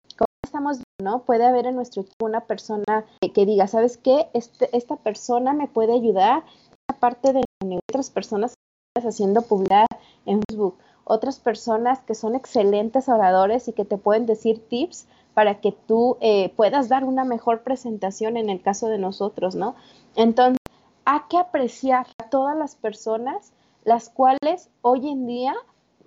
estamos 0.53 0.83
¿no? 1.01 1.23
Puede 1.23 1.45
haber 1.45 1.65
en 1.65 1.75
nuestro 1.75 2.03
equipo 2.03 2.27
una 2.27 2.41
persona 2.41 3.05
que, 3.33 3.45
diga, 3.45 3.67
¿sabes 3.67 3.97
qué? 3.97 4.27
Este, 4.33 4.69
esta 4.77 4.95
persona 4.97 5.51
me 5.53 5.67
puede 5.67 5.93
ayudar, 5.93 6.43
aparte 6.87 7.33
de 7.33 7.43
otras 7.89 8.11
personas 8.11 8.53
haciendo 8.95 9.41
publicidad 9.41 9.87
en 10.27 10.41
Facebook, 10.47 10.77
otras 11.05 11.39
personas 11.39 11.99
que 12.03 12.13
son 12.13 12.35
excelentes 12.35 13.09
oradores 13.09 13.67
y 13.67 13.73
que 13.73 13.83
te 13.83 13.97
pueden 13.97 14.27
decir 14.27 14.67
tips 14.69 15.07
para 15.33 15.59
que 15.59 15.71
tú 15.71 16.17
eh, 16.21 16.53
puedas 16.55 16.87
dar 16.87 17.03
una 17.03 17.25
mejor 17.25 17.63
presentación 17.63 18.37
en 18.37 18.51
el 18.51 18.61
caso 18.61 18.87
de 18.87 18.99
nosotros, 18.99 19.55
¿no? 19.55 19.75
Entonces, 20.15 20.62
hay 21.05 21.19
que 21.29 21.37
apreciar 21.37 22.07
a 22.17 22.29
todas 22.29 22.57
las 22.57 22.75
personas 22.75 23.53
las 23.83 24.09
cuales 24.09 24.69
hoy 24.81 25.09
en 25.09 25.27
día 25.27 25.55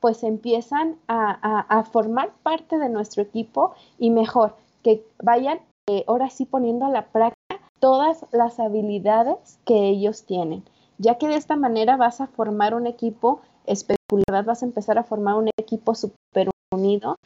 pues 0.00 0.22
empiezan 0.22 0.96
a, 1.09 1.85
formar 1.90 2.32
parte 2.42 2.78
de 2.78 2.88
nuestro 2.88 3.22
equipo 3.22 3.74
y 3.98 4.11
mejor, 4.11 4.54
que 4.82 5.04
vayan 5.22 5.61
eh, 5.88 6.04
ahora 6.06 6.30
sí 6.30 6.44
poniendo 6.44 6.87
a 6.87 6.90
la 6.90 7.06
práctica 7.06 7.61
todas 7.80 8.24
las 8.30 8.61
habilidades 8.61 9.59
que 9.64 9.88
ellos 9.88 10.24
tienen, 10.24 10.64
ya 10.98 11.16
que 11.18 11.28
de 11.28 11.37
esta 11.37 11.56
manera 11.56 11.96
vas 11.96 12.20
a 12.20 12.26
formar 12.26 12.74
un 12.74 12.87
equipo 12.87 13.40
espectacular, 13.66 14.44
vas 14.44 14.62
a 14.62 14.66
empezar 14.66 14.98
a 14.98 15.04
formar 15.04 15.35
un 15.35 15.50
equipo 15.59 15.94
súper 15.94 16.50
unido, 16.72 17.16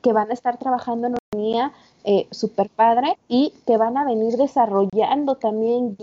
que 0.00 0.12
van 0.12 0.30
a 0.30 0.34
estar 0.34 0.56
trabajando 0.58 1.08
en 1.08 1.16
línea 1.36 1.72
eh, 2.04 2.26
súper 2.30 2.68
padre 2.70 3.16
y 3.28 3.52
que 3.66 3.76
van 3.76 3.96
a 3.96 4.04
venir 4.04 4.36
desarrollando 4.36 5.36
también 5.36 5.96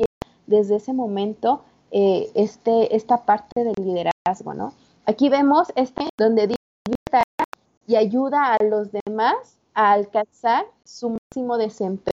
desde 0.49 0.77
ese 0.77 0.93
momento 0.93 1.61
eh, 1.91 2.29
este, 2.35 2.95
esta 2.95 3.25
parte 3.25 3.63
del 3.63 3.75
liderazgo, 3.77 4.53
¿no? 4.53 4.73
Aquí 5.05 5.29
vemos 5.29 5.71
este 5.75 6.09
donde 6.17 6.47
dice 6.47 7.23
y 7.87 7.95
ayuda 7.95 8.53
a 8.53 8.63
los 8.63 8.89
demás 8.91 9.57
a 9.73 9.93
alcanzar 9.93 10.65
su 10.83 11.09
máximo 11.09 11.57
desempeño. 11.57 12.13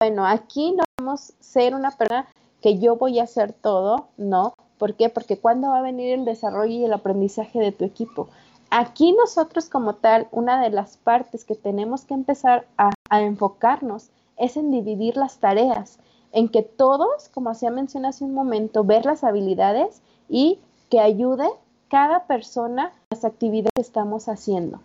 Bueno, 0.00 0.26
aquí 0.26 0.72
no 0.72 0.84
vamos 0.98 1.30
a 1.30 1.42
ser 1.42 1.74
una 1.74 1.90
persona 1.90 2.26
que 2.62 2.78
yo 2.78 2.96
voy 2.96 3.18
a 3.18 3.24
hacer 3.24 3.52
todo, 3.52 4.08
no. 4.16 4.54
¿Por 4.78 4.94
qué? 4.94 5.10
Porque 5.10 5.38
cuando 5.38 5.68
va 5.68 5.78
a 5.78 5.82
venir 5.82 6.12
el 6.12 6.24
desarrollo 6.24 6.72
y 6.72 6.84
el 6.84 6.92
aprendizaje 6.92 7.58
de 7.58 7.72
tu 7.72 7.84
equipo. 7.84 8.28
Aquí 8.70 9.12
nosotros 9.12 9.68
como 9.68 9.96
tal, 9.96 10.28
una 10.30 10.62
de 10.62 10.70
las 10.70 10.96
partes 10.96 11.44
que 11.44 11.54
tenemos 11.54 12.04
que 12.04 12.14
empezar 12.14 12.66
a, 12.78 12.90
a 13.10 13.20
enfocarnos 13.20 14.08
es 14.38 14.56
en 14.56 14.70
dividir 14.70 15.16
las 15.18 15.38
tareas, 15.38 15.98
en 16.32 16.48
que 16.48 16.62
todos, 16.62 17.28
como 17.28 17.50
hacía 17.50 17.70
mencionado 17.70 18.10
hace 18.10 18.24
un 18.24 18.34
momento, 18.34 18.84
ver 18.84 19.04
las 19.04 19.22
habilidades 19.22 20.02
y 20.28 20.58
que 20.90 21.00
ayude 21.00 21.48
cada 21.88 22.26
persona 22.26 22.92
las 23.10 23.24
actividades 23.24 23.72
que 23.74 23.82
estamos 23.82 24.28
haciendo. 24.28 24.80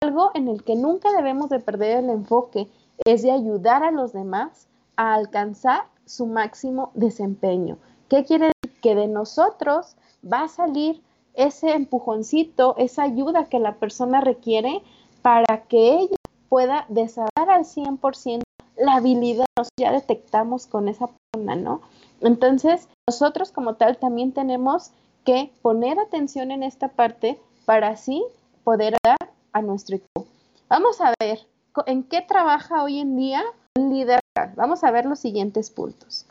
Algo 0.00 0.30
en 0.34 0.48
el 0.48 0.64
que 0.64 0.76
nunca 0.76 1.12
debemos 1.12 1.50
de 1.50 1.60
perder 1.60 1.98
el 1.98 2.10
enfoque 2.10 2.68
es 3.04 3.22
de 3.22 3.32
ayudar 3.32 3.82
a 3.82 3.90
los 3.90 4.12
demás 4.12 4.68
a 4.96 5.14
alcanzar 5.14 5.82
su 6.06 6.26
máximo 6.26 6.90
desempeño. 6.94 7.78
¿Qué 8.08 8.24
quiere 8.24 8.52
decir? 8.62 8.80
Que 8.80 8.94
de 8.94 9.08
nosotros 9.08 9.96
va 10.24 10.42
a 10.42 10.48
salir 10.48 11.02
ese 11.34 11.72
empujoncito, 11.72 12.74
esa 12.76 13.04
ayuda 13.04 13.46
que 13.46 13.58
la 13.58 13.76
persona 13.76 14.20
requiere 14.20 14.82
para 15.22 15.62
que 15.68 15.94
ella 15.94 16.16
pueda 16.48 16.84
desarrollar 16.88 17.48
al 17.48 17.64
100% 17.64 18.42
la 18.82 18.96
habilidad 18.96 19.46
que 19.76 19.84
ya 19.84 19.92
detectamos 19.92 20.66
con 20.66 20.88
esa 20.88 21.06
persona, 21.06 21.56
¿no? 21.56 21.80
Entonces, 22.20 22.88
nosotros 23.08 23.52
como 23.52 23.74
tal 23.74 23.96
también 23.96 24.32
tenemos 24.32 24.90
que 25.24 25.52
poner 25.62 25.98
atención 25.98 26.50
en 26.50 26.62
esta 26.62 26.88
parte 26.88 27.40
para 27.64 27.88
así 27.88 28.24
poder 28.64 28.96
dar 29.04 29.30
a 29.52 29.62
nuestro 29.62 29.96
equipo. 29.96 30.26
Vamos 30.68 31.00
a 31.00 31.14
ver 31.20 31.40
en 31.86 32.02
qué 32.02 32.22
trabaja 32.22 32.82
hoy 32.82 32.98
en 32.98 33.16
día 33.16 33.42
un 33.78 33.92
líder. 33.92 34.20
Vamos 34.56 34.82
a 34.82 34.90
ver 34.90 35.06
los 35.06 35.20
siguientes 35.20 35.70
puntos. 35.70 36.26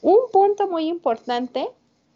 Un 0.00 0.18
punto 0.32 0.68
muy 0.68 0.88
importante 0.88 1.68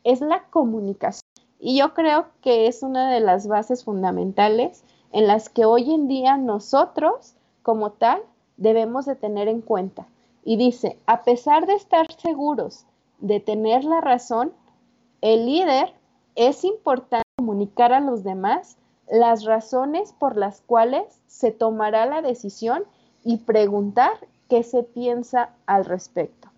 es 0.05 0.21
la 0.21 0.45
comunicación. 0.51 1.23
Y 1.59 1.79
yo 1.79 1.95
creo 1.95 2.27
que 2.43 2.69
es 2.69 2.83
una 2.83 3.11
de 3.11 3.21
las 3.21 3.49
bases 3.49 3.85
fundamentales 3.85 4.85
en 5.13 5.27
las 5.27 5.49
que 5.49 5.65
hoy 5.65 5.93
en 5.93 6.09
día 6.09 6.37
nosotros, 6.37 7.35
como 7.63 7.91
tal, 7.91 8.23
debemos 8.61 9.07
de 9.07 9.17
tener 9.17 9.49
en 9.49 9.61
cuenta. 9.61 10.07
Y 10.45 10.57
dice, 10.57 10.97
a 11.07 11.25
pesar 11.25 11.67
de 11.67 11.75
estar 11.75 12.07
seguros 12.13 12.87
de 13.19 13.41
tener 13.41 13.85
la 13.85 14.01
razón, 14.01 14.53
el 15.21 15.47
líder 15.47 15.93
es 16.37 16.65
importante 16.65 17.27
comunicar 17.37 17.93
a 17.93 18.01
los 18.01 18.23
demás 18.23 18.77
las 19.11 19.45
razones 19.45 20.15
por 20.19 20.37
las 20.37 20.61
cuales 20.61 21.05
se 21.27 21.51
tomará 21.51 22.07
la 22.07 22.23
decisión 22.23 22.85
y 23.25 23.39
preguntar 23.39 24.13
qué 24.49 24.63
se 24.63 24.83
piensa 24.83 25.51
al 25.67 25.85
respecto. 25.85 26.49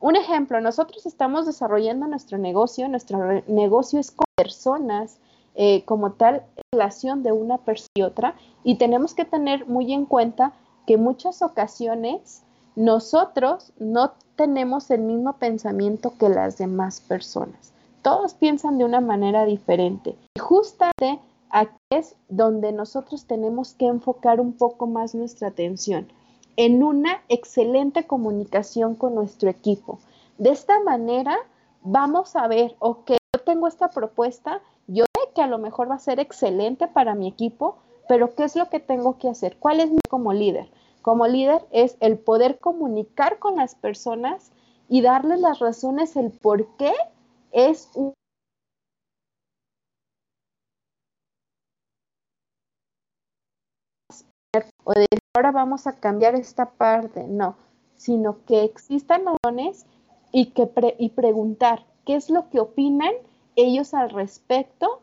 Un 0.00 0.16
ejemplo, 0.16 0.60
nosotros 0.60 1.06
estamos 1.06 1.44
desarrollando 1.46 2.06
nuestro 2.06 2.38
negocio, 2.38 2.88
nuestro 2.88 3.42
negocio 3.48 3.98
es 3.98 4.12
con 4.12 4.26
personas, 4.36 5.18
eh, 5.56 5.84
como 5.84 6.12
tal 6.12 6.44
relación 6.72 7.24
de 7.24 7.32
una 7.32 7.58
persona 7.58 7.88
y 7.96 8.02
otra, 8.02 8.34
y 8.62 8.76
tenemos 8.76 9.14
que 9.14 9.24
tener 9.24 9.66
muy 9.66 9.92
en 9.92 10.06
cuenta 10.06 10.52
que 10.88 10.96
muchas 10.96 11.42
ocasiones 11.42 12.42
nosotros 12.74 13.74
no 13.78 14.14
tenemos 14.36 14.90
el 14.90 15.02
mismo 15.02 15.34
pensamiento 15.34 16.14
que 16.18 16.30
las 16.30 16.56
demás 16.56 17.02
personas 17.02 17.74
todos 18.00 18.32
piensan 18.32 18.78
de 18.78 18.86
una 18.86 19.02
manera 19.02 19.44
diferente. 19.44 20.16
Y 20.34 20.40
justamente 20.40 21.20
aquí 21.50 21.76
es 21.90 22.16
donde 22.30 22.72
nosotros 22.72 23.26
tenemos 23.26 23.74
que 23.74 23.86
enfocar 23.86 24.40
un 24.40 24.54
poco 24.54 24.86
más 24.86 25.14
nuestra 25.14 25.48
atención, 25.48 26.08
en 26.56 26.82
una 26.82 27.20
excelente 27.28 28.06
comunicación 28.06 28.94
con 28.94 29.14
nuestro 29.14 29.50
equipo. 29.50 29.98
De 30.38 30.48
esta 30.48 30.80
manera 30.80 31.36
vamos 31.82 32.34
a 32.34 32.48
ver, 32.48 32.76
ok, 32.78 33.10
yo 33.34 33.42
tengo 33.44 33.68
esta 33.68 33.90
propuesta, 33.90 34.62
yo 34.86 35.04
sé 35.04 35.28
que 35.34 35.42
a 35.42 35.48
lo 35.48 35.58
mejor 35.58 35.90
va 35.90 35.96
a 35.96 35.98
ser 35.98 36.18
excelente 36.18 36.88
para 36.88 37.14
mi 37.14 37.28
equipo, 37.28 37.76
pero 38.08 38.34
¿qué 38.34 38.44
es 38.44 38.56
lo 38.56 38.68
que 38.70 38.80
tengo 38.80 39.18
que 39.18 39.28
hacer? 39.28 39.58
¿Cuál 39.58 39.80
es 39.80 39.90
mi 39.90 40.00
como 40.08 40.32
líder? 40.32 40.70
Como 41.02 41.26
líder 41.26 41.62
es 41.70 41.96
el 42.00 42.18
poder 42.18 42.58
comunicar 42.58 43.38
con 43.38 43.56
las 43.56 43.74
personas 43.74 44.50
y 44.88 45.02
darles 45.02 45.40
las 45.40 45.58
razones, 45.58 46.16
el 46.16 46.30
por 46.30 46.66
qué 46.76 46.92
es 47.52 47.90
un 47.94 48.14
o 54.84 54.92
de 54.92 55.06
ahora 55.36 55.52
vamos 55.52 55.86
a 55.86 56.00
cambiar 56.00 56.34
esta 56.34 56.70
parte, 56.70 57.26
no, 57.28 57.56
sino 57.96 58.44
que 58.46 58.64
existan 58.64 59.22
razones 59.26 59.84
y 60.32 60.46
que 60.52 60.68
y 60.98 61.10
preguntar 61.10 61.84
qué 62.06 62.16
es 62.16 62.30
lo 62.30 62.48
que 62.48 62.58
opinan 62.60 63.12
ellos 63.56 63.92
al 63.92 64.10
respecto 64.10 65.02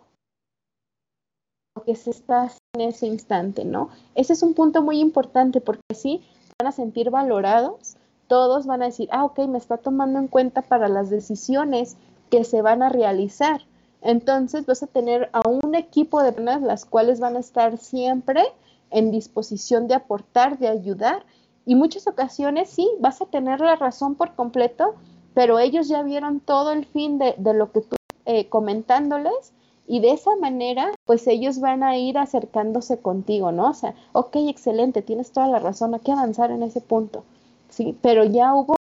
que 1.85 1.95
se 1.95 2.09
está 2.09 2.51
en 2.73 2.81
ese 2.81 3.07
instante, 3.07 3.63
¿no? 3.63 3.89
Ese 4.15 4.33
es 4.33 4.43
un 4.43 4.53
punto 4.53 4.81
muy 4.81 4.99
importante 4.99 5.61
porque 5.61 5.81
así 5.91 6.21
van 6.59 6.67
a 6.67 6.71
sentir 6.71 7.09
valorados, 7.09 7.97
todos 8.27 8.65
van 8.65 8.81
a 8.81 8.85
decir, 8.85 9.07
ah, 9.11 9.25
ok, 9.25 9.39
me 9.47 9.57
está 9.57 9.77
tomando 9.77 10.19
en 10.19 10.27
cuenta 10.27 10.61
para 10.61 10.89
las 10.89 11.09
decisiones 11.09 11.97
que 12.29 12.43
se 12.43 12.61
van 12.61 12.81
a 12.81 12.89
realizar. 12.89 13.61
Entonces 14.01 14.65
vas 14.65 14.83
a 14.83 14.87
tener 14.87 15.29
a 15.33 15.47
un 15.47 15.75
equipo 15.75 16.21
de 16.21 16.31
personas 16.31 16.61
las 16.61 16.85
cuales 16.85 17.19
van 17.19 17.35
a 17.35 17.39
estar 17.39 17.77
siempre 17.77 18.43
en 18.91 19.11
disposición 19.11 19.87
de 19.87 19.95
aportar, 19.95 20.59
de 20.59 20.67
ayudar. 20.67 21.25
Y 21.65 21.75
muchas 21.75 22.07
ocasiones 22.07 22.69
sí, 22.69 22.89
vas 22.99 23.21
a 23.21 23.25
tener 23.25 23.59
la 23.59 23.75
razón 23.75 24.15
por 24.15 24.35
completo, 24.35 24.95
pero 25.33 25.59
ellos 25.59 25.87
ya 25.87 26.03
vieron 26.03 26.39
todo 26.39 26.71
el 26.71 26.85
fin 26.85 27.17
de, 27.17 27.35
lo 27.37 27.71
que 27.71 27.81
tú 27.81 27.95
eh, 28.25 28.47
comentándoles 28.47 29.53
y 29.87 29.99
de 29.99 30.11
esa 30.11 30.35
manera, 30.37 30.91
pues 31.05 31.27
ellos 31.27 31.59
van 31.59 31.83
a 31.83 31.97
ir 31.97 32.17
acercándose 32.17 32.99
contigo, 32.99 33.51
¿no? 33.51 33.69
O 33.69 33.73
sea, 33.73 33.93
ok, 34.13 34.35
excelente, 34.47 35.01
tienes 35.01 35.31
toda 35.31 35.47
la 35.47 35.59
razón, 35.59 35.93
hay 35.93 35.99
que 35.99 36.11
avanzar 36.11 36.51
en 36.51 36.63
ese 36.63 36.81
punto, 36.81 37.23
¿sí? 37.69 37.97
Pero 38.01 38.23
ya 38.23 38.55
hubo 38.55 38.75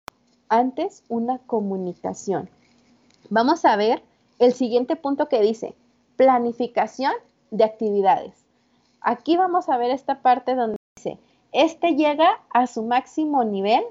antes 0.49 1.03
una 1.09 1.39
comunicación. 1.39 2.49
Vamos 3.29 3.65
a 3.65 3.75
ver 3.77 4.03
el 4.37 4.53
siguiente 4.53 4.95
punto 4.95 5.27
que 5.27 5.41
dice, 5.41 5.73
planificación 6.17 7.13
de 7.49 7.63
actividades. 7.63 8.33
Aquí 9.01 9.37
vamos 9.37 9.69
a 9.69 9.77
ver 9.77 9.89
esta 9.91 10.21
parte 10.21 10.53
donde 10.53 10.77
dice, 10.95 11.17
este 11.51 11.95
llega 11.95 12.41
a 12.51 12.67
su 12.67 12.83
máximo 12.83 13.43
nivel 13.43 13.83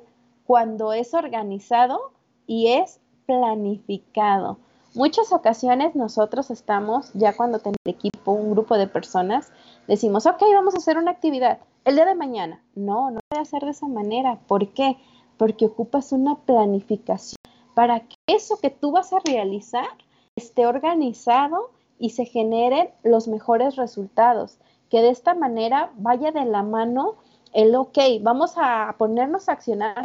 cuando 0.47 0.93
es 0.93 1.15
organizado 1.15 2.13
y 2.47 2.69
es 2.69 3.01
planificado. 3.27 4.59
Muchas 4.95 5.33
ocasiones 5.33 5.95
nosotros 5.95 6.51
estamos, 6.51 7.13
ya 7.15 7.37
cuando 7.37 7.61
tenemos 7.61 7.79
equipo, 7.85 8.33
un 8.33 8.51
grupo 8.51 8.77
de 8.77 8.89
personas, 8.89 9.53
decimos, 9.87 10.27
ok, 10.27 10.43
vamos 10.53 10.75
a 10.75 10.79
hacer 10.79 10.99
una 10.99 11.13
actividad 11.13 11.61
el 11.85 11.95
día 11.95 12.05
de 12.05 12.17
mañana. 12.17 12.61
No, 12.75 13.13
no 13.13 13.21
puede 13.29 13.43
hacer 13.43 13.63
de 13.63 13.71
esa 13.71 13.87
manera. 13.87 14.41
¿Por 14.49 14.73
qué? 14.73 14.97
Porque 15.37 15.67
ocupas 15.67 16.11
una 16.11 16.35
planificación 16.41 17.37
para 17.75 18.01
que 18.01 18.17
eso 18.27 18.59
que 18.61 18.71
tú 18.71 18.91
vas 18.91 19.13
a 19.13 19.21
realizar 19.25 19.87
esté 20.35 20.67
organizado 20.67 21.71
y 22.01 22.11
se 22.11 22.25
generen 22.25 22.91
los 23.05 23.29
mejores 23.29 23.77
resultados. 23.77 24.59
Que 24.89 25.03
de 25.03 25.11
esta 25.11 25.35
manera 25.35 25.93
vaya 25.99 26.33
de 26.33 26.45
la 26.47 26.65
mano 26.65 27.15
el, 27.53 27.77
ok, 27.77 27.99
vamos 28.23 28.55
a 28.57 28.93
ponernos 28.99 29.49
a 29.49 29.53
accionar, 29.53 30.05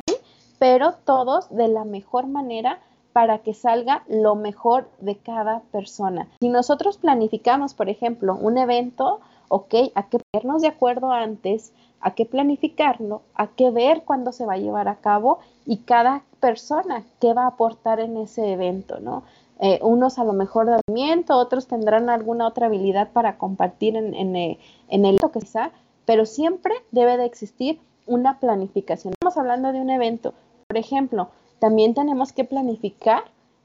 pero 0.60 0.93
todos 0.93 1.50
de 1.50 1.69
la 1.69 1.86
mejor 1.86 2.28
manera 2.28 2.82
para 3.15 3.38
que 3.38 3.54
salga 3.54 4.04
lo 4.10 4.36
mejor 4.36 4.89
de 4.99 5.15
cada 5.15 5.62
persona. 5.71 6.28
Si 6.41 6.49
nosotros 6.49 6.97
planificamos, 6.97 7.73
por 7.73 7.88
ejemplo, 7.88 8.36
un 8.36 8.58
evento, 8.58 9.21
ok, 9.47 9.73
hay 9.95 10.04
que 10.12 10.19
ponernos 10.19 10.62
de 10.62 10.67
acuerdo 10.67 11.13
antes, 11.13 11.71
hay 12.01 12.12
que 12.12 12.25
planificarlo, 12.25 13.21
hay 13.34 13.47
que 13.56 13.71
ver 13.71 14.04
cuándo 14.04 14.34
se 14.34 14.45
va 14.45 14.56
a 14.56 14.58
llevar 14.58 14.89
a 14.89 14.97
cabo 14.97 15.39
y 15.65 15.78
cada 15.78 16.23
persona 16.41 17.06
qué 17.21 17.34
va 17.34 17.43
a 17.43 17.51
aportar 17.56 18.01
en 18.01 18.17
ese 18.17 18.51
evento, 18.51 18.99
¿no? 18.99 19.23
Eh, 19.62 19.80
unos 19.82 20.19
a 20.19 20.25
lo 20.25 20.34
mejor 20.34 20.65
de 20.65 20.82
movimiento, 20.86 21.38
otros 21.38 21.67
tendrán 21.67 22.10
alguna 22.10 22.45
otra 22.45 22.65
habilidad 22.65 23.13
para 23.13 23.38
compartir 23.38 23.95
eh, 23.95 24.12
en 24.13 24.36
el 24.36 24.58
evento 24.89 25.32
que 25.32 25.39
sea, 25.39 25.71
pero 26.04 26.25
siempre 26.25 26.73
debe 26.91 27.15
de 27.15 27.23
existir 27.23 27.80
una 28.08 28.41
planificación. 28.41 29.13
Estamos 29.13 29.38
hablando 29.38 29.71
de 29.71 29.80
un 29.80 29.89
evento, 29.89 30.34
por 30.67 30.75
ejemplo, 30.75 31.30
también 31.65 31.95
tenemos 31.95 32.32
que 32.32 32.43
planificar 32.43 33.23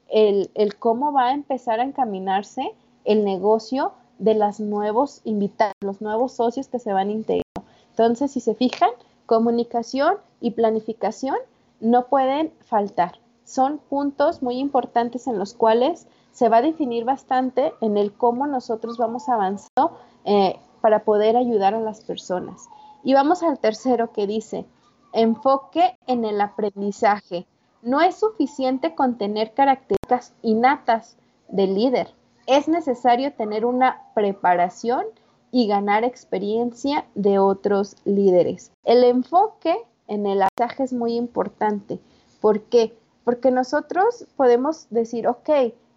el, 0.09 0.49
cómo 0.79 1.13
va 1.13 1.27
a 1.27 1.33
empezar 1.33 1.79
a 1.79 1.83
encaminarse 1.83 2.73
el 3.05 3.23
negocio 3.23 3.91
de 4.17 4.33
los 4.33 4.59
nuevos 4.59 5.21
invitados, 5.23 5.75
los 5.81 6.01
nuevos 6.01 6.31
socios 6.31 6.67
que 6.67 6.79
se 6.79 6.93
van 6.93 7.11
integrando. 7.11 7.61
Entonces, 7.91 8.31
si 8.31 8.39
se 8.39 8.55
fijan, 8.55 8.89
comunicación 9.27 10.15
y 10.39 10.49
planificación 10.49 11.35
no 11.79 12.07
pueden 12.07 12.51
faltar 12.61 13.19
son 13.43 13.77
puntos 13.77 14.41
muy 14.41 14.57
importantes 14.57 15.27
en 15.27 15.37
los 15.37 15.53
cuales 15.53 16.07
se 16.31 16.49
va 16.49 16.57
a 16.57 16.61
definir 16.63 17.05
bastante 17.05 17.71
en 17.81 17.97
el 17.97 18.13
cómo 18.13 18.47
nosotros 18.47 18.97
vamos 18.97 19.29
avanzando 19.29 19.95
eh, 20.25 20.57
para 20.81 21.03
poder 21.03 21.37
ayudar 21.37 21.75
a 21.75 21.81
las 21.81 22.01
personas. 22.01 22.67
Y 23.03 23.13
vamos 23.13 23.43
al 23.43 23.59
tercero 23.59 24.11
que 24.11 24.25
dice, 24.25 24.65
enfoque 25.13 25.95
en 26.07 26.25
el 26.25 26.41
aprendizaje. 26.41 27.45
No 27.81 28.01
es 28.01 28.15
suficiente 28.15 28.93
con 28.95 29.17
tener 29.17 29.53
características 29.53 30.33
innatas 30.41 31.17
del 31.47 31.75
líder. 31.75 32.13
Es 32.47 32.67
necesario 32.67 33.33
tener 33.33 33.65
una 33.65 34.03
preparación 34.13 35.05
y 35.51 35.67
ganar 35.67 36.03
experiencia 36.03 37.05
de 37.15 37.39
otros 37.39 37.95
líderes. 38.05 38.71
El 38.83 39.03
enfoque 39.03 39.77
en 40.07 40.25
el 40.25 40.41
aprendizaje 40.41 40.83
es 40.83 40.93
muy 40.93 41.15
importante. 41.15 41.99
¿Por 42.39 42.61
qué? 42.63 42.97
Porque 43.23 43.51
nosotros 43.51 44.25
podemos 44.35 44.87
decir, 44.89 45.27
ok, 45.27 45.49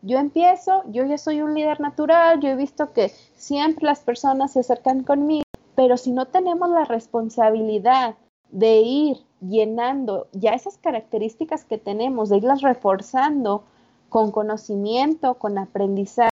yo 0.03 0.19
empiezo, 0.19 0.83
yo 0.89 1.05
ya 1.05 1.17
soy 1.17 1.41
un 1.41 1.55
líder 1.55 1.81
natural, 1.81 2.41
yo 2.41 2.49
he 2.49 2.57
visto 2.57 2.93
que 2.93 3.09
siempre 3.37 3.87
las 3.87 4.01
personas 4.01 4.53
se 4.53 4.61
acercan 4.61 5.03
conmigo, 5.03 5.45
pero 5.75 5.97
si 5.97 6.13
no 6.13 6.27
tenemos 6.27 6.69
la 6.69 6.85
responsabilidad 6.85 8.17
de 8.51 8.81
ir 8.81 9.17
llenando 9.49 10.29
ya 10.33 10.53
esas 10.53 10.79
características 10.79 11.65
que 11.65 11.79
tenemos, 11.79 12.29
de 12.29 12.39
irlas 12.39 12.63
reforzando 12.63 13.65
con 14.09 14.31
conocimiento, 14.31 15.35
con 15.35 15.59
aprendizaje, 15.59 16.31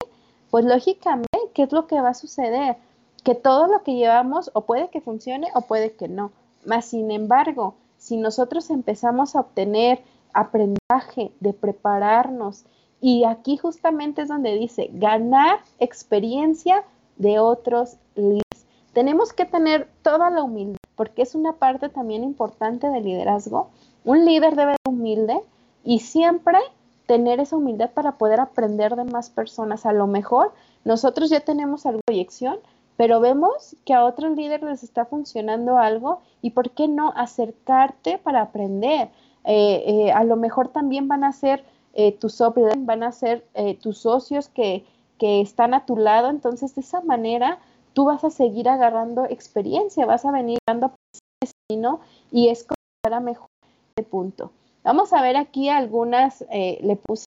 pues 0.51 0.65
lógicamente, 0.65 1.39
¿qué 1.53 1.65
es 1.65 1.73
lo 1.73 1.87
que 1.87 2.01
va 2.01 2.11
a 2.11 2.15
suceder? 2.15 2.77
Que 3.25 3.35
todo 3.35 3.67
lo 3.67 3.83
que 3.83 3.95
llevamos 3.95 4.51
o 4.55 4.63
puede 4.63 4.91
que 4.91 5.01
funcione 5.01 5.49
o 5.55 5.63
puede 5.63 5.93
que 5.93 6.09
no. 6.09 6.31
Más 6.65 6.85
sin 6.85 7.11
embargo, 7.11 7.75
si 7.99 8.17
nosotros 8.17 8.71
empezamos 8.71 9.35
a 9.35 9.41
obtener 9.41 10.03
aprendizaje, 10.35 11.33
de 11.41 11.53
prepararnos. 11.53 12.65
Y 13.01 13.25
aquí 13.25 13.57
justamente 13.57 14.23
es 14.23 14.29
donde 14.29 14.55
dice, 14.59 14.91
ganar 14.93 15.61
experiencia 15.79 16.85
de 17.17 17.39
otros 17.39 17.97
líderes. 18.15 18.67
Tenemos 18.93 19.33
que 19.33 19.45
tener 19.45 19.89
toda 20.03 20.31
la 20.31 20.43
humildad, 20.43 20.79
porque 20.97 21.23
es 21.23 21.35
una 21.35 21.55
parte 21.55 21.89
también 21.89 22.25
importante 22.25 22.89
del 22.89 23.05
liderazgo. 23.05 23.71
Un 24.05 24.25
líder 24.25 24.57
debe 24.57 24.73
ser 24.73 24.95
humilde 24.95 25.41
y 25.85 26.01
siempre 26.01 26.59
tener 27.07 27.41
esa 27.41 27.57
humildad 27.57 27.91
para 27.91 28.13
poder 28.13 28.41
aprender 28.41 28.97
de 28.97 29.05
más 29.05 29.31
personas. 29.31 29.87
A 29.87 29.93
lo 29.93 30.07
mejor 30.07 30.53
nosotros 30.85 31.31
ya 31.31 31.41
tenemos 31.41 31.87
alguna 31.87 32.03
proyección, 32.07 32.59
pero 32.97 33.21
vemos 33.21 33.77
que 33.85 33.95
a 33.95 34.05
otros 34.05 34.37
líderes 34.37 34.69
les 34.69 34.83
está 34.83 35.05
funcionando 35.05 35.79
algo 35.79 36.21
y 36.43 36.51
por 36.51 36.71
qué 36.71 36.89
no 36.89 37.13
acercarte 37.17 38.19
para 38.19 38.43
aprender. 38.43 39.09
Eh, 39.45 39.85
eh, 39.87 40.13
a 40.13 40.25
lo 40.25 40.37
mejor 40.37 40.69
también 40.69 41.09
van 41.09 41.25
a 41.25 41.33
ser 41.33 41.65
eh, 41.93 42.13
tus 42.13 42.43
van 42.79 43.03
a 43.03 43.13
ser 43.13 43.45
tus 43.81 43.99
socios 43.99 44.49
que, 44.49 44.85
que 45.19 45.41
están 45.41 45.75
a 45.75 45.87
tu 45.87 45.97
lado, 45.97 46.29
entonces 46.29 46.75
de 46.75 46.81
esa 46.81 47.01
manera 47.03 47.59
tú 47.95 48.05
vas 48.05 48.25
a 48.25 48.31
seguir 48.31 48.69
agarrando 48.69 49.25
experiencia, 49.25 50.05
vas 50.05 50.25
a 50.25 50.33
venir 50.33 50.59
dando 50.67 50.95
destino 51.41 52.01
y 52.31 52.49
es 52.49 52.65
como 52.65 52.77
para 53.03 53.21
mejor 53.21 53.49
este 53.97 54.09
punto. 54.09 54.51
Vamos 54.83 55.13
a 55.13 55.23
ver 55.23 55.37
aquí 55.37 55.71
algunas, 55.71 56.45
le 56.51 56.97
puse 56.97 57.27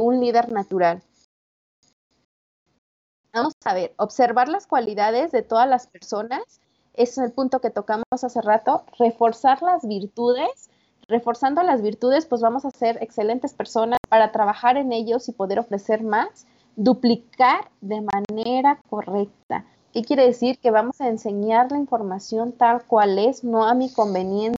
un 0.00 0.20
líder 0.20 0.52
natural. 0.52 1.02
Vamos 3.32 3.54
a 3.64 3.74
ver, 3.74 3.92
observar 3.96 4.48
las 4.48 4.68
cualidades 4.68 5.32
de 5.32 5.42
todas 5.42 5.68
las 5.68 5.88
personas, 5.88 6.60
es 6.92 7.18
el 7.18 7.32
punto 7.32 7.60
que 7.60 7.70
tocamos 7.70 8.04
hace 8.22 8.40
rato, 8.40 8.84
reforzar 8.98 9.60
las 9.62 9.86
virtudes 9.88 10.70
reforzando 11.08 11.62
las 11.62 11.82
virtudes, 11.82 12.26
pues 12.26 12.40
vamos 12.40 12.64
a 12.64 12.70
ser 12.70 13.02
excelentes 13.02 13.52
personas 13.52 13.98
para 14.08 14.32
trabajar 14.32 14.76
en 14.76 14.92
ellos 14.92 15.28
y 15.28 15.32
poder 15.32 15.58
ofrecer 15.58 16.02
más, 16.02 16.46
duplicar 16.76 17.70
de 17.80 18.00
manera 18.00 18.80
correcta. 18.88 19.64
¿Qué 19.92 20.02
quiere 20.02 20.26
decir? 20.26 20.58
Que 20.58 20.70
vamos 20.70 21.00
a 21.00 21.08
enseñar 21.08 21.70
la 21.70 21.78
información 21.78 22.52
tal 22.52 22.84
cual 22.84 23.18
es, 23.18 23.44
no 23.44 23.64
a 23.64 23.74
mi 23.74 23.92
conveniencia, 23.92 24.58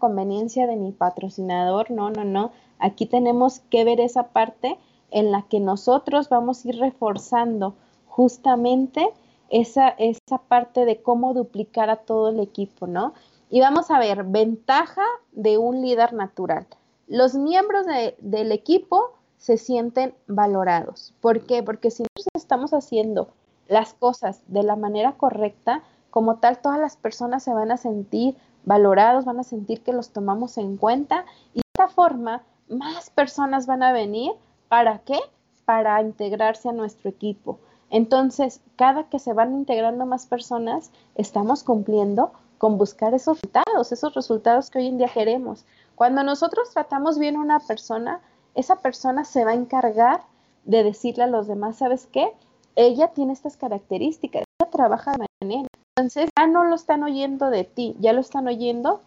conveniencia 0.00 0.66
de 0.66 0.76
mi 0.76 0.92
patrocinador, 0.92 1.90
no, 1.90 2.10
no, 2.10 2.24
no. 2.24 2.52
Aquí 2.78 3.06
tenemos 3.06 3.60
que 3.70 3.84
ver 3.84 4.00
esa 4.00 4.28
parte 4.28 4.78
en 5.10 5.30
la 5.30 5.42
que 5.42 5.60
nosotros 5.60 6.28
vamos 6.28 6.64
a 6.64 6.70
ir 6.70 6.78
reforzando 6.78 7.74
justamente 8.06 9.08
esa, 9.50 9.88
esa 9.90 10.38
parte 10.48 10.84
de 10.86 11.02
cómo 11.02 11.34
duplicar 11.34 11.90
a 11.90 11.96
todo 11.96 12.30
el 12.30 12.40
equipo, 12.40 12.86
¿no? 12.86 13.12
Y 13.50 13.60
vamos 13.60 13.90
a 13.90 13.98
ver, 13.98 14.24
ventaja 14.24 15.04
de 15.32 15.58
un 15.58 15.82
líder 15.82 16.14
natural. 16.14 16.66
Los 17.06 17.34
miembros 17.34 17.84
del 18.18 18.52
equipo 18.52 19.12
se 19.42 19.56
sienten 19.56 20.14
valorados. 20.28 21.12
¿Por 21.20 21.44
qué? 21.44 21.64
Porque 21.64 21.90
si 21.90 22.04
nosotros 22.04 22.28
estamos 22.36 22.72
haciendo 22.72 23.28
las 23.66 23.92
cosas 23.92 24.40
de 24.46 24.62
la 24.62 24.76
manera 24.76 25.14
correcta, 25.14 25.82
como 26.10 26.36
tal, 26.36 26.58
todas 26.58 26.78
las 26.78 26.96
personas 26.96 27.42
se 27.42 27.52
van 27.52 27.72
a 27.72 27.76
sentir 27.76 28.36
valorados, 28.64 29.24
van 29.24 29.40
a 29.40 29.42
sentir 29.42 29.82
que 29.82 29.92
los 29.92 30.10
tomamos 30.10 30.58
en 30.58 30.76
cuenta 30.76 31.24
y 31.54 31.56
de 31.56 31.62
esta 31.74 31.88
forma 31.88 32.42
más 32.68 33.10
personas 33.10 33.66
van 33.66 33.82
a 33.82 33.92
venir. 33.92 34.30
¿Para 34.68 34.98
qué? 34.98 35.18
Para 35.64 36.00
integrarse 36.00 36.68
a 36.68 36.72
nuestro 36.72 37.10
equipo. 37.10 37.58
Entonces, 37.90 38.60
cada 38.76 39.08
que 39.08 39.18
se 39.18 39.32
van 39.32 39.54
integrando 39.54 40.06
más 40.06 40.26
personas, 40.26 40.92
estamos 41.16 41.64
cumpliendo 41.64 42.30
con 42.58 42.78
buscar 42.78 43.12
esos 43.12 43.40
resultados, 43.40 43.90
esos 43.90 44.14
resultados 44.14 44.70
que 44.70 44.78
hoy 44.78 44.86
en 44.86 44.98
día 44.98 45.08
queremos. 45.08 45.64
Cuando 45.96 46.22
nosotros 46.22 46.70
tratamos 46.70 47.18
bien 47.18 47.34
a 47.34 47.40
una 47.40 47.58
persona, 47.58 48.20
esa 48.54 48.76
persona 48.76 49.24
se 49.24 49.44
va 49.44 49.52
a 49.52 49.54
encargar 49.54 50.22
de 50.64 50.84
decirle 50.84 51.24
a 51.24 51.28
los 51.28 51.46
demás, 51.46 51.76
¿sabes 51.76 52.06
qué? 52.06 52.32
Ella 52.76 53.08
tiene 53.08 53.32
estas 53.32 53.56
características, 53.56 54.44
ella 54.60 54.70
trabaja 54.70 55.12
de 55.12 55.26
manera. 55.40 55.68
Entonces 55.96 56.30
ya 56.38 56.46
no 56.46 56.64
lo 56.64 56.74
están 56.74 57.02
oyendo 57.02 57.50
de 57.50 57.64
ti, 57.64 57.96
ya 58.00 58.12
lo 58.12 58.20
están 58.20 58.48
oyendo 58.48 59.00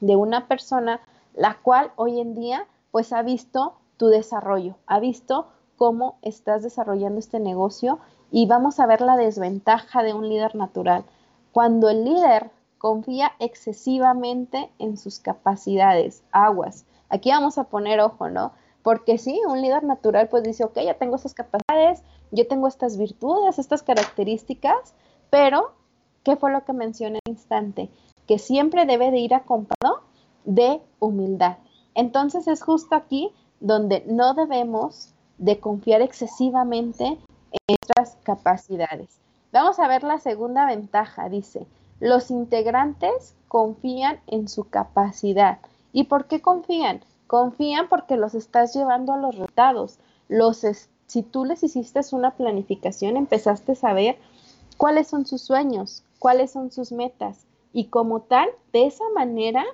de 0.00 0.16
una 0.16 0.46
persona 0.46 1.00
la 1.34 1.58
cual 1.62 1.90
hoy 1.96 2.20
en 2.20 2.34
día 2.34 2.66
pues 2.92 3.12
ha 3.12 3.22
visto 3.22 3.74
tu 3.96 4.06
desarrollo, 4.06 4.76
ha 4.86 5.00
visto 5.00 5.48
cómo 5.76 6.18
estás 6.22 6.62
desarrollando 6.62 7.18
este 7.18 7.40
negocio 7.40 7.98
y 8.30 8.46
vamos 8.46 8.78
a 8.78 8.86
ver 8.86 9.00
la 9.00 9.16
desventaja 9.16 10.02
de 10.02 10.14
un 10.14 10.28
líder 10.28 10.54
natural. 10.54 11.04
Cuando 11.52 11.88
el 11.88 12.04
líder 12.04 12.50
confía 12.78 13.32
excesivamente 13.38 14.70
en 14.78 14.96
sus 14.96 15.18
capacidades, 15.18 16.22
aguas. 16.32 16.84
Aquí 17.08 17.30
vamos 17.30 17.58
a 17.58 17.64
poner 17.64 18.00
ojo, 18.00 18.28
¿no? 18.28 18.52
Porque 18.84 19.16
sí, 19.16 19.40
un 19.48 19.62
líder 19.62 19.82
natural 19.82 20.28
pues 20.28 20.42
dice, 20.42 20.62
ok, 20.62 20.78
ya 20.84 20.94
tengo 20.94 21.16
esas 21.16 21.32
capacidades, 21.34 22.02
yo 22.30 22.46
tengo 22.46 22.68
estas 22.68 22.98
virtudes, 22.98 23.58
estas 23.58 23.82
características, 23.82 24.94
pero, 25.30 25.72
¿qué 26.22 26.36
fue 26.36 26.52
lo 26.52 26.64
que 26.64 26.74
mencioné 26.74 27.18
en 27.24 27.32
el 27.32 27.38
instante? 27.38 27.88
Que 28.28 28.38
siempre 28.38 28.84
debe 28.84 29.10
de 29.10 29.18
ir 29.18 29.34
acompañado 29.34 30.02
de 30.44 30.82
humildad. 31.00 31.56
Entonces 31.94 32.46
es 32.46 32.62
justo 32.62 32.94
aquí 32.94 33.32
donde 33.58 34.04
no 34.06 34.34
debemos 34.34 35.14
de 35.38 35.58
confiar 35.58 36.02
excesivamente 36.02 37.06
en 37.06 37.18
nuestras 37.68 38.18
capacidades. 38.22 39.18
Vamos 39.50 39.78
a 39.78 39.88
ver 39.88 40.02
la 40.02 40.18
segunda 40.18 40.66
ventaja, 40.66 41.30
dice, 41.30 41.66
los 42.00 42.30
integrantes 42.30 43.34
confían 43.48 44.20
en 44.26 44.46
su 44.48 44.64
capacidad. 44.64 45.58
¿Y 45.92 46.04
por 46.04 46.26
qué 46.26 46.42
confían? 46.42 47.00
Confían 47.26 47.88
porque 47.88 48.16
los 48.16 48.34
estás 48.34 48.74
llevando 48.74 49.12
a 49.12 49.16
los 49.16 49.34
resultados. 49.34 49.98
Los 50.28 50.64
si 51.06 51.22
tú 51.22 51.44
les 51.44 51.62
hiciste 51.62 52.00
una 52.12 52.32
planificación, 52.32 53.16
empezaste 53.16 53.72
a 53.72 53.76
saber 53.76 54.18
cuáles 54.76 55.08
son 55.08 55.26
sus 55.26 55.42
sueños, 55.42 56.02
cuáles 56.18 56.50
son 56.50 56.72
sus 56.72 56.92
metas 56.92 57.46
y 57.74 57.86
como 57.86 58.20
tal, 58.20 58.48
de 58.72 58.86
esa 58.86 59.04
manera 59.14 59.64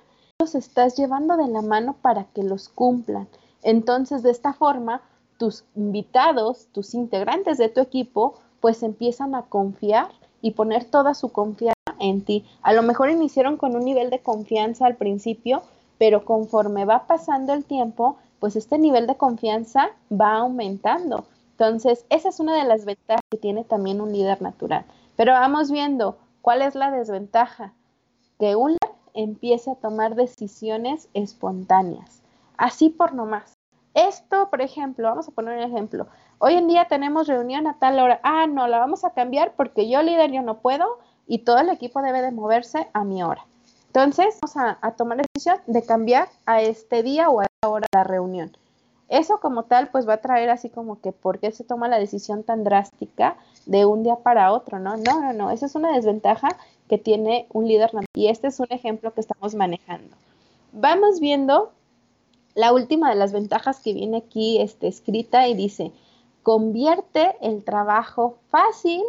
los 0.41 0.55
estás 0.55 0.97
llevando 0.97 1.37
de 1.37 1.47
la 1.47 1.61
mano 1.61 1.97
para 2.01 2.25
que 2.25 2.43
los 2.43 2.71
cumplan. 2.71 3.29
Entonces, 3.63 4.23
de 4.23 4.31
esta 4.31 4.55
forma, 4.55 5.03
tus 5.39 5.65
invitados, 5.77 6.69
tus 6.73 6.95
integrantes 6.95 7.59
de 7.59 7.69
tu 7.69 7.81
equipo, 7.81 8.35
pues 8.61 8.83
empiezan 8.83 9.35
a 9.35 9.43
confiar 9.43 10.09
y 10.41 10.53
poner 10.53 10.87
toda 10.87 11.13
su 11.13 11.31
confianza 11.31 11.75
en 11.99 12.25
ti. 12.25 12.47
A 12.63 12.73
lo 12.73 12.83
mejor 12.83 13.11
iniciaron 13.11 13.59
con 13.59 13.77
un 13.77 13.85
nivel 13.85 14.09
de 14.09 14.21
confianza 14.21 14.87
al 14.87 14.97
principio, 14.97 15.63
pero 16.01 16.25
conforme 16.25 16.87
va 16.87 17.07
pasando 17.07 17.53
el 17.53 17.67
tiempo, 17.67 18.17
pues 18.39 18.57
este 18.57 18.79
nivel 18.79 19.07
de 19.07 19.19
confianza 19.19 19.91
va 20.11 20.37
aumentando. 20.37 21.27
Entonces, 21.51 22.07
esa 22.09 22.31
es 22.31 22.41
una 22.41 22.57
de 22.57 22.65
las 22.65 22.87
ventajas 22.87 23.21
que 23.31 23.37
tiene 23.37 23.65
también 23.65 24.01
un 24.01 24.11
líder 24.11 24.41
natural. 24.41 24.87
Pero 25.17 25.33
vamos 25.33 25.71
viendo 25.71 26.17
cuál 26.41 26.63
es 26.63 26.75
la 26.75 26.91
desventaja. 26.91 27.75
Que 28.39 28.57
un 28.57 28.71
líder 28.71 28.97
empiece 29.13 29.73
a 29.73 29.75
tomar 29.75 30.15
decisiones 30.15 31.11
espontáneas, 31.13 32.23
así 32.57 32.89
por 32.89 33.13
nomás. 33.13 33.53
Esto, 33.93 34.49
por 34.49 34.63
ejemplo, 34.63 35.07
vamos 35.07 35.29
a 35.29 35.33
poner 35.33 35.59
un 35.59 35.71
ejemplo. 35.71 36.07
Hoy 36.39 36.55
en 36.55 36.67
día 36.67 36.87
tenemos 36.89 37.29
reunión 37.29 37.67
a 37.67 37.79
tal 37.79 38.01
hora. 38.01 38.21
Ah, 38.23 38.47
no, 38.47 38.67
la 38.69 38.79
vamos 38.79 39.05
a 39.05 39.11
cambiar 39.11 39.53
porque 39.55 39.87
yo 39.87 40.03
líder 40.03 40.33
yo 40.33 40.41
no 40.41 40.61
puedo 40.61 40.99
y 41.27 41.41
todo 41.41 41.59
el 41.59 41.69
equipo 41.69 42.01
debe 42.01 42.23
de 42.23 42.31
moverse 42.31 42.89
a 42.95 43.05
mi 43.05 43.23
hora. 43.23 43.45
Entonces, 43.93 44.39
vamos 44.41 44.77
a, 44.83 44.93
tomar 44.93 45.17
la 45.17 45.25
decisión 45.35 45.57
de 45.67 45.83
cambiar 45.83 46.29
a 46.47 46.63
este 46.63 47.03
día 47.03 47.29
o 47.29 47.41
a 47.41 47.47
esta 47.47 47.69
hora 47.69 47.89
la 47.93 48.05
reunión. 48.05 48.57
Eso 49.09 49.41
como 49.41 49.65
tal, 49.65 49.89
pues 49.91 50.09
va 50.09 50.15
a 50.15 50.21
traer 50.21 50.49
así 50.49 50.71
como 50.71 51.01
que 51.01 51.11
por 51.11 51.41
qué 51.41 51.51
se 51.51 51.65
toma 51.65 51.89
la 51.89 51.99
decisión 51.99 52.45
tan 52.45 52.63
drástica 52.63 53.37
de 53.67 53.87
un 53.87 54.05
día 54.05 54.15
para 54.15 54.53
otro, 54.53 54.79
¿no? 54.79 54.97
No, 54.97 55.21
no, 55.21 55.33
no, 55.33 55.51
esa 55.51 55.67
es 55.67 55.75
una 55.75 55.93
desventaja 55.93 56.51
que 56.89 56.99
tiene 56.99 57.49
un 57.53 57.67
líder 57.67 57.91
y 58.15 58.29
este 58.29 58.47
es 58.47 58.61
un 58.61 58.69
ejemplo 58.71 59.13
que 59.13 59.23
estamos 59.23 59.57
manejando. 59.57 60.15
Vamos 60.71 61.19
viendo 61.19 61.73
la 62.55 62.73
última 62.73 63.11
de 63.11 63.17
las 63.17 63.33
ventajas 63.33 63.81
que 63.81 63.93
viene 63.93 64.19
aquí 64.19 64.61
este, 64.61 64.87
escrita 64.87 65.49
y 65.49 65.55
dice, 65.55 65.91
convierte 66.45 67.35
el 67.41 67.65
trabajo 67.65 68.39
fácil 68.51 69.03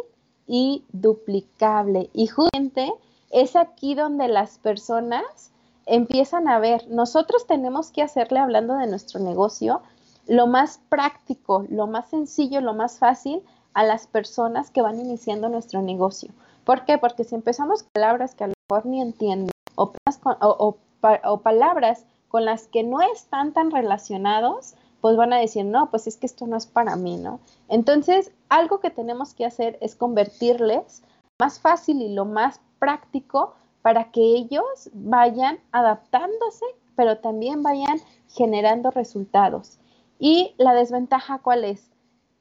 y 0.48 0.82
duplicable. 0.90 2.10
Y 2.12 2.26
justamente 2.26 2.92
es 3.32 3.56
aquí 3.56 3.94
donde 3.94 4.28
las 4.28 4.58
personas 4.58 5.50
empiezan 5.86 6.48
a 6.48 6.60
ver, 6.60 6.86
nosotros 6.88 7.46
tenemos 7.46 7.90
que 7.90 8.02
hacerle, 8.02 8.38
hablando 8.38 8.76
de 8.76 8.86
nuestro 8.86 9.18
negocio, 9.18 9.82
lo 10.28 10.46
más 10.46 10.80
práctico, 10.88 11.64
lo 11.68 11.88
más 11.88 12.08
sencillo, 12.10 12.60
lo 12.60 12.74
más 12.74 12.98
fácil 12.98 13.42
a 13.74 13.82
las 13.82 14.06
personas 14.06 14.70
que 14.70 14.82
van 14.82 15.00
iniciando 15.00 15.48
nuestro 15.48 15.82
negocio. 15.82 16.30
¿Por 16.64 16.84
qué? 16.84 16.98
Porque 16.98 17.24
si 17.24 17.34
empezamos 17.34 17.82
palabras 17.82 18.34
que 18.34 18.44
a 18.44 18.48
lo 18.48 18.54
mejor 18.70 18.86
ni 18.86 19.00
entienden 19.00 19.50
o, 19.74 19.92
o 21.24 21.36
palabras 21.38 22.04
con 22.28 22.44
las 22.44 22.68
que 22.68 22.84
no 22.84 23.00
están 23.00 23.52
tan 23.52 23.70
relacionados, 23.70 24.74
pues 25.00 25.16
van 25.16 25.32
a 25.32 25.38
decir, 25.38 25.64
no, 25.64 25.90
pues 25.90 26.06
es 26.06 26.16
que 26.16 26.26
esto 26.26 26.46
no 26.46 26.56
es 26.56 26.66
para 26.66 26.94
mí, 26.94 27.16
¿no? 27.16 27.40
Entonces, 27.68 28.30
algo 28.48 28.78
que 28.78 28.90
tenemos 28.90 29.34
que 29.34 29.44
hacer 29.44 29.76
es 29.80 29.96
convertirles 29.96 31.02
más 31.40 31.58
fácil 31.58 32.00
y 32.00 32.14
lo 32.14 32.24
más 32.24 32.60
práctico 32.82 33.54
para 33.80 34.10
que 34.10 34.20
ellos 34.20 34.90
vayan 34.92 35.60
adaptándose, 35.70 36.66
pero 36.96 37.18
también 37.18 37.62
vayan 37.62 38.00
generando 38.28 38.90
resultados. 38.90 39.78
Y 40.18 40.56
la 40.58 40.74
desventaja 40.74 41.38
cuál 41.38 41.64
es? 41.64 41.92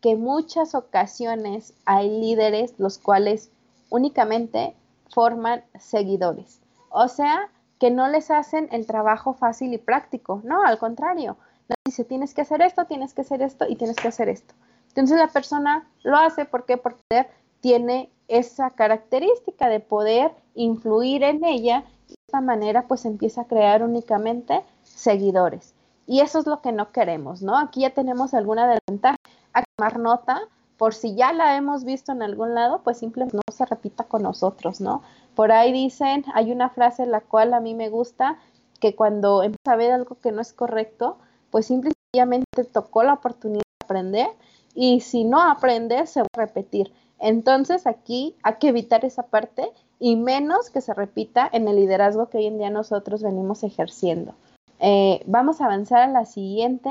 Que 0.01 0.15
muchas 0.15 0.73
ocasiones 0.73 1.75
hay 1.86 2.10
líderes 2.10 2.73
los 2.80 2.97
cuales 2.97 3.51
únicamente 3.91 4.75
forman 5.12 5.63
seguidores. 5.80 6.60
O 6.89 7.08
sea, 7.08 7.51
que 7.80 7.91
no 7.91 8.08
les 8.08 8.32
hacen 8.32 8.67
el 8.71 8.88
trabajo 8.88 9.36
fácil 9.36 9.75
y 9.75 9.77
práctico. 9.77 10.41
No, 10.43 10.63
al 10.63 10.80
contrario. 10.80 11.38
Dice, 11.86 12.04
tienes 12.04 12.34
que 12.34 12.41
hacer 12.41 12.63
esto, 12.63 12.86
tienes 12.86 13.13
que 13.13 13.21
hacer 13.21 13.43
esto 13.43 13.65
y 13.69 13.75
tienes 13.75 13.97
que 13.97 14.08
hacer 14.08 14.27
esto. 14.27 14.56
Entonces 14.88 15.19
la 15.19 15.27
persona 15.27 15.88
lo 16.01 16.17
hace 16.17 16.45
porque 16.45 16.77
porque 16.77 17.27
tiene 17.62 18.10
esa 18.28 18.69
característica 18.71 19.69
de 19.69 19.80
poder 19.80 20.32
influir 20.56 21.24
en 21.24 21.43
ella 21.43 21.86
y 22.08 22.13
de 22.13 22.15
esta 22.28 22.41
manera 22.41 22.88
pues 22.88 23.06
empieza 23.06 23.41
a 23.41 23.47
crear 23.47 23.84
únicamente 23.84 24.62
seguidores. 24.84 25.74
Y 26.08 26.19
eso 26.19 26.39
es 26.39 26.47
lo 26.47 26.62
que 26.62 26.71
no 26.71 26.91
queremos, 26.91 27.41
¿no? 27.41 27.58
Aquí 27.58 27.82
ya 27.82 27.91
tenemos 27.91 28.34
alguna 28.34 28.67
desventaja. 28.67 29.17
A 29.54 29.63
tomar 29.78 30.00
nota, 30.00 30.41
por 30.78 30.93
si 30.93 31.13
ya 31.15 31.34
la 31.34 31.58
hemos 31.58 31.84
visto 31.84 32.12
en 32.12 32.21
algún 32.21 32.56
lado, 32.56 32.82
pues 32.84 32.97
simplemente 32.97 33.38
no 33.38 33.54
se 33.54 33.65
repita 33.65 34.06
con 34.06 34.24
nosotros, 34.24 34.82
¿no? 34.82 35.04
Por 35.36 35.52
ahí 35.52 35.71
dicen, 35.71 36.26
hay 36.34 36.52
una 36.52 36.69
frase 36.69 37.06
la 37.06 37.21
cual 37.21 37.54
a 37.54 37.60
mí 37.60 37.76
me 37.76 37.89
gusta, 37.89 38.39
que 38.80 38.95
cuando 38.95 39.43
empieza 39.43 39.74
a 39.74 39.76
ver 39.76 39.91
algo 39.91 40.17
que 40.19 40.32
no 40.32 40.41
es 40.41 40.54
correcto, 40.54 41.17
pues 41.52 41.67
simplemente 41.67 42.63
tocó 42.71 43.04
la 43.04 43.13
oportunidad 43.13 43.62
de 43.62 43.86
aprender 43.86 44.28
y 44.74 45.02
si 45.02 45.24
no 45.24 45.41
aprende 45.41 46.08
se 46.08 46.21
va 46.21 46.28
a 46.34 46.39
repetir. 46.39 46.91
Entonces 47.21 47.86
aquí 47.86 48.36
hay 48.41 48.55
que 48.55 48.69
evitar 48.69 49.05
esa 49.05 49.23
parte 49.23 49.71
y 49.99 50.15
menos 50.15 50.71
que 50.71 50.81
se 50.81 50.93
repita 50.95 51.47
en 51.53 51.67
el 51.67 51.75
liderazgo 51.75 52.29
que 52.29 52.39
hoy 52.39 52.47
en 52.47 52.57
día 52.57 52.71
nosotros 52.71 53.21
venimos 53.21 53.63
ejerciendo. 53.63 54.34
Eh, 54.79 55.21
vamos 55.27 55.62
a 55.62 55.65
avanzar 55.65 56.01
a 56.01 56.07
la 56.07 56.25
siguiente 56.25 56.89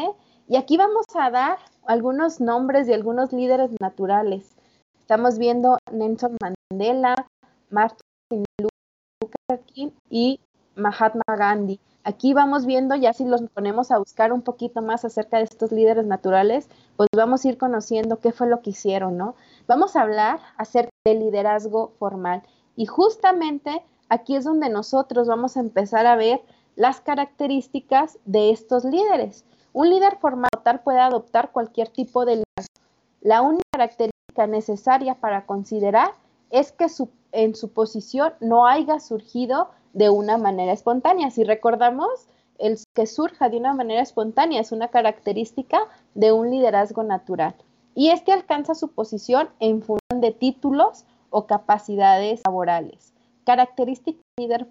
y 0.48 0.56
aquí 0.56 0.76
vamos 0.76 1.04
a 1.14 1.30
dar 1.30 1.58
algunos 1.84 2.40
nombres 2.40 2.86
de 2.86 2.94
algunos 2.94 3.32
líderes 3.32 3.72
naturales. 3.80 4.54
Estamos 5.00 5.38
viendo 5.38 5.78
Nelson 5.90 6.36
Mandela, 6.40 7.26
Martin 7.70 8.44
Luther 8.60 9.60
King 9.66 9.90
y 10.08 10.38
Mahatma 10.76 11.24
Gandhi. 11.26 11.80
Aquí 12.04 12.32
vamos 12.32 12.64
viendo, 12.64 12.94
ya 12.94 13.12
si 13.12 13.24
los 13.24 13.42
ponemos 13.52 13.90
a 13.90 13.98
buscar 13.98 14.32
un 14.32 14.42
poquito 14.42 14.80
más 14.80 15.04
acerca 15.04 15.38
de 15.38 15.44
estos 15.44 15.72
líderes 15.72 16.06
naturales, 16.06 16.68
pues 16.96 17.08
vamos 17.14 17.44
a 17.44 17.48
ir 17.48 17.58
conociendo 17.58 18.20
qué 18.20 18.30
fue 18.30 18.48
lo 18.48 18.62
que 18.62 18.70
hicieron, 18.70 19.18
¿no? 19.18 19.34
Vamos 19.70 19.94
a 19.94 20.02
hablar 20.02 20.40
acerca 20.56 20.90
del 21.04 21.20
liderazgo 21.20 21.92
formal. 22.00 22.42
Y 22.74 22.86
justamente 22.86 23.84
aquí 24.08 24.34
es 24.34 24.42
donde 24.42 24.68
nosotros 24.68 25.28
vamos 25.28 25.56
a 25.56 25.60
empezar 25.60 26.06
a 26.06 26.16
ver 26.16 26.42
las 26.74 27.00
características 27.00 28.18
de 28.24 28.50
estos 28.50 28.84
líderes. 28.84 29.44
Un 29.72 29.90
líder 29.90 30.16
formal 30.16 30.50
puede 30.82 30.98
adoptar 30.98 31.52
cualquier 31.52 31.86
tipo 31.86 32.24
de 32.24 32.42
liderazgo. 32.42 32.84
La 33.20 33.42
única 33.42 33.62
característica 33.70 34.48
necesaria 34.48 35.14
para 35.14 35.46
considerar 35.46 36.14
es 36.50 36.72
que 36.72 36.88
en 37.30 37.54
su 37.54 37.72
posición 37.72 38.32
no 38.40 38.66
haya 38.66 38.98
surgido 38.98 39.70
de 39.92 40.10
una 40.10 40.36
manera 40.36 40.72
espontánea. 40.72 41.30
Si 41.30 41.44
recordamos, 41.44 42.26
el 42.58 42.76
que 42.92 43.06
surja 43.06 43.48
de 43.48 43.58
una 43.58 43.72
manera 43.72 44.02
espontánea 44.02 44.62
es 44.62 44.72
una 44.72 44.88
característica 44.88 45.78
de 46.16 46.32
un 46.32 46.50
liderazgo 46.50 47.04
natural 47.04 47.54
y 47.94 48.10
este 48.10 48.32
alcanza 48.32 48.74
su 48.74 48.88
posición 48.88 49.50
en 49.58 49.82
función 49.82 50.20
de 50.20 50.32
títulos 50.32 51.04
o 51.30 51.46
capacidades 51.46 52.40
laborales. 52.44 53.12
Característica 53.44 54.20
líder 54.38 54.68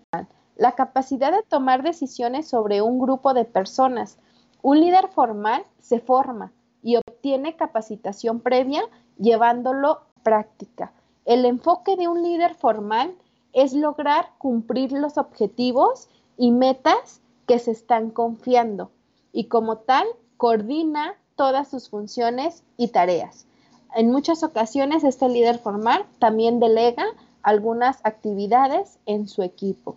La 0.56 0.74
capacidad 0.74 1.32
de 1.32 1.44
tomar 1.44 1.84
decisiones 1.84 2.48
sobre 2.48 2.82
un 2.82 3.00
grupo 3.00 3.34
de 3.34 3.46
personas 3.46 4.18
Un 4.62 4.80
líder 4.80 5.08
formal 5.10 5.64
se 5.80 6.00
forma 6.00 6.52
y 6.82 6.98
obtiene 6.98 7.56
capacitación 7.56 8.40
previa 8.40 8.82
llevándolo 9.18 10.02
práctica. 10.24 10.94
El 11.26 11.46
enfoque 11.46 11.96
de 11.96 12.08
un 12.08 12.24
líder 12.24 12.56
formal 12.56 13.16
es 13.54 13.74
lograr 13.74 14.32
cumplir 14.38 14.92
los 14.92 15.18
objetivos 15.18 16.10
y 16.38 16.52
metas 16.52 17.22
que 17.48 17.60
se 17.60 17.72
están 17.72 18.12
confiando 18.12 18.92
y 19.32 19.46
como 19.46 19.78
tal 19.78 20.08
coordina 20.38 21.16
todas 21.40 21.70
sus 21.70 21.88
funciones 21.88 22.66
y 22.76 22.90
tareas. 22.90 23.48
En 23.96 24.12
muchas 24.12 24.44
ocasiones 24.44 25.06
este 25.06 25.30
líder 25.30 25.58
formal 25.58 26.06
también 26.20 26.60
delega 26.60 27.06
algunas 27.44 28.02
actividades 28.04 29.00
en 29.06 29.30
su 29.30 29.42
equipo. 29.42 29.96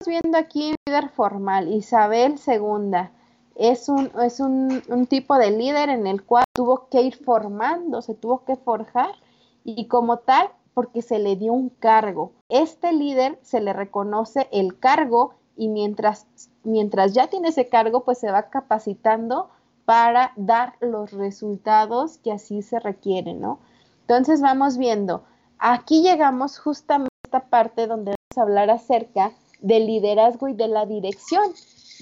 Estamos 0.00 0.20
viendo 0.24 0.38
aquí 0.38 0.74
líder 0.88 1.08
formal, 1.10 1.72
Isabel 1.72 2.34
II. 2.44 3.10
Es, 3.54 3.88
un, 3.88 4.10
es 4.24 4.40
un 4.40 5.06
tipo 5.08 5.38
de 5.38 5.52
líder 5.52 5.88
en 5.88 6.08
el 6.08 6.24
cual 6.24 6.42
tuvo 6.52 6.88
que 6.88 7.02
ir 7.02 7.14
formando, 7.14 8.02
se 8.02 8.14
tuvo 8.14 8.44
que 8.44 8.56
forjar 8.56 9.12
y 9.62 9.86
como 9.86 10.16
tal 10.16 10.48
porque 10.74 11.00
se 11.00 11.20
le 11.20 11.36
dio 11.36 11.52
un 11.52 11.68
cargo. 11.68 12.32
Este 12.48 12.92
líder 12.92 13.38
se 13.42 13.60
le 13.60 13.72
reconoce 13.72 14.48
el 14.50 14.80
cargo 14.80 15.34
y 15.56 15.68
mientras, 15.68 16.26
mientras 16.64 17.12
ya 17.14 17.28
tiene 17.28 17.50
ese 17.50 17.68
cargo, 17.68 18.02
pues 18.02 18.18
se 18.18 18.32
va 18.32 18.50
capacitando 18.50 19.48
para 19.90 20.32
dar 20.36 20.74
los 20.78 21.10
resultados 21.10 22.18
que 22.18 22.30
así 22.30 22.62
se 22.62 22.78
requieren, 22.78 23.40
¿no? 23.40 23.58
Entonces 24.02 24.40
vamos 24.40 24.78
viendo, 24.78 25.24
aquí 25.58 26.04
llegamos 26.04 26.60
justamente 26.60 27.08
a 27.24 27.26
esta 27.26 27.50
parte 27.50 27.88
donde 27.88 28.12
vamos 28.12 28.38
a 28.38 28.42
hablar 28.42 28.70
acerca 28.70 29.32
del 29.60 29.86
liderazgo 29.86 30.46
y 30.46 30.54
de 30.54 30.68
la 30.68 30.86
dirección, 30.86 31.42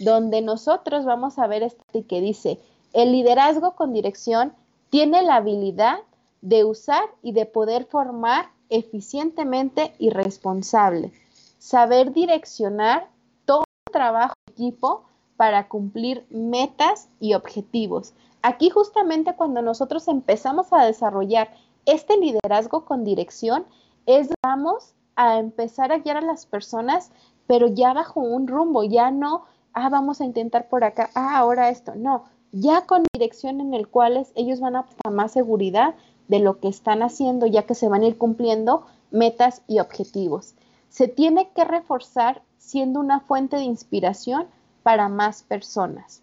donde 0.04 0.42
nosotros 0.42 1.06
vamos 1.06 1.38
a 1.38 1.46
ver 1.46 1.62
este 1.62 2.04
que 2.04 2.20
dice, 2.20 2.60
el 2.92 3.10
liderazgo 3.10 3.74
con 3.74 3.94
dirección 3.94 4.52
tiene 4.90 5.22
la 5.22 5.36
habilidad 5.36 6.00
de 6.42 6.64
usar 6.64 7.04
y 7.22 7.32
de 7.32 7.46
poder 7.46 7.86
formar 7.86 8.50
eficientemente 8.68 9.94
y 9.98 10.10
responsable. 10.10 11.10
Saber 11.56 12.12
direccionar 12.12 13.08
todo 13.46 13.64
el 13.86 13.92
trabajo 13.94 14.34
equipo 14.50 15.07
para 15.38 15.68
cumplir 15.68 16.26
metas 16.30 17.08
y 17.20 17.34
objetivos. 17.34 18.12
Aquí 18.42 18.70
justamente 18.70 19.36
cuando 19.36 19.62
nosotros 19.62 20.08
empezamos 20.08 20.72
a 20.72 20.84
desarrollar 20.84 21.50
este 21.86 22.16
liderazgo 22.16 22.84
con 22.84 23.04
dirección, 23.04 23.64
es 24.04 24.30
vamos 24.44 24.94
a 25.14 25.38
empezar 25.38 25.92
a 25.92 25.98
guiar 25.98 26.16
a 26.16 26.22
las 26.22 26.44
personas, 26.44 27.12
pero 27.46 27.68
ya 27.68 27.92
bajo 27.92 28.18
un 28.18 28.48
rumbo, 28.48 28.82
ya 28.82 29.12
no, 29.12 29.44
ah, 29.74 29.88
vamos 29.88 30.20
a 30.20 30.24
intentar 30.24 30.68
por 30.68 30.82
acá, 30.82 31.08
ah, 31.14 31.38
ahora 31.38 31.68
esto, 31.68 31.94
no, 31.94 32.24
ya 32.50 32.84
con 32.86 33.04
dirección 33.12 33.60
en 33.60 33.74
el 33.74 33.86
cual 33.86 34.26
ellos 34.34 34.58
van 34.58 34.74
a 34.74 34.86
más 35.08 35.30
seguridad 35.30 35.94
de 36.26 36.40
lo 36.40 36.58
que 36.58 36.66
están 36.66 37.00
haciendo, 37.04 37.46
ya 37.46 37.62
que 37.62 37.76
se 37.76 37.88
van 37.88 38.02
a 38.02 38.06
ir 38.06 38.18
cumpliendo 38.18 38.86
metas 39.12 39.62
y 39.68 39.78
objetivos. 39.78 40.56
Se 40.88 41.06
tiene 41.06 41.50
que 41.54 41.64
reforzar 41.64 42.42
siendo 42.58 42.98
una 42.98 43.20
fuente 43.20 43.56
de 43.56 43.62
inspiración 43.62 44.48
para 44.88 45.10
más 45.10 45.42
personas. 45.42 46.22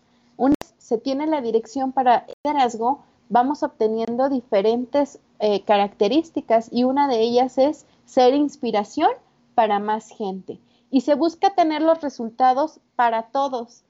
Se 0.79 0.97
tiene 0.97 1.27
la 1.27 1.39
dirección 1.41 1.91
para 1.91 2.25
liderazgo, 2.43 3.03
vamos 3.29 3.61
obteniendo 3.61 4.27
diferentes 4.27 5.19
eh, 5.37 5.61
características 5.63 6.69
y 6.71 6.83
una 6.83 7.07
de 7.07 7.21
ellas 7.21 7.59
es 7.59 7.85
ser 8.05 8.33
inspiración 8.33 9.11
para 9.53 9.77
más 9.77 10.09
gente. 10.09 10.59
Y 10.89 11.01
se 11.01 11.13
busca 11.13 11.53
tener 11.53 11.83
los 11.83 12.01
resultados 12.01 12.79
para 12.95 13.23
todos, 13.29 13.83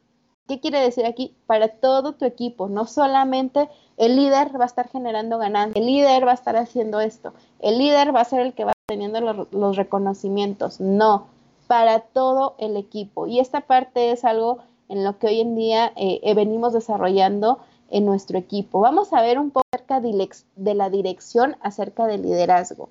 ¿Qué 0.48 0.60
quiere 0.60 0.80
decir 0.80 1.06
aquí? 1.06 1.34
Para 1.48 1.70
todo 1.70 2.14
tu 2.14 2.26
equipo, 2.26 2.68
no 2.68 2.86
solamente 2.86 3.68
el 3.98 4.16
líder 4.16 4.60
va 4.60 4.66
a 4.66 4.68
estar 4.68 4.90
generando 4.90 5.40
ganancias, 5.40 5.76
el 5.78 5.88
líder 5.88 6.28
va 6.28 6.32
a 6.32 6.36
estar 6.36 6.56
haciendo 6.56 7.00
esto, 7.00 7.34
el 7.60 7.78
líder 7.80 8.16
va 8.16 8.22
a 8.22 8.26
ser 8.26 8.42
el 8.42 8.54
que 8.54 8.66
va 8.66 8.74
teniendo 8.86 9.22
los, 9.52 9.76
reconocimientos, 9.76 10.80
no, 10.80 11.28
para 11.68 12.00
todo 12.02 12.56
el 12.60 12.78
equipo. 12.78 13.28
Y 13.28 13.40
esta 13.40 13.62
parte 13.62 14.12
es 14.12 14.26
algo 14.26 14.60
en 14.90 15.04
lo 15.04 15.18
que 15.18 15.28
hoy 15.28 15.42
en 15.42 15.56
día 15.56 15.92
eh, 15.96 16.34
venimos 16.36 16.74
desarrollando 16.74 17.60
en 17.90 18.06
nuestro 18.06 18.38
equipo. 18.38 18.80
Vamos 18.80 19.14
a 19.14 19.22
ver 19.22 19.40
un 19.40 19.52
poco 19.52 19.66
acerca 19.74 20.02
de 20.02 20.74
la 20.74 20.90
dirección, 20.90 21.56
acerca 21.62 22.08
del 22.08 22.24
liderazgo. 22.24 22.90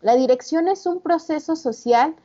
La 0.00 0.16
dirección 0.16 0.68
es 0.68 0.86
un 0.86 1.00
proceso 1.00 1.56
social 1.56 2.16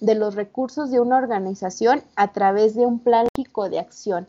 de 0.00 0.14
los 0.14 0.34
recursos 0.34 0.90
de 0.90 1.00
una 1.00 1.18
organización 1.18 2.02
a 2.16 2.32
través 2.32 2.74
de 2.74 2.86
un 2.86 2.98
plan 2.98 3.26
de 3.70 3.78
acción. 3.78 4.26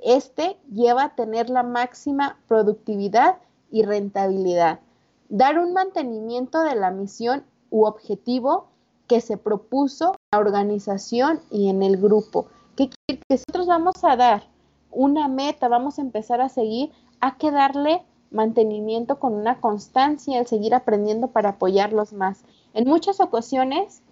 Este 0.00 0.56
lleva 0.72 1.04
a 1.04 1.14
tener 1.14 1.48
la 1.50 1.62
máxima 1.62 2.38
productividad 2.48 3.36
y 3.70 3.82
rentabilidad. 3.84 4.80
Dar 5.28 5.58
un 5.58 5.72
mantenimiento 5.72 6.62
de 6.62 6.74
la 6.74 6.90
misión 6.90 7.44
u 7.70 7.84
objetivo 7.86 8.66
que 9.06 9.20
se 9.20 9.36
propuso 9.36 10.14
organización 10.38 11.40
y 11.50 11.68
en 11.68 11.82
el 11.82 11.96
grupo. 11.96 12.46
¿Qué 12.76 12.88
quiere 12.88 13.20
que 13.28 13.34
nosotros 13.36 13.66
vamos 13.66 14.02
a 14.02 14.16
dar 14.16 14.44
una 14.90 15.28
meta, 15.28 15.68
vamos 15.68 15.98
a 15.98 16.02
empezar 16.02 16.40
a 16.40 16.48
seguir, 16.48 16.90
a 17.20 17.36
que 17.36 17.50
darle 17.50 18.02
mantenimiento 18.30 19.18
con 19.18 19.34
una 19.34 19.60
constancia, 19.60 20.38
el 20.38 20.46
seguir 20.46 20.74
aprendiendo 20.74 21.28
para 21.28 21.50
apoyarlos 21.50 22.12
más. 22.12 22.44
En 22.74 22.86
muchas 22.88 23.20
ocasiones 23.20 24.02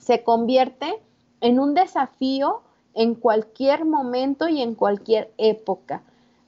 se 0.00 0.22
convierte 0.22 1.00
en 1.40 1.60
un 1.60 1.74
desafío 1.74 2.62
en 2.94 3.14
cualquier 3.14 3.84
momento 3.84 4.48
y 4.48 4.60
en 4.60 4.74
cualquier 4.74 5.32
época. 5.38 6.02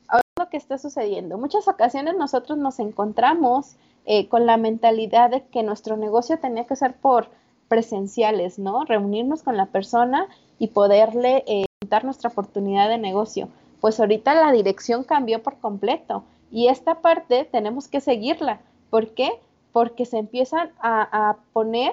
Ahora 0.08 0.22
lo 0.38 0.50
que 0.50 0.56
está 0.56 0.76
sucediendo. 0.76 1.38
Muchas 1.38 1.68
ocasiones 1.68 2.16
nosotros 2.16 2.58
nos 2.58 2.80
encontramos 2.80 3.76
eh, 4.04 4.28
con 4.28 4.44
la 4.44 4.56
mentalidad 4.56 5.30
de 5.30 5.44
que 5.46 5.62
nuestro 5.62 5.96
negocio 5.96 6.38
tenía 6.38 6.66
que 6.66 6.76
ser 6.76 6.94
por 6.94 7.28
presenciales, 7.68 8.58
¿no? 8.58 8.84
Reunirnos 8.84 9.42
con 9.42 9.56
la 9.56 9.66
persona 9.66 10.26
y 10.58 10.68
poderle 10.68 11.44
eh, 11.46 11.64
dar 11.88 12.04
nuestra 12.04 12.30
oportunidad 12.30 12.88
de 12.88 12.98
negocio. 12.98 13.48
Pues 13.80 14.00
ahorita 14.00 14.34
la 14.34 14.52
dirección 14.52 15.04
cambió 15.04 15.42
por 15.42 15.58
completo 15.58 16.24
y 16.50 16.68
esta 16.68 17.00
parte 17.00 17.44
tenemos 17.44 17.88
que 17.88 18.00
seguirla. 18.00 18.60
¿Por 18.90 19.14
qué? 19.14 19.30
Porque 19.72 20.06
se 20.06 20.18
empiezan 20.18 20.70
a, 20.80 21.36
poner, 21.52 21.92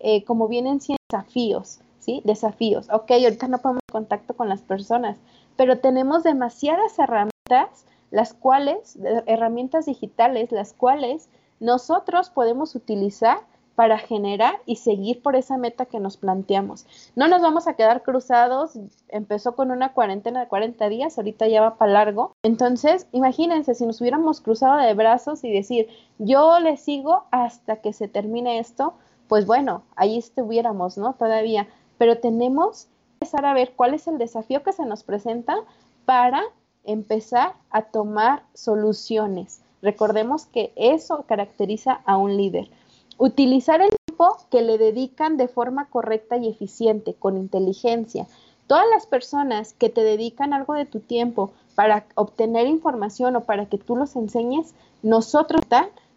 eh, 0.00 0.24
como 0.24 0.48
vienen 0.48 0.80
siendo 0.80 0.98
desafíos, 1.10 1.80
¿sí? 1.98 2.20
Desafíos. 2.24 2.88
Ok, 2.92 3.10
ahorita 3.12 3.48
no 3.48 3.58
podemos 3.58 3.82
contacto 3.90 4.34
con 4.34 4.48
las 4.48 4.62
personas, 4.62 5.18
pero 5.56 5.78
tenemos 5.78 6.24
demasiadas 6.24 6.98
herramientas, 6.98 7.86
las 8.10 8.34
cuales, 8.34 8.98
herramientas 9.26 9.86
digitales, 9.86 10.52
las 10.52 10.72
cuales 10.72 11.28
nosotros 11.60 12.30
podemos 12.30 12.74
utilizar 12.74 13.38
para 13.74 13.98
generar 13.98 14.56
y 14.66 14.76
seguir 14.76 15.22
por 15.22 15.36
esa 15.36 15.56
meta 15.56 15.86
que 15.86 16.00
nos 16.00 16.16
planteamos. 16.16 16.86
No 17.16 17.28
nos 17.28 17.40
vamos 17.40 17.66
a 17.66 17.74
quedar 17.74 18.02
cruzados, 18.02 18.78
empezó 19.08 19.54
con 19.54 19.70
una 19.70 19.92
cuarentena 19.92 20.40
de 20.40 20.48
40 20.48 20.88
días, 20.88 21.16
ahorita 21.16 21.48
ya 21.48 21.62
va 21.62 21.76
para 21.76 21.92
largo. 21.92 22.32
Entonces, 22.42 23.06
imagínense 23.12 23.74
si 23.74 23.86
nos 23.86 24.00
hubiéramos 24.00 24.40
cruzado 24.40 24.78
de 24.78 24.94
brazos 24.94 25.44
y 25.44 25.52
decir, 25.52 25.88
yo 26.18 26.58
le 26.60 26.76
sigo 26.76 27.24
hasta 27.30 27.76
que 27.76 27.92
se 27.92 28.08
termine 28.08 28.58
esto, 28.58 28.94
pues 29.28 29.46
bueno, 29.46 29.82
ahí 29.96 30.18
estuviéramos, 30.18 30.98
¿no? 30.98 31.14
Todavía, 31.14 31.66
pero 31.98 32.18
tenemos 32.18 32.84
que 32.84 32.90
empezar 33.24 33.46
a 33.46 33.54
ver 33.54 33.72
cuál 33.74 33.94
es 33.94 34.06
el 34.06 34.18
desafío 34.18 34.62
que 34.62 34.72
se 34.72 34.84
nos 34.84 35.04
presenta 35.04 35.56
para 36.04 36.42
empezar 36.84 37.54
a 37.70 37.82
tomar 37.82 38.42
soluciones. 38.54 39.62
Recordemos 39.80 40.46
que 40.46 40.72
eso 40.76 41.24
caracteriza 41.26 42.02
a 42.04 42.16
un 42.16 42.36
líder. 42.36 42.68
Utilizar 43.24 43.80
el 43.80 43.90
tiempo 44.04 44.36
que 44.50 44.62
le 44.62 44.78
dedican 44.78 45.36
de 45.36 45.46
forma 45.46 45.88
correcta 45.88 46.38
y 46.38 46.48
eficiente, 46.48 47.14
con 47.14 47.36
inteligencia. 47.36 48.26
Todas 48.66 48.84
las 48.92 49.06
personas 49.06 49.74
que 49.74 49.88
te 49.90 50.02
dedican 50.02 50.52
algo 50.52 50.74
de 50.74 50.86
tu 50.86 50.98
tiempo 50.98 51.52
para 51.76 52.04
obtener 52.16 52.66
información 52.66 53.36
o 53.36 53.44
para 53.44 53.66
que 53.66 53.78
tú 53.78 53.94
los 53.94 54.16
enseñes, 54.16 54.74
nosotros 55.04 55.60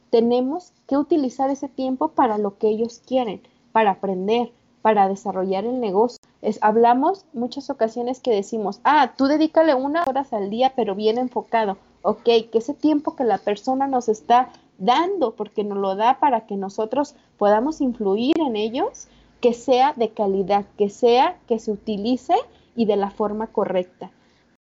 tenemos 0.10 0.74
que 0.88 0.98
utilizar 0.98 1.52
ese 1.52 1.70
tiempo 1.70 2.08
para 2.08 2.40
lo 2.40 2.58
que 2.58 2.70
ellos 2.70 3.04
quieren, 3.06 3.40
para 3.72 3.92
aprender, 3.92 4.52
para 4.86 5.10
desarrollar 5.10 5.66
el 5.66 5.80
negocio. 5.80 6.20
Es, 6.44 6.60
hablamos 6.62 7.26
muchas 7.34 7.72
ocasiones 7.72 8.20
que 8.20 8.30
decimos, 8.30 8.82
ah, 8.84 9.14
tú 9.18 9.26
dedícale 9.26 9.74
unas 9.74 10.08
horas 10.08 10.32
al 10.32 10.52
día, 10.52 10.74
pero 10.76 10.94
bien 10.94 11.18
enfocado. 11.18 11.80
Ok, 12.04 12.22
que 12.24 12.60
ese 12.60 12.76
tiempo 12.76 13.16
que 13.16 13.24
la 13.24 13.40
persona 13.40 13.88
nos 13.88 14.10
está 14.10 14.50
dando, 14.78 15.32
porque 15.32 15.64
nos 15.64 15.80
lo 15.80 15.96
da 15.96 16.20
para 16.20 16.42
que 16.42 16.56
nosotros 16.56 17.16
podamos 17.40 17.82
influir 17.82 18.36
en 18.40 18.56
ellos, 18.56 19.08
que 19.42 19.54
sea 19.54 19.94
de 19.94 20.10
calidad, 20.10 20.66
que 20.78 20.92
sea 20.92 21.40
que 21.48 21.58
se 21.58 21.72
utilice 21.72 22.36
y 22.76 22.86
de 22.86 22.96
la 22.96 23.10
forma 23.10 23.48
correcta. 23.48 24.12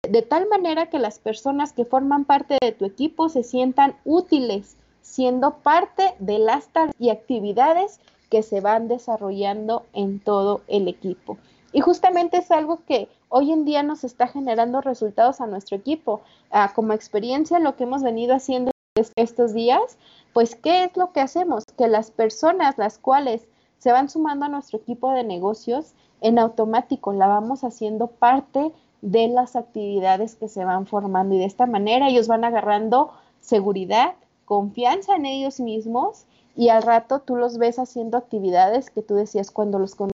De 0.09 0.23
tal 0.23 0.49
manera 0.49 0.87
que 0.87 1.01
las 1.01 1.19
personas 1.19 1.73
que 1.73 1.85
forman 1.85 2.27
parte 2.27 2.59
de 2.63 2.71
tu 2.71 2.85
equipo 2.85 3.29
se 3.29 3.43
sientan 3.43 3.97
útiles, 4.05 4.77
siendo 5.01 5.55
parte 5.65 6.15
de 6.21 6.39
las 6.39 6.69
tareas 6.69 6.95
y 7.01 7.11
actividades 7.11 7.99
que 8.33 8.43
se 8.43 8.63
van 8.63 8.89
desarrollando 8.89 9.85
en 9.93 10.19
todo 10.19 10.63
el 10.67 10.89
equipo. 10.89 11.37
Y 11.71 11.83
justamente 11.83 12.39
es 12.39 12.51
algo 12.51 12.81
que 12.87 13.11
hoy 13.29 13.53
en 13.53 13.67
día 13.67 13.83
nos 13.83 14.05
está 14.05 14.27
generando 14.27 14.81
resultados 14.81 15.43
a 15.43 15.47
nuestro 15.47 15.77
equipo. 15.77 16.23
Ah, 16.51 16.73
como 16.75 16.95
experiencia, 16.95 17.59
lo 17.59 17.77
que 17.77 17.85
hemos 17.85 18.03
venido 18.03 18.35
haciendo 18.35 18.71
estos 19.17 19.53
días, 19.53 19.99
pues, 20.33 20.55
¿qué 20.55 20.85
es 20.85 20.97
lo 20.97 21.13
que 21.13 21.21
hacemos? 21.21 21.65
Que 21.77 21.89
las 21.89 22.11
personas, 22.11 22.79
las 22.79 22.97
cuales 22.97 23.47
se 23.77 23.93
van 23.93 24.09
sumando 24.09 24.47
a 24.47 24.49
nuestro 24.49 24.79
equipo 24.79 25.13
de 25.13 25.25
negocios, 25.25 25.93
en 26.23 26.39
automático 26.39 27.13
la 27.13 27.27
vamos 27.27 27.65
haciendo 27.65 28.07
parte 28.07 28.73
de 29.03 29.29
las 29.29 29.57
actividades 29.57 30.37
que 30.37 30.49
se 30.49 30.65
van 30.65 30.87
formando 30.87 31.35
y 31.35 31.39
de 31.39 31.45
esta 31.45 31.67
manera 31.67 32.09
ellos 32.09 32.29
van 32.29 32.47
agarrando 32.47 33.13
seguridad, 33.43 34.15
confianza 34.47 35.17
en 35.17 35.27
ellos 35.27 35.61
mismos 35.61 36.25
y 36.57 36.69
al 36.69 36.83
rato 36.83 37.21
tú 37.21 37.37
los 37.37 37.59
ves 37.59 37.79
haciendo 37.79 38.19
actividades 38.19 38.91
que 38.91 39.03
tú 39.03 39.15
decías 39.15 39.51
cuando 39.51 39.79
los 39.79 39.95
conocías, 39.95 40.13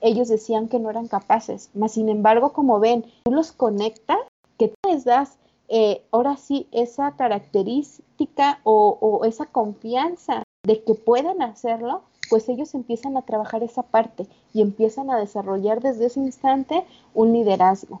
ellos 0.00 0.28
decían 0.28 0.68
que 0.68 0.78
no 0.78 0.90
eran 0.90 1.08
capaces, 1.08 1.70
mas 1.74 1.92
sin 1.92 2.08
embargo 2.08 2.52
como 2.52 2.80
ven, 2.80 3.04
tú 3.24 3.32
los 3.32 3.52
conectas, 3.52 4.18
que 4.58 4.68
tú 4.68 4.90
les 4.90 5.04
das 5.04 5.38
eh, 5.68 6.02
ahora 6.10 6.36
sí 6.36 6.68
esa 6.72 7.12
característica 7.12 8.60
o, 8.64 8.98
o 9.00 9.24
esa 9.24 9.46
confianza 9.46 10.42
de 10.64 10.82
que 10.82 10.94
pueden 10.94 11.42
hacerlo, 11.42 12.02
pues 12.28 12.48
ellos 12.48 12.74
empiezan 12.74 13.16
a 13.16 13.22
trabajar 13.22 13.62
esa 13.62 13.82
parte 13.82 14.26
y 14.52 14.62
empiezan 14.62 15.10
a 15.10 15.18
desarrollar 15.18 15.80
desde 15.80 16.06
ese 16.06 16.20
instante 16.20 16.84
un 17.14 17.32
liderazgo. 17.32 18.00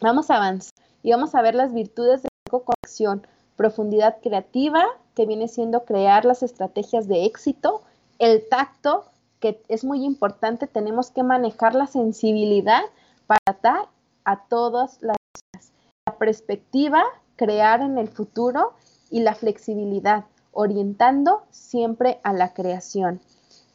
Vamos 0.00 0.30
a 0.30 0.36
avanzar 0.36 0.72
y 1.02 1.10
vamos 1.10 1.34
a 1.34 1.42
ver 1.42 1.54
las 1.54 1.72
virtudes 1.72 2.22
de 2.22 2.28
la 2.52 2.58
conexión, 2.60 3.26
profundidad 3.56 4.18
creativa, 4.22 4.84
que 5.18 5.26
viene 5.26 5.48
siendo 5.48 5.84
crear 5.84 6.24
las 6.24 6.44
estrategias 6.44 7.08
de 7.08 7.24
éxito, 7.24 7.82
el 8.20 8.48
tacto, 8.48 9.06
que 9.40 9.60
es 9.66 9.84
muy 9.84 10.04
importante, 10.04 10.68
tenemos 10.68 11.10
que 11.10 11.24
manejar 11.24 11.74
la 11.74 11.88
sensibilidad 11.88 12.82
para 13.26 13.40
tratar 13.44 13.88
a 14.24 14.44
todas 14.44 15.02
las 15.02 15.16
cosas. 15.32 15.72
La 16.06 16.16
perspectiva, 16.18 17.02
crear 17.34 17.80
en 17.80 17.98
el 17.98 18.06
futuro 18.06 18.74
y 19.10 19.18
la 19.18 19.34
flexibilidad, 19.34 20.26
orientando 20.52 21.42
siempre 21.50 22.20
a 22.22 22.32
la 22.32 22.54
creación. 22.54 23.20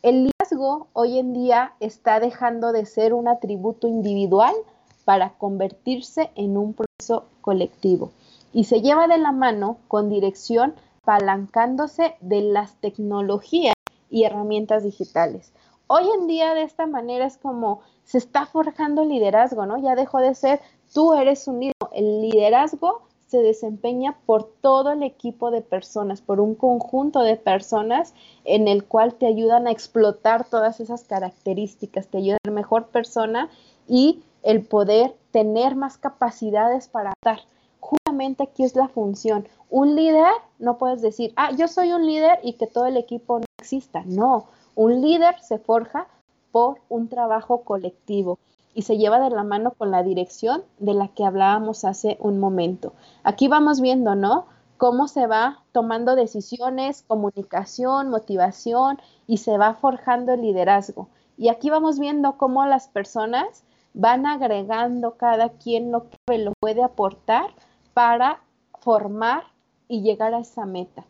El 0.01 0.29
liderazgo 0.29 0.87
hoy 0.93 1.19
en 1.19 1.33
día 1.33 1.73
está 1.81 2.21
dejando 2.21 2.71
de 2.71 2.85
ser 2.85 3.13
un 3.13 3.27
atributo 3.27 3.89
individual 3.89 4.55
para 5.03 5.33
convertirse 5.33 6.31
en 6.35 6.55
un 6.55 6.73
proceso 6.73 7.25
colectivo 7.41 8.11
y 8.53 8.63
se 8.63 8.81
lleva 8.81 9.09
de 9.09 9.17
la 9.17 9.33
mano 9.33 9.75
con 9.89 10.09
dirección 10.09 10.73
palancándose 11.03 12.15
de 12.21 12.41
las 12.41 12.75
tecnologías 12.75 13.75
y 14.09 14.23
herramientas 14.23 14.83
digitales. 14.83 15.53
Hoy 15.87 16.03
en 16.17 16.27
día 16.27 16.53
de 16.53 16.63
esta 16.63 16.87
manera 16.87 17.25
es 17.25 17.37
como 17.37 17.81
se 18.03 18.17
está 18.17 18.45
forjando 18.45 19.03
el 19.03 19.09
liderazgo, 19.09 19.65
¿no? 19.65 19.77
Ya 19.77 19.95
dejó 19.95 20.19
de 20.19 20.35
ser 20.35 20.61
tú 20.93 21.13
eres 21.13 21.47
un 21.47 21.59
líder, 21.59 21.73
el 21.91 22.21
liderazgo 22.21 23.01
se 23.27 23.41
desempeña 23.41 24.15
por 24.27 24.43
todo 24.61 24.91
el 24.91 25.01
equipo 25.01 25.49
de 25.49 25.61
personas, 25.61 26.21
por 26.21 26.39
un 26.39 26.53
conjunto 26.53 27.21
de 27.21 27.35
personas 27.35 28.13
en 28.45 28.67
el 28.67 28.85
cual 28.85 29.15
te 29.15 29.25
ayudan 29.25 29.65
a 29.65 29.71
explotar 29.71 30.45
todas 30.45 30.79
esas 30.79 31.03
características, 31.03 32.07
te 32.07 32.19
ayudan 32.19 32.37
a 32.43 32.47
ser 32.49 32.53
mejor 32.53 32.85
persona 32.89 33.49
y 33.87 34.21
el 34.43 34.61
poder 34.63 35.15
tener 35.31 35.75
más 35.75 35.97
capacidades 35.97 36.87
para 36.87 37.13
estar. 37.13 37.39
Justamente 37.83 38.43
aquí 38.43 38.63
es 38.63 38.75
la 38.75 38.87
función. 38.87 39.45
Un 39.69 39.97
líder, 39.97 40.31
no 40.57 40.77
puedes 40.77 41.01
decir, 41.01 41.33
ah, 41.35 41.51
yo 41.51 41.67
soy 41.67 41.91
un 41.91 42.05
líder 42.05 42.39
y 42.41 42.53
que 42.53 42.65
todo 42.65 42.85
el 42.85 42.95
equipo 42.95 43.39
no 43.39 43.45
exista. 43.57 44.03
No, 44.05 44.45
un 44.75 45.01
líder 45.01 45.35
se 45.41 45.59
forja 45.59 46.07
por 46.53 46.79
un 46.87 47.09
trabajo 47.09 47.63
colectivo 47.63 48.39
y 48.73 48.83
se 48.83 48.97
lleva 48.97 49.19
de 49.19 49.29
la 49.29 49.43
mano 49.43 49.71
con 49.71 49.91
la 49.91 50.01
dirección 50.01 50.63
de 50.79 50.93
la 50.93 51.09
que 51.09 51.25
hablábamos 51.25 51.83
hace 51.83 52.15
un 52.21 52.39
momento. 52.39 52.93
Aquí 53.23 53.49
vamos 53.49 53.81
viendo, 53.81 54.15
¿no? 54.15 54.45
Cómo 54.77 55.09
se 55.09 55.27
va 55.27 55.59
tomando 55.73 56.15
decisiones, 56.15 57.03
comunicación, 57.05 58.09
motivación 58.09 58.97
y 59.27 59.37
se 59.37 59.57
va 59.57 59.73
forjando 59.73 60.33
el 60.33 60.41
liderazgo. 60.41 61.09
Y 61.37 61.49
aquí 61.49 61.69
vamos 61.69 61.99
viendo 61.99 62.37
cómo 62.37 62.65
las 62.65 62.87
personas 62.87 63.63
van 63.93 64.25
agregando 64.25 65.15
cada 65.17 65.49
quien 65.49 65.91
lo 65.91 66.07
que 66.25 66.37
lo 66.37 66.53
puede 66.59 66.81
aportar 66.81 67.51
para 67.93 68.41
formar 68.79 69.43
y 69.87 70.01
llegar 70.01 70.33
a 70.33 70.39
esa 70.39 70.65
meta. 70.65 71.05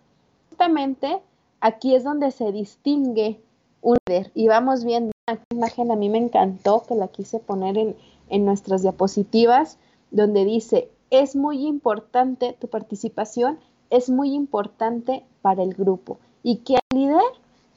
Justamente 0.50 1.22
aquí 1.62 1.96
es 1.96 2.04
donde 2.04 2.32
se 2.32 2.52
distingue 2.52 3.40
un 3.82 3.98
líder 4.08 4.32
y 4.36 4.48
vamos 4.48 4.84
viendo 4.84 5.14
esta 5.26 5.46
imagen 5.54 5.90
a 5.92 5.96
mí 5.96 6.10
me 6.10 6.18
encantó, 6.18 6.84
que 6.86 6.96
la 6.96 7.08
quise 7.08 7.40
poner 7.40 7.78
en, 7.78 8.46
nuestras 8.46 8.82
diapositivas, 8.82 9.78
donde 10.12 10.44
dice, 10.44 10.90
es 11.12 11.36
muy 11.36 11.66
importante 11.66 12.58
tu 12.60 12.68
participación, 12.68 13.60
es 13.90 14.10
muy 14.10 14.34
importante 14.34 15.24
para 15.42 15.64
el 15.64 15.76
grupo 15.76 16.18
y 16.42 16.58
que 16.58 16.74
el 16.74 17.00
líder 17.00 17.22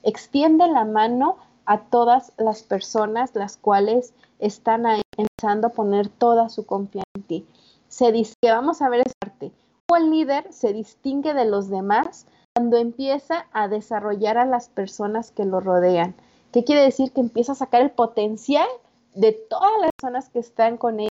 extiende 0.02 0.66
la 0.66 0.84
mano 0.84 1.36
a 1.66 1.82
todas 1.82 2.32
las 2.38 2.62
personas 2.62 3.34
las 3.34 3.56
cuales 3.56 4.12
están 4.38 4.86
ahí 4.86 5.02
empezando 5.16 5.68
a 5.68 5.70
poner 5.70 6.08
toda 6.08 6.48
su 6.48 6.64
confianza 6.66 7.10
en 7.14 7.22
ti. 7.22 7.46
Se 7.88 8.12
dice, 8.12 8.34
vamos 8.42 8.82
a 8.82 8.88
ver 8.88 9.00
esa 9.00 9.14
parte, 9.18 9.52
cómo 9.86 10.02
el 10.02 10.10
líder 10.10 10.52
se 10.52 10.72
distingue 10.72 11.34
de 11.34 11.44
los 11.44 11.68
demás 11.68 12.26
cuando 12.54 12.76
empieza 12.76 13.46
a 13.52 13.68
desarrollar 13.68 14.38
a 14.38 14.46
las 14.46 14.68
personas 14.68 15.30
que 15.30 15.44
lo 15.44 15.60
rodean. 15.60 16.14
¿Qué 16.52 16.64
quiere 16.64 16.82
decir? 16.82 17.12
Que 17.12 17.20
empieza 17.20 17.52
a 17.52 17.56
sacar 17.56 17.82
el 17.82 17.90
potencial 17.90 18.68
de 19.14 19.32
todas 19.32 19.72
las 19.80 19.90
personas 19.98 20.28
que 20.28 20.38
están 20.38 20.76
con 20.76 21.00
él. 21.00 21.08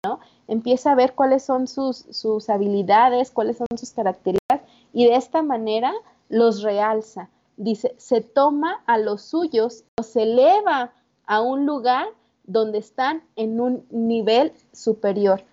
Empieza 0.49 0.93
a 0.93 0.95
ver 0.95 1.15
cuáles 1.15 1.43
son 1.43 1.67
sus, 1.67 2.07
sus 2.11 2.51
habilidades, 2.51 3.31
cuáles 3.31 3.59
son 3.59 3.67
sus 3.77 3.93
características 3.93 4.61
y 4.93 5.07
de 5.07 5.17
esta 5.17 5.43
manera 5.43 5.93
los 6.29 6.63
realza. 6.63 7.29
Dice, 7.57 7.95
se 7.99 8.21
toma 8.21 8.83
a 8.87 8.99
los 8.99 9.23
suyos 9.23 9.85
o 9.99 10.03
se 10.03 10.23
eleva 10.23 10.93
a 11.27 11.41
un 11.41 11.67
lugar 11.67 12.07
donde 12.45 12.79
están 12.79 13.23
en 13.37 13.61
un 13.61 13.87
nivel 13.91 14.53
superior. 14.73 15.45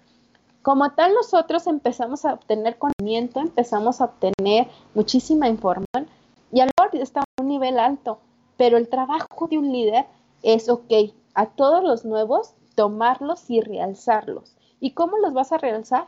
Como 0.67 0.89
tal, 0.89 1.13
nosotros 1.13 1.65
empezamos 1.67 2.25
a 2.25 2.33
obtener 2.33 2.77
conocimiento, 2.77 3.39
empezamos 3.39 4.01
a 4.01 4.03
obtener 4.03 4.67
muchísima 4.95 5.47
información 5.47 6.09
y 6.51 6.59
a 6.59 6.65
lo 6.65 6.71
mejor 6.77 7.01
está 7.01 7.21
a 7.21 7.41
un 7.41 7.47
nivel 7.47 7.79
alto, 7.79 8.19
pero 8.57 8.75
el 8.75 8.89
trabajo 8.89 9.47
de 9.49 9.57
un 9.57 9.71
líder 9.71 10.07
es, 10.43 10.67
ok, 10.67 10.91
a 11.35 11.45
todos 11.45 11.81
los 11.85 12.03
nuevos, 12.03 12.53
tomarlos 12.75 13.49
y 13.49 13.61
realzarlos. 13.61 14.57
¿Y 14.81 14.91
cómo 14.91 15.17
los 15.19 15.31
vas 15.31 15.53
a 15.53 15.57
realzar? 15.57 16.07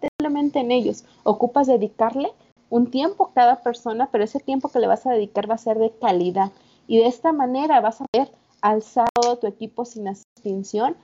Simplemente 0.00 0.60
en 0.60 0.70
ellos. 0.70 1.04
Ocupas 1.24 1.66
dedicarle 1.66 2.32
un 2.70 2.90
tiempo 2.90 3.26
a 3.26 3.34
cada 3.34 3.56
persona, 3.56 4.08
pero 4.10 4.24
ese 4.24 4.40
tiempo 4.40 4.70
que 4.70 4.78
le 4.80 4.86
vas 4.86 5.06
a 5.06 5.12
dedicar 5.12 5.50
va 5.50 5.56
a 5.56 5.58
ser 5.58 5.78
de 5.78 5.90
calidad. 5.90 6.50
Y 6.86 6.96
de 6.96 7.08
esta 7.08 7.32
manera 7.32 7.82
vas 7.82 8.00
a 8.00 8.06
ver 8.16 8.30
alzado 8.62 9.36
tu 9.38 9.46
equipo 9.46 9.84
sin 9.84 10.04
distinción, 10.34 10.96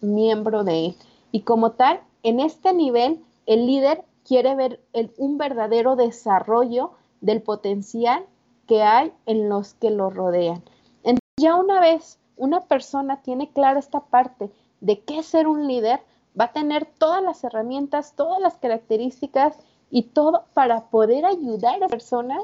miembro 0.00 0.62
de 0.62 0.86
él. 0.86 0.96
Y 1.32 1.40
como 1.40 1.72
tal, 1.72 2.00
en 2.26 2.40
este 2.40 2.74
nivel, 2.74 3.24
el 3.46 3.66
líder 3.66 4.04
quiere 4.24 4.56
ver 4.56 4.80
un 5.16 5.38
verdadero 5.38 5.94
desarrollo 5.94 6.90
del 7.20 7.40
potencial 7.40 8.26
que 8.66 8.82
hay 8.82 9.12
en 9.26 9.48
los 9.48 9.74
que 9.74 9.90
lo 9.90 10.10
rodean. 10.10 10.64
Entonces, 11.04 11.20
ya 11.40 11.54
una 11.54 11.78
vez 11.78 12.18
una 12.36 12.62
persona 12.62 13.22
tiene 13.22 13.50
clara 13.50 13.78
esta 13.78 14.00
parte 14.00 14.50
de 14.80 14.98
qué 15.02 15.22
ser 15.22 15.46
un 15.46 15.68
líder, 15.68 16.00
va 16.38 16.46
a 16.46 16.52
tener 16.52 16.86
todas 16.98 17.22
las 17.22 17.44
herramientas, 17.44 18.14
todas 18.16 18.40
las 18.40 18.56
características 18.56 19.56
y 19.92 20.02
todo 20.02 20.46
para 20.52 20.86
poder 20.86 21.24
ayudar 21.26 21.80
a 21.84 21.86
personas 21.86 22.42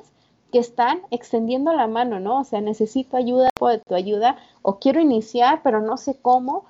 que 0.53 0.61
están 0.61 1.03
extendiendo 1.11 1.73
la 1.73 1.89
mano, 1.89 2.21
¿no? 2.21 2.39
O 2.39 2.45
sea, 2.45 2.61
necesito 2.61 3.17
ayuda, 3.17 3.51
de 3.61 3.79
tu 3.81 3.97
ayuda, 3.97 4.37
o 4.63 4.79
quiero 4.79 5.01
iniciar, 5.01 5.63
pero 5.65 5.81
no 5.81 5.97
sé 5.97 6.21
cómo. 6.23 6.67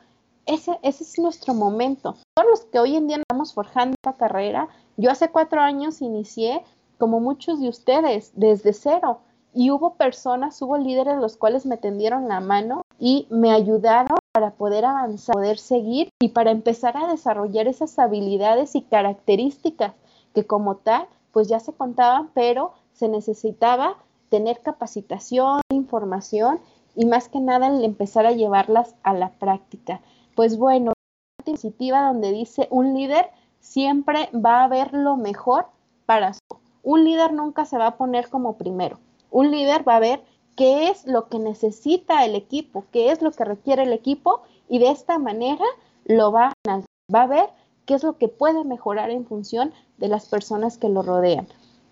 Ese, 0.46 0.78
ese 0.82 1.04
es 1.04 1.18
nuestro 1.18 1.52
momento. 1.52 2.16
Todos 2.34 2.48
los 2.48 2.64
que 2.64 2.78
hoy 2.78 2.96
en 2.96 3.08
día 3.08 3.18
estamos 3.18 3.52
forjando 3.52 3.94
esta 3.94 4.16
carrera, 4.16 4.68
yo 4.96 5.10
hace 5.10 5.28
cuatro 5.28 5.60
años 5.60 6.00
inicié, 6.00 6.64
como 6.96 7.20
muchos 7.20 7.60
de 7.60 7.68
ustedes, 7.68 8.32
desde 8.34 8.72
cero 8.72 9.18
y 9.52 9.70
hubo 9.70 9.96
personas, 9.96 10.62
hubo 10.62 10.78
líderes 10.78 11.18
los 11.18 11.36
cuales 11.36 11.66
me 11.66 11.76
tendieron 11.76 12.28
la 12.28 12.40
mano 12.40 12.80
y 12.98 13.26
me 13.28 13.52
ayudaron 13.52 14.16
para 14.32 14.52
poder 14.52 14.86
avanzar, 14.86 15.34
poder 15.34 15.58
seguir 15.58 16.08
y 16.22 16.28
para 16.28 16.52
empezar 16.52 16.96
a 16.96 17.06
desarrollar 17.06 17.68
esas 17.68 17.98
habilidades 17.98 18.74
y 18.76 18.80
características 18.80 19.92
que 20.34 20.46
como 20.46 20.76
tal 20.76 21.06
pues 21.32 21.48
ya 21.48 21.60
se 21.60 21.74
contaban, 21.74 22.30
pero 22.32 22.72
se 22.94 23.08
necesitaba 23.08 23.96
tener 24.30 24.60
capacitación, 24.60 25.60
información 25.70 26.60
y 26.96 27.04
más 27.04 27.28
que 27.28 27.40
nada 27.40 27.66
el 27.66 27.84
empezar 27.84 28.24
a 28.24 28.32
llevarlas 28.32 28.94
a 29.02 29.12
la 29.12 29.28
práctica. 29.32 30.00
Pues 30.34 30.56
bueno, 30.56 30.91
positiva 31.45 32.07
donde 32.07 32.32
dice 32.32 32.68
un 32.70 32.95
líder 32.95 33.30
siempre 33.61 34.28
va 34.34 34.64
a 34.64 34.68
ver 34.68 34.93
lo 34.93 35.16
mejor 35.16 35.66
para 36.07 36.32
su. 36.32 36.40
Un 36.82 37.05
líder 37.05 37.32
nunca 37.32 37.64
se 37.64 37.78
va 37.78 37.88
a 37.88 37.97
poner 37.97 38.28
como 38.28 38.57
primero 38.57 38.99
un 39.32 39.51
líder 39.51 39.86
va 39.88 39.97
a 39.97 40.01
ver 40.01 40.22
qué 40.55 40.88
es 40.88 41.07
lo 41.07 41.28
que 41.28 41.38
necesita 41.38 42.24
el 42.24 42.36
equipo, 42.36 42.84
qué 42.93 43.11
es 43.11 43.20
lo 43.22 43.32
que 43.32 43.45
requiere 43.45 43.82
el 43.82 43.93
equipo 43.93 44.43
y 44.68 44.78
de 44.78 44.90
esta 44.90 45.18
manera 45.18 45.64
lo 46.05 46.30
va 46.30 46.53
a, 46.68 46.80
va 47.12 47.22
a 47.22 47.26
ver 47.26 47.49
qué 47.86 47.95
es 47.95 48.05
lo 48.05 48.18
que 48.18 48.28
puede 48.28 48.62
mejorar 48.62 49.11
en 49.11 49.26
función 49.26 49.72
de 49.97 50.09
las 50.09 50.28
personas 50.28 50.78
que 50.78 50.88
lo 50.88 51.03
rodean. 51.03 51.49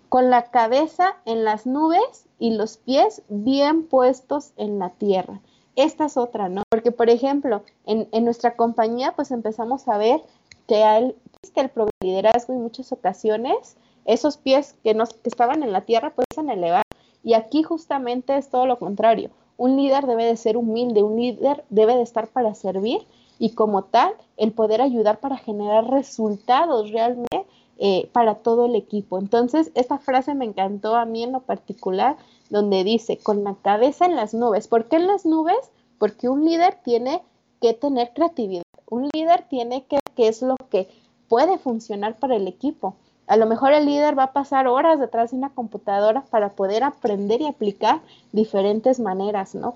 Con 0.07 0.29
la 0.29 0.43
cabeza 0.51 1.15
en 1.25 1.43
las 1.43 1.65
nubes 1.65 2.27
y 2.37 2.51
los 2.51 2.77
pies 2.77 3.23
bien 3.29 3.87
puestos 3.87 4.53
en 4.57 4.77
la 4.77 4.89
tierra. 4.89 5.41
Esta 5.75 6.05
es 6.05 6.17
otra, 6.17 6.49
¿no? 6.49 6.63
Porque, 6.69 6.91
por 6.91 7.09
ejemplo, 7.09 7.63
en, 7.85 8.07
nuestra 8.25 8.55
compañía, 8.55 9.13
pues 9.15 9.31
empezamos 9.31 9.87
a 9.87 9.97
ver 9.97 10.21
que 10.67 10.81
el, 10.83 11.15
el 11.55 11.69
programa 11.69 11.91
de 12.01 12.07
liderazgo 12.07 12.53
en 12.53 12.61
muchas 12.61 12.91
ocasiones, 12.91 13.77
esos 14.05 14.37
pies 14.37 14.75
que, 14.83 14.93
nos, 14.93 15.13
que 15.13 15.29
estaban 15.29 15.63
en 15.63 15.71
la 15.71 15.81
tierra, 15.81 16.13
pues 16.13 16.25
se 16.33 16.41
elevar. 16.41 16.83
Y 17.23 17.33
aquí 17.35 17.63
justamente 17.63 18.37
es 18.37 18.49
todo 18.49 18.65
lo 18.65 18.79
contrario. 18.79 19.29
Un 19.57 19.77
líder 19.77 20.07
debe 20.07 20.25
de 20.25 20.37
ser 20.37 20.57
humilde, 20.57 21.03
un 21.03 21.19
líder 21.19 21.63
debe 21.69 21.95
de 21.95 22.01
estar 22.01 22.27
para 22.27 22.55
servir 22.55 23.05
y 23.41 23.55
como 23.55 23.85
tal, 23.85 24.13
el 24.37 24.51
poder 24.51 24.81
ayudar 24.81 25.19
para 25.19 25.37
generar 25.37 25.89
resultados 25.89 26.91
realmente 26.91 27.45
eh, 27.83 28.11
para 28.13 28.35
todo 28.35 28.67
el 28.67 28.75
equipo. 28.75 29.17
Entonces, 29.17 29.71
esta 29.73 29.97
frase 29.97 30.35
me 30.35 30.45
encantó 30.45 30.95
a 30.95 31.05
mí 31.05 31.23
en 31.23 31.31
lo 31.31 31.39
particular, 31.39 32.15
donde 32.51 32.83
dice, 32.83 33.17
con 33.17 33.43
la 33.43 33.55
cabeza 33.55 34.05
en 34.05 34.15
las 34.15 34.35
nubes. 34.35 34.67
¿Por 34.67 34.85
qué 34.85 34.97
en 34.97 35.07
las 35.07 35.25
nubes? 35.25 35.57
Porque 35.97 36.29
un 36.29 36.45
líder 36.45 36.77
tiene 36.83 37.23
que 37.59 37.73
tener 37.73 38.13
creatividad. 38.13 38.61
Un 38.87 39.09
líder 39.11 39.45
tiene 39.49 39.83
que, 39.85 39.97
que 40.15 40.27
es 40.27 40.43
lo 40.43 40.57
que 40.69 40.89
puede 41.27 41.57
funcionar 41.57 42.19
para 42.19 42.35
el 42.35 42.47
equipo. 42.47 42.93
A 43.25 43.35
lo 43.35 43.47
mejor 43.47 43.73
el 43.73 43.87
líder 43.87 44.15
va 44.15 44.25
a 44.25 44.33
pasar 44.33 44.67
horas 44.67 44.99
detrás 44.99 45.31
de 45.31 45.37
una 45.37 45.49
computadora 45.49 46.21
para 46.29 46.49
poder 46.49 46.83
aprender 46.83 47.41
y 47.41 47.47
aplicar 47.47 48.01
diferentes 48.31 48.99
maneras, 48.99 49.55
¿no? 49.55 49.73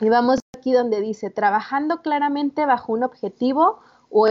Y 0.00 0.08
vamos 0.08 0.40
aquí 0.58 0.72
donde 0.72 1.00
dice, 1.00 1.30
trabajando 1.30 2.02
claramente 2.02 2.66
bajo 2.66 2.92
un 2.92 3.04
objetivo 3.04 3.78
o 4.10 4.28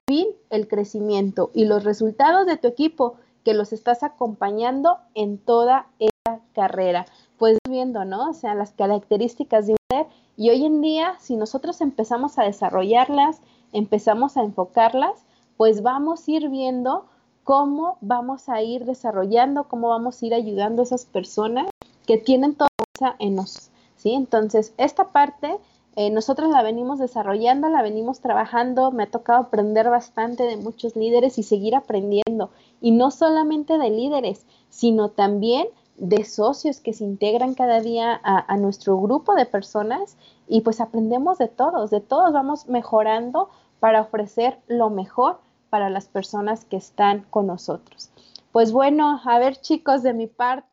el 0.49 0.67
crecimiento 0.67 1.51
y 1.53 1.65
los 1.65 1.83
resultados 1.83 2.45
de 2.45 2.57
tu 2.57 2.67
equipo 2.67 3.15
que 3.43 3.53
los 3.53 3.73
estás 3.73 4.03
acompañando 4.03 4.97
en 5.15 5.37
toda 5.37 5.87
esa 5.99 6.41
carrera. 6.53 7.05
Pues 7.37 7.57
viendo, 7.67 8.03
¿no? 8.05 8.29
O 8.29 8.33
sea, 8.33 8.53
las 8.55 8.71
características 8.73 9.67
de 9.67 9.73
un 9.73 9.77
líder 9.89 10.07
y 10.35 10.49
hoy 10.49 10.65
en 10.65 10.81
día, 10.81 11.15
si 11.19 11.35
nosotros 11.35 11.81
empezamos 11.81 12.37
a 12.37 12.43
desarrollarlas, 12.43 13.41
empezamos 13.73 14.37
a 14.37 14.43
enfocarlas, 14.43 15.25
pues 15.57 15.81
vamos 15.81 16.27
a 16.27 16.31
ir 16.31 16.49
viendo 16.49 17.05
cómo 17.43 17.97
vamos 18.01 18.49
a 18.49 18.61
ir 18.61 18.85
desarrollando, 18.85 19.65
cómo 19.65 19.89
vamos 19.89 20.21
a 20.21 20.25
ir 20.25 20.33
ayudando 20.33 20.81
a 20.81 20.85
esas 20.85 21.05
personas 21.05 21.69
que 22.05 22.17
tienen 22.17 22.55
toda 22.55 22.69
esa 22.95 23.15
en 23.19 23.35
nosotros, 23.35 23.71
¿sí? 23.95 24.13
Entonces, 24.13 24.73
esta 24.77 25.09
parte 25.09 25.57
eh, 25.99 26.09
nosotros 26.11 26.49
la 26.49 26.63
venimos 26.63 26.97
desarrollando, 26.97 27.67
la 27.67 27.81
venimos 27.81 28.21
trabajando, 28.21 28.89
me 28.89 29.03
ha 29.03 29.11
tocado 29.11 29.39
aprender 29.39 29.89
bastante 29.89 30.43
de 30.43 30.55
muchos 30.55 30.95
líderes 30.95 31.37
y 31.37 31.43
seguir 31.43 31.75
aprendiendo. 31.75 32.51
Y 32.79 32.91
no 32.91 33.11
solamente 33.11 33.77
de 33.77 33.89
líderes, 33.89 34.45
sino 34.69 35.09
también 35.09 35.67
de 35.97 36.23
socios 36.23 36.79
que 36.79 36.93
se 36.93 37.03
integran 37.03 37.53
cada 37.53 37.81
día 37.81 38.17
a, 38.23 38.45
a, 38.47 38.55
nuestro 38.55 38.97
grupo 38.97 39.35
de 39.35 39.45
personas 39.45 40.15
y 40.47 40.61
pues 40.61 40.79
aprendemos 40.79 41.37
de 41.37 41.49
todos, 41.49 41.89
de 41.89 41.99
todos 41.99 42.31
vamos 42.31 42.69
mejorando 42.69 43.49
para 43.81 43.99
ofrecer 43.99 44.57
lo 44.69 44.89
mejor 44.89 45.41
para 45.69 45.89
las 45.89 46.07
personas 46.07 46.63
que 46.63 46.77
están 46.77 47.25
con 47.29 47.47
nosotros. 47.47 48.09
Pues 48.53 48.71
bueno, 48.71 49.19
a 49.25 49.37
ver 49.37 49.57
chicos, 49.57 50.01
de 50.01 50.13
mi 50.13 50.27
parte 50.27 50.68